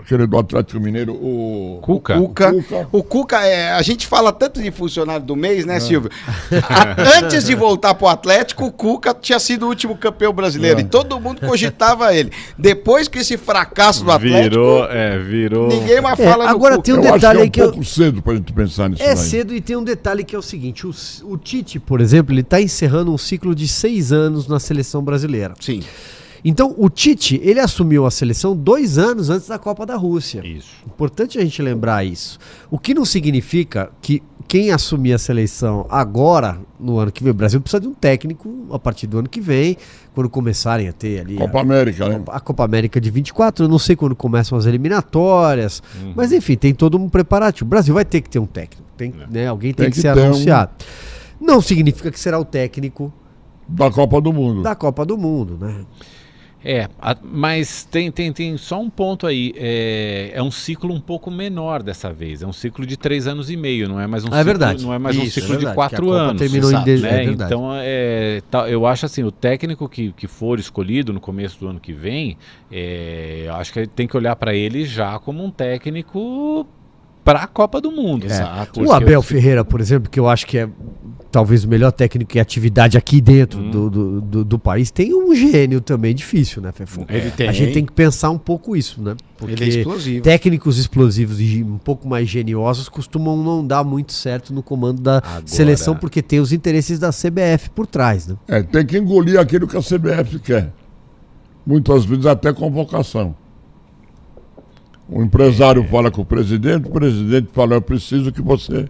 aquele 0.00 0.26
do 0.26 0.36
Atlético 0.36 0.80
Mineiro, 0.80 1.12
o. 1.14 1.78
Cuca. 1.80 2.18
O 2.18 2.26
Cuca, 2.28 2.50
O 2.50 2.62
Cuca. 2.62 2.88
o 2.90 3.02
Cuca 3.04 3.46
é, 3.46 3.70
a 3.70 3.80
gente 3.82 4.08
fala 4.08 4.32
tanto 4.32 4.60
de 4.60 4.72
funcionário 4.72 5.24
do 5.24 5.36
mês, 5.36 5.64
né, 5.64 5.78
Silvio? 5.78 6.10
A- 6.68 6.96
antes 7.24 7.44
de 7.44 7.54
voltar 7.54 7.94
pro 7.94 8.08
Atlético, 8.08 8.66
o 8.66 8.72
Cuca 8.72 9.14
tinha 9.14 9.38
sido 9.38 9.66
o 9.66 9.68
último 9.68 9.96
campeão 9.96 10.32
brasileiro 10.32 10.80
É. 10.80 10.82
e 10.82 10.84
todo 10.84 11.20
mundo 11.20 11.40
cogitava 11.46 12.12
ele. 12.12 12.32
Depois 12.58 13.06
que 13.06 13.20
esse 13.20 13.36
fracasso 13.36 14.04
do 14.04 14.10
Atlético, 14.10 14.50
Virou, 14.50 14.84
é, 14.90 15.18
virou. 15.20 15.68
ninguém 15.68 16.00
mais 16.00 16.18
É, 16.18 16.28
fala 16.28 16.44
no 16.46 16.50
agora 16.50 16.74
Cuca. 16.74 16.84
tem 16.86 16.94
um 16.94 16.96
eu 16.96 17.02
acho 17.02 17.12
que 17.12 17.18
detalhe 17.20 17.38
é 17.40 17.44
um 17.44 17.50
que 17.50 17.62
eu- 17.62 17.68
pouco 17.70 17.84
cedo 17.84 18.20
pra 18.20 18.34
gente 18.34 18.52
pensar 18.52 18.90
nisso 18.90 19.02
É 19.04 19.14
daí. 19.14 19.16
cedo 19.16 19.54
e 19.54 19.60
tem 19.60 19.76
um 19.76 19.84
detalhe 19.84 20.24
que 20.24 20.34
é 20.34 20.38
o 20.38 20.42
seguinte: 20.42 20.84
o, 20.84 20.92
o 21.24 21.38
Tite, 21.38 21.78
por 21.78 22.00
exemplo, 22.00 22.34
ele 22.34 22.40
está 22.40 22.60
encerrando 22.60 23.12
um 23.14 23.18
ciclo 23.18 23.54
de 23.54 23.68
seis 23.68 24.10
anos 24.10 24.48
na 24.48 24.58
seleção 24.58 25.00
brasileira. 25.04 25.54
Sim. 25.60 25.80
Então, 26.44 26.74
o 26.76 26.90
Tite, 26.90 27.40
ele 27.44 27.60
assumiu 27.60 28.04
a 28.04 28.10
seleção 28.10 28.56
dois 28.56 28.98
anos 28.98 29.30
antes 29.30 29.46
da 29.46 29.58
Copa 29.58 29.86
da 29.86 29.94
Rússia. 29.96 30.44
Isso. 30.44 30.70
Importante 30.86 31.38
a 31.38 31.42
gente 31.42 31.62
lembrar 31.62 32.04
isso. 32.04 32.38
O 32.70 32.78
que 32.78 32.92
não 32.94 33.04
significa 33.04 33.90
que 34.02 34.20
quem 34.48 34.72
assumir 34.72 35.12
a 35.12 35.18
seleção 35.18 35.86
agora, 35.88 36.58
no 36.80 36.98
ano 36.98 37.12
que 37.12 37.22
vem, 37.22 37.30
o 37.30 37.34
Brasil 37.34 37.60
precisa 37.60 37.80
de 37.80 37.86
um 37.86 37.94
técnico 37.94 38.66
a 38.72 38.78
partir 38.78 39.06
do 39.06 39.18
ano 39.18 39.28
que 39.28 39.40
vem, 39.40 39.76
quando 40.14 40.28
começarem 40.28 40.88
a 40.88 40.92
ter 40.92 41.20
ali. 41.20 41.36
Copa 41.36 41.58
a, 41.58 41.62
América, 41.62 42.08
né? 42.08 42.22
a 42.26 42.40
Copa 42.40 42.64
América 42.64 43.00
de 43.00 43.08
24, 43.10 43.64
eu 43.64 43.68
não 43.68 43.78
sei 43.78 43.94
quando 43.94 44.14
começam 44.16 44.58
as 44.58 44.66
eliminatórias, 44.66 45.80
Uhum. 46.02 46.12
mas 46.16 46.32
enfim, 46.32 46.56
tem 46.56 46.74
todo 46.74 46.98
um 46.98 47.08
preparativo. 47.08 47.66
O 47.66 47.70
Brasil 47.70 47.94
vai 47.94 48.04
ter 48.04 48.20
que 48.20 48.28
ter 48.28 48.40
um 48.40 48.46
técnico, 48.46 48.82
tem, 48.96 49.14
né, 49.30 49.46
alguém 49.46 49.72
tem, 49.72 49.84
Tem 49.84 49.90
que, 49.90 49.96
que 49.96 50.02
ser 50.02 50.12
ter 50.12 50.20
um- 50.20 50.24
anunciado. 50.26 50.72
Não 51.40 51.60
significa 51.62 52.10
que 52.10 52.18
será 52.20 52.38
o 52.38 52.44
técnico 52.44 53.12
Da 53.68 53.90
Copa 53.90 54.20
do 54.20 54.32
Mundo. 54.32 54.62
da 54.62 54.74
Copa 54.74 55.06
do 55.06 55.16
Mundo, 55.16 55.56
né? 55.58 55.84
É, 56.64 56.88
a- 57.00 57.16
mas 57.22 57.84
tem, 57.84 58.10
tem, 58.10 58.32
tem 58.32 58.56
só 58.56 58.80
um 58.80 58.88
ponto 58.88 59.26
aí. 59.26 59.52
É, 59.56 60.30
é 60.34 60.42
um 60.42 60.50
ciclo 60.50 60.94
um 60.94 61.00
pouco 61.00 61.30
menor 61.30 61.82
dessa 61.82 62.12
vez. 62.12 62.42
É 62.42 62.46
um 62.46 62.52
ciclo 62.52 62.86
de 62.86 62.96
três 62.96 63.26
anos 63.26 63.50
e 63.50 63.56
meio, 63.56 63.88
não 63.88 63.98
é 63.98 64.06
mais 64.06 64.22
um 64.24 64.28
É 64.28 64.30
ciclo, 64.30 64.44
verdade. 64.44 64.82
Não 64.84 64.94
é 64.94 64.98
mais 64.98 65.16
um 65.16 65.22
Isso, 65.22 65.40
ciclo 65.40 65.54
é 65.54 65.58
de 65.58 65.64
verdade, 65.64 65.74
quatro 65.76 66.06
a 66.12 66.18
Copa 66.18 66.30
anos. 66.30 66.38
terminou 66.40 66.70
em 66.70 66.74
sabe, 66.74 66.96
de- 66.96 67.02
né? 67.02 67.08
é 67.22 67.26
verdade. 67.26 67.52
Então, 67.54 67.70
é, 67.74 68.42
tá- 68.50 68.68
eu 68.70 68.86
acho 68.86 69.06
assim, 69.06 69.24
o 69.24 69.32
técnico 69.32 69.88
que, 69.88 70.12
que 70.12 70.26
for 70.28 70.58
escolhido 70.58 71.12
no 71.12 71.20
começo 71.20 71.58
do 71.58 71.66
ano 71.68 71.80
que 71.80 71.92
vem, 71.92 72.36
é, 72.70 73.44
eu 73.46 73.54
acho 73.54 73.72
que 73.72 73.86
tem 73.86 74.06
que 74.06 74.16
olhar 74.16 74.36
para 74.36 74.54
ele 74.54 74.84
já 74.84 75.18
como 75.18 75.44
um 75.44 75.50
técnico 75.50 76.66
para 77.24 77.40
a 77.42 77.46
Copa 77.46 77.80
do 77.80 77.90
Mundo. 77.92 78.26
Exato. 78.26 78.72
Porque 78.74 78.88
O 78.88 78.92
Abel 78.92 79.22
Ferreira, 79.22 79.64
por 79.64 79.80
exemplo, 79.80 80.10
que 80.10 80.18
eu 80.18 80.28
acho 80.28 80.46
que 80.46 80.58
é 80.58 80.68
talvez 81.32 81.64
o 81.64 81.68
melhor 81.68 81.90
técnico 81.90 82.36
em 82.36 82.40
atividade 82.40 82.96
aqui 82.98 83.20
dentro 83.20 83.58
Hum. 83.58 83.70
do, 83.70 83.90
do, 83.90 84.20
do- 84.20 84.44
do 84.44 84.58
país, 84.58 84.90
tem 84.90 85.14
um 85.14 85.34
gênio 85.34 85.80
também 85.80 86.14
difícil, 86.14 86.60
né, 86.62 86.70
Fefo? 86.70 87.04
Ele 87.08 87.30
tem. 87.30 87.48
A 87.48 87.52
gente 87.52 87.72
tem 87.72 87.84
que 87.84 87.92
pensar 87.92 88.30
um 88.30 88.38
pouco 88.38 88.76
isso, 88.76 89.02
né? 89.02 89.16
Porque 89.38 89.54
Ele 89.54 89.64
é 89.64 89.68
explosivo. 89.78 90.22
técnicos 90.22 90.78
explosivos 90.78 91.40
e 91.40 91.64
um 91.64 91.78
pouco 91.78 92.06
mais 92.06 92.28
geniosos 92.28 92.88
costumam 92.88 93.36
não 93.42 93.66
dar 93.66 93.82
muito 93.82 94.12
certo 94.12 94.52
no 94.52 94.62
comando 94.62 95.00
da 95.02 95.16
Agora- 95.18 95.42
seleção, 95.46 95.96
porque 95.96 96.20
tem 96.22 96.38
os 96.38 96.52
interesses 96.52 96.98
da 96.98 97.10
CBF 97.10 97.70
por 97.70 97.86
trás, 97.86 98.28
né? 98.28 98.36
É, 98.46 98.62
tem 98.62 98.84
que 98.86 98.98
engolir 98.98 99.40
aquilo 99.40 99.66
que 99.66 99.76
a 99.76 99.82
CBF 99.82 100.38
quer. 100.38 100.70
Muitas 101.66 102.04
vezes 102.04 102.26
até 102.26 102.52
convocação. 102.52 103.34
O 105.08 105.22
empresário 105.22 105.84
fala 105.88 106.10
com 106.10 106.22
o 106.22 106.24
presidente, 106.24 106.88
o 106.88 106.90
presidente 106.90 107.48
fala, 107.52 107.74
eu 107.74 107.82
preciso 107.82 108.30
que 108.32 108.40
você, 108.40 108.88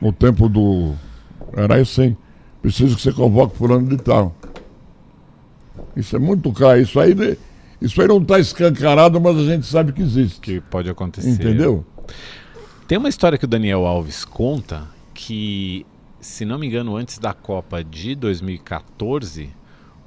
no 0.00 0.12
tempo 0.12 0.48
do. 0.48 0.92
Era 1.54 1.76
assim, 1.80 2.16
preciso 2.60 2.96
que 2.96 3.02
você 3.02 3.12
convoque 3.12 3.56
fulano 3.56 3.88
de 3.88 3.96
tal. 3.96 4.34
Isso 5.96 6.16
é 6.16 6.18
muito 6.18 6.50
claro. 6.52 6.80
Isso 6.80 6.98
aí, 6.98 7.14
isso 7.80 8.00
aí 8.00 8.08
não 8.08 8.18
está 8.22 8.38
escancarado, 8.38 9.20
mas 9.20 9.36
a 9.36 9.44
gente 9.44 9.66
sabe 9.66 9.92
que 9.92 10.02
existe. 10.02 10.40
que 10.40 10.60
pode 10.60 10.88
acontecer. 10.88 11.28
Entendeu? 11.30 11.84
Tem 12.86 12.98
uma 12.98 13.08
história 13.08 13.38
que 13.38 13.44
o 13.44 13.48
Daniel 13.48 13.86
Alves 13.86 14.24
conta 14.24 14.84
que, 15.14 15.86
se 16.20 16.44
não 16.44 16.58
me 16.58 16.66
engano, 16.66 16.96
antes 16.96 17.18
da 17.18 17.32
Copa 17.32 17.82
de 17.84 18.14
2014, 18.14 19.50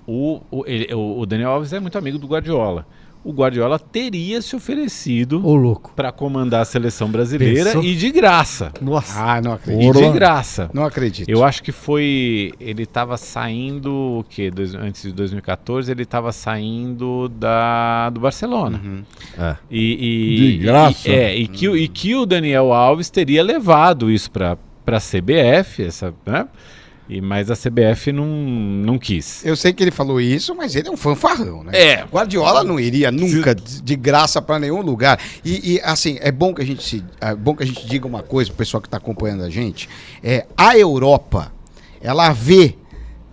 o, 0.08 0.42
o, 0.52 0.64
ele- 0.68 0.94
o- 0.94 1.20
o 1.20 1.26
Daniel 1.26 1.52
Alves 1.52 1.74
é 1.74 1.80
muito 1.80 1.98
amigo 1.98 2.18
do 2.20 2.28
Guardiola. 2.28 2.86
O 3.28 3.34
Guardiola 3.34 3.80
teria 3.80 4.40
se 4.40 4.56
oferecido 4.56 5.42
para 5.96 6.12
comandar 6.12 6.62
a 6.62 6.66
seleção 6.66 7.10
brasileira 7.10 7.66
Pensou? 7.72 7.84
e 7.84 7.96
de 7.96 8.12
graça. 8.12 8.72
Nossa. 8.80 9.20
Ah, 9.20 9.42
não 9.42 9.54
E 9.54 9.56
acredito. 9.56 9.94
de 10.00 10.10
graça. 10.12 10.70
Não 10.72 10.86
acredito. 10.86 11.28
Eu 11.28 11.44
acho 11.44 11.64
que 11.64 11.72
foi. 11.72 12.52
Ele 12.60 12.84
estava 12.84 13.18
saindo. 13.18 13.92
O 14.20 14.24
quê? 14.30 14.52
Dois- 14.52 14.76
antes 14.76 15.02
de 15.02 15.12
2014, 15.12 15.92
ele 15.92 16.04
estava 16.04 16.32
saindo 16.32 17.28
da, 17.30 18.12
do 18.12 18.20
Barcelona. 18.20 18.80
É. 19.38 19.56
E, 19.72 19.82
e- 19.82 20.38
De 20.38 20.58
graça? 20.60 21.10
e- 21.10 21.12
é, 21.12 21.36
e 21.36 21.48
que, 21.48 21.68
o- 21.68 21.76
e 21.76 21.88
que 21.88 22.14
o 22.14 22.28
Daniel 22.28 22.72
Alves 22.72 23.10
teria 23.10 23.42
levado 23.44 24.12
isso 24.12 24.30
para 24.30 24.56
a 24.86 25.00
CBF, 25.00 25.84
essa, 25.84 26.14
né? 26.24 26.48
E, 27.08 27.22
mas 27.22 27.52
a 27.52 27.56
CBF 27.56 28.12
não, 28.12 28.26
não 28.26 28.98
quis. 28.98 29.46
Eu 29.46 29.56
sei 29.56 29.72
que 29.72 29.84
ele 29.84 29.92
falou 29.92 30.20
isso, 30.20 30.56
mas 30.56 30.76
ele 30.76 30.88
é 30.88 30.92
um 30.92 30.98
fanfarrão, 30.98 31.64
né? 31.64 31.72
É. 31.74 32.04
Guardiola 32.04 32.64
não 32.64 32.80
iria 32.80 33.12
nunca 33.12 33.54
de 33.54 33.96
graça 33.96 34.42
para 34.42 34.58
nenhum 34.58 34.82
lugar. 34.82 35.20
E, 35.44 35.76
e, 35.76 35.82
assim, 35.82 36.18
é 36.20 36.32
bom 36.32 36.54
que 36.54 36.62
a 36.62 36.66
gente 36.66 36.84
se, 36.84 37.04
é 37.22 37.36
bom 37.36 37.56
que 37.56 37.64
a 37.64 37.66
gente 37.66 37.86
diga 37.86 38.08
uma 38.08 38.24
coisa 38.24 38.50
pro 38.50 38.58
pessoal 38.58 38.82
que 38.82 38.88
está 38.88 38.98
acompanhando 38.98 39.44
a 39.44 39.50
gente. 39.50 39.88
É, 40.24 40.48
a 40.58 40.76
Europa, 40.78 41.52
ela 42.02 42.32
vê 42.34 42.76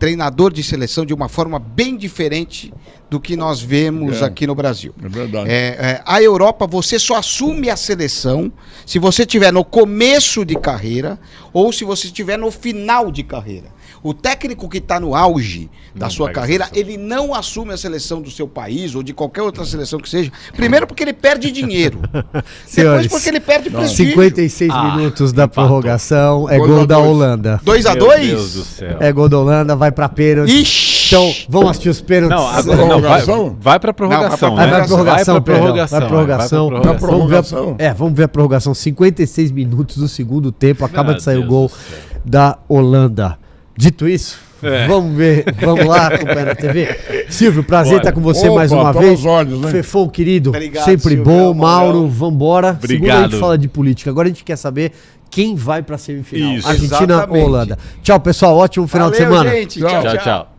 treinador 0.03 0.53
de 0.53 0.64
seleção 0.64 1.07
de 1.07 1.14
uma 1.14 1.28
forma 1.28 1.61
bem 1.61 1.96
diferente 1.96 2.74
do 3.09 3.20
que 3.20 3.36
nós 3.36 3.62
vemos 3.62 4.20
É. 4.20 4.24
aqui 4.24 4.48
no 4.48 4.55
Brasil. 4.55 4.92
É 5.00 5.09
verdade. 5.09 5.48
É, 5.48 5.55
é, 5.55 6.03
a 6.05 6.20
Europa, 6.20 6.66
você 6.66 6.98
só 6.98 7.14
assume 7.14 7.70
a 7.70 7.76
seleção 7.76 8.53
se 8.84 8.98
você 8.98 9.22
estiver 9.22 9.53
no 9.53 9.64
começo 9.64 10.44
de 10.44 10.57
carreira 10.57 11.20
ou 11.53 11.72
se 11.72 11.84
você 11.84 12.09
estiver 12.09 12.36
no 12.36 12.50
final 12.50 13.12
de 13.12 13.22
carreira. 13.22 13.68
O 14.03 14.12
técnico 14.12 14.68
que 14.68 14.78
está 14.78 14.98
no 14.98 15.14
auge 15.14 15.70
da 15.94 16.07
Não 16.07 16.11
sua 16.11 16.30
carreira, 16.30 16.68
ele 16.74 16.96
não 16.96 17.32
assume 17.32 17.72
a 17.72 17.76
seleção 17.76 18.20
do 18.20 18.30
seu 18.30 18.48
país 18.48 18.94
ou 18.96 19.03
de 19.03 19.12
qualquer 19.12 19.42
outra 19.42 19.64
seleção 19.64 20.00
que 20.00 20.09
seja. 20.09 20.32
Primeiro 20.57 20.86
porque 20.88 21.05
ele 21.05 21.12
perde 21.12 21.53
dinheiro. 21.53 22.00
Depois 22.12 22.44
Senhores, 22.66 23.07
porque 23.07 23.28
ele 23.28 23.38
perde 23.40 23.70
prestígio. 23.70 24.11
56 24.12 24.70
Ah, 24.72 24.96
minutos 24.96 25.32
da 25.32 25.44
empatou. 25.44 25.66
prorrogação, 25.66 26.48
é 26.50 26.59
gol 26.59 26.80
a 26.82 26.86
da 26.86 26.96
dois. 26.96 27.09
Holanda. 27.09 27.61
2 27.62 27.86
a 27.86 27.94
Meu 27.94 28.07
2 28.09 28.26
Deus 28.28 28.53
do 28.55 28.64
céu. 28.64 28.96
É 28.98 29.12
gol 29.12 29.28
da 29.28 29.38
Holanda, 29.38 29.76
vai 29.76 29.92
pra 29.92 30.09
pênalti. 30.09 30.50
Ixi! 30.62 30.92
Então, 31.14 31.34
vamos 31.48 31.70
assistir 31.70 31.90
os 31.90 32.00
pênaltis. 32.00 32.36
Não, 32.38 32.48
agora 32.48 32.76
não, 32.78 32.88
vai, 33.00 33.22
Prorrogação? 33.22 33.57
vai 33.61 33.78
pra 33.78 33.92
prorrogação. 33.92 34.48
Não, 34.48 34.57
Vai 34.57 34.66
né? 34.66 34.72
pra 34.78 34.84
prorrogação, 34.86 35.34
vai 35.34 35.42
pra 35.44 35.55
prorrogação. 35.55 35.98
vai 36.00 36.00
pra 36.00 36.09
prorrogação. 36.09 36.66
é, 36.66 36.70
vai 36.70 36.80
pra 36.80 36.92
Na 36.92 36.92
Vamos 36.92 37.00
ver, 37.03 37.07
prorrogação? 37.07 37.76
a, 37.78 37.82
é, 37.82 37.94
vamos 37.94 38.14
ver 38.14 38.22
a 38.24 38.28
prorrogação. 38.28 38.74
56 38.74 39.50
minutos 39.50 39.96
do 39.98 40.09
segundo 40.09 40.50
tempo. 40.50 40.84
Acaba 40.84 41.11
Meu 41.11 41.16
de 41.18 41.22
sair 41.22 41.36
o 41.36 41.40
Deus 41.40 41.50
gol 41.50 41.68
do 41.68 41.74
céu. 41.74 41.98
da 42.24 42.59
Holanda. 42.68 43.38
Dito 43.76 44.08
isso, 44.08 44.38
É. 44.62 44.86
vamos 44.86 45.16
ver. 45.16 45.44
Vamos 45.60 45.86
lá 45.86 46.08
acompanhar 46.08 46.46
na 46.46 46.54
TV. 46.54 46.88
Silvio, 47.28 47.64
prazer 47.64 47.92
Bora. 47.94 48.02
estar 48.02 48.12
com 48.12 48.20
você 48.20 48.46
Opa, 48.46 48.56
mais 48.56 48.72
uma 48.72 48.92
vez. 48.92 49.24
olhos, 49.24 49.60
né? 49.60 49.70
Fefão, 49.70 50.08
querido, 50.08 50.50
Obrigado, 50.50 50.84
sempre 50.84 51.14
Silvio, 51.14 51.24
bom. 51.24 51.54
Mauro, 51.54 52.06
vambora. 52.08 52.78
Segunda 52.80 52.84
a 52.84 52.96
Obrigado. 52.96 53.30
gente 53.30 53.40
fala 53.40 53.58
de 53.58 53.68
política. 53.68 54.10
Agora 54.10 54.28
a 54.28 54.30
gente 54.30 54.44
quer 54.44 54.56
saber 54.56 54.92
quem 55.30 55.54
vai 55.54 55.82
pra 55.82 55.96
semifinal. 55.96 56.52
Isso. 56.52 56.68
Argentina 56.68 57.14
Exatamente. 57.14 57.40
ou 57.42 57.46
Holanda. 57.48 57.78
Tchau, 58.02 58.20
pessoal. 58.20 58.56
Ótimo 58.56 58.86
final 58.86 59.10
de 59.10 59.18
Valeu, 59.18 59.32
semana. 59.38 59.50
gente. 59.56 59.80
Tchau. 59.80 60.02
Tchau, 60.02 60.18
tchau. 60.18 60.51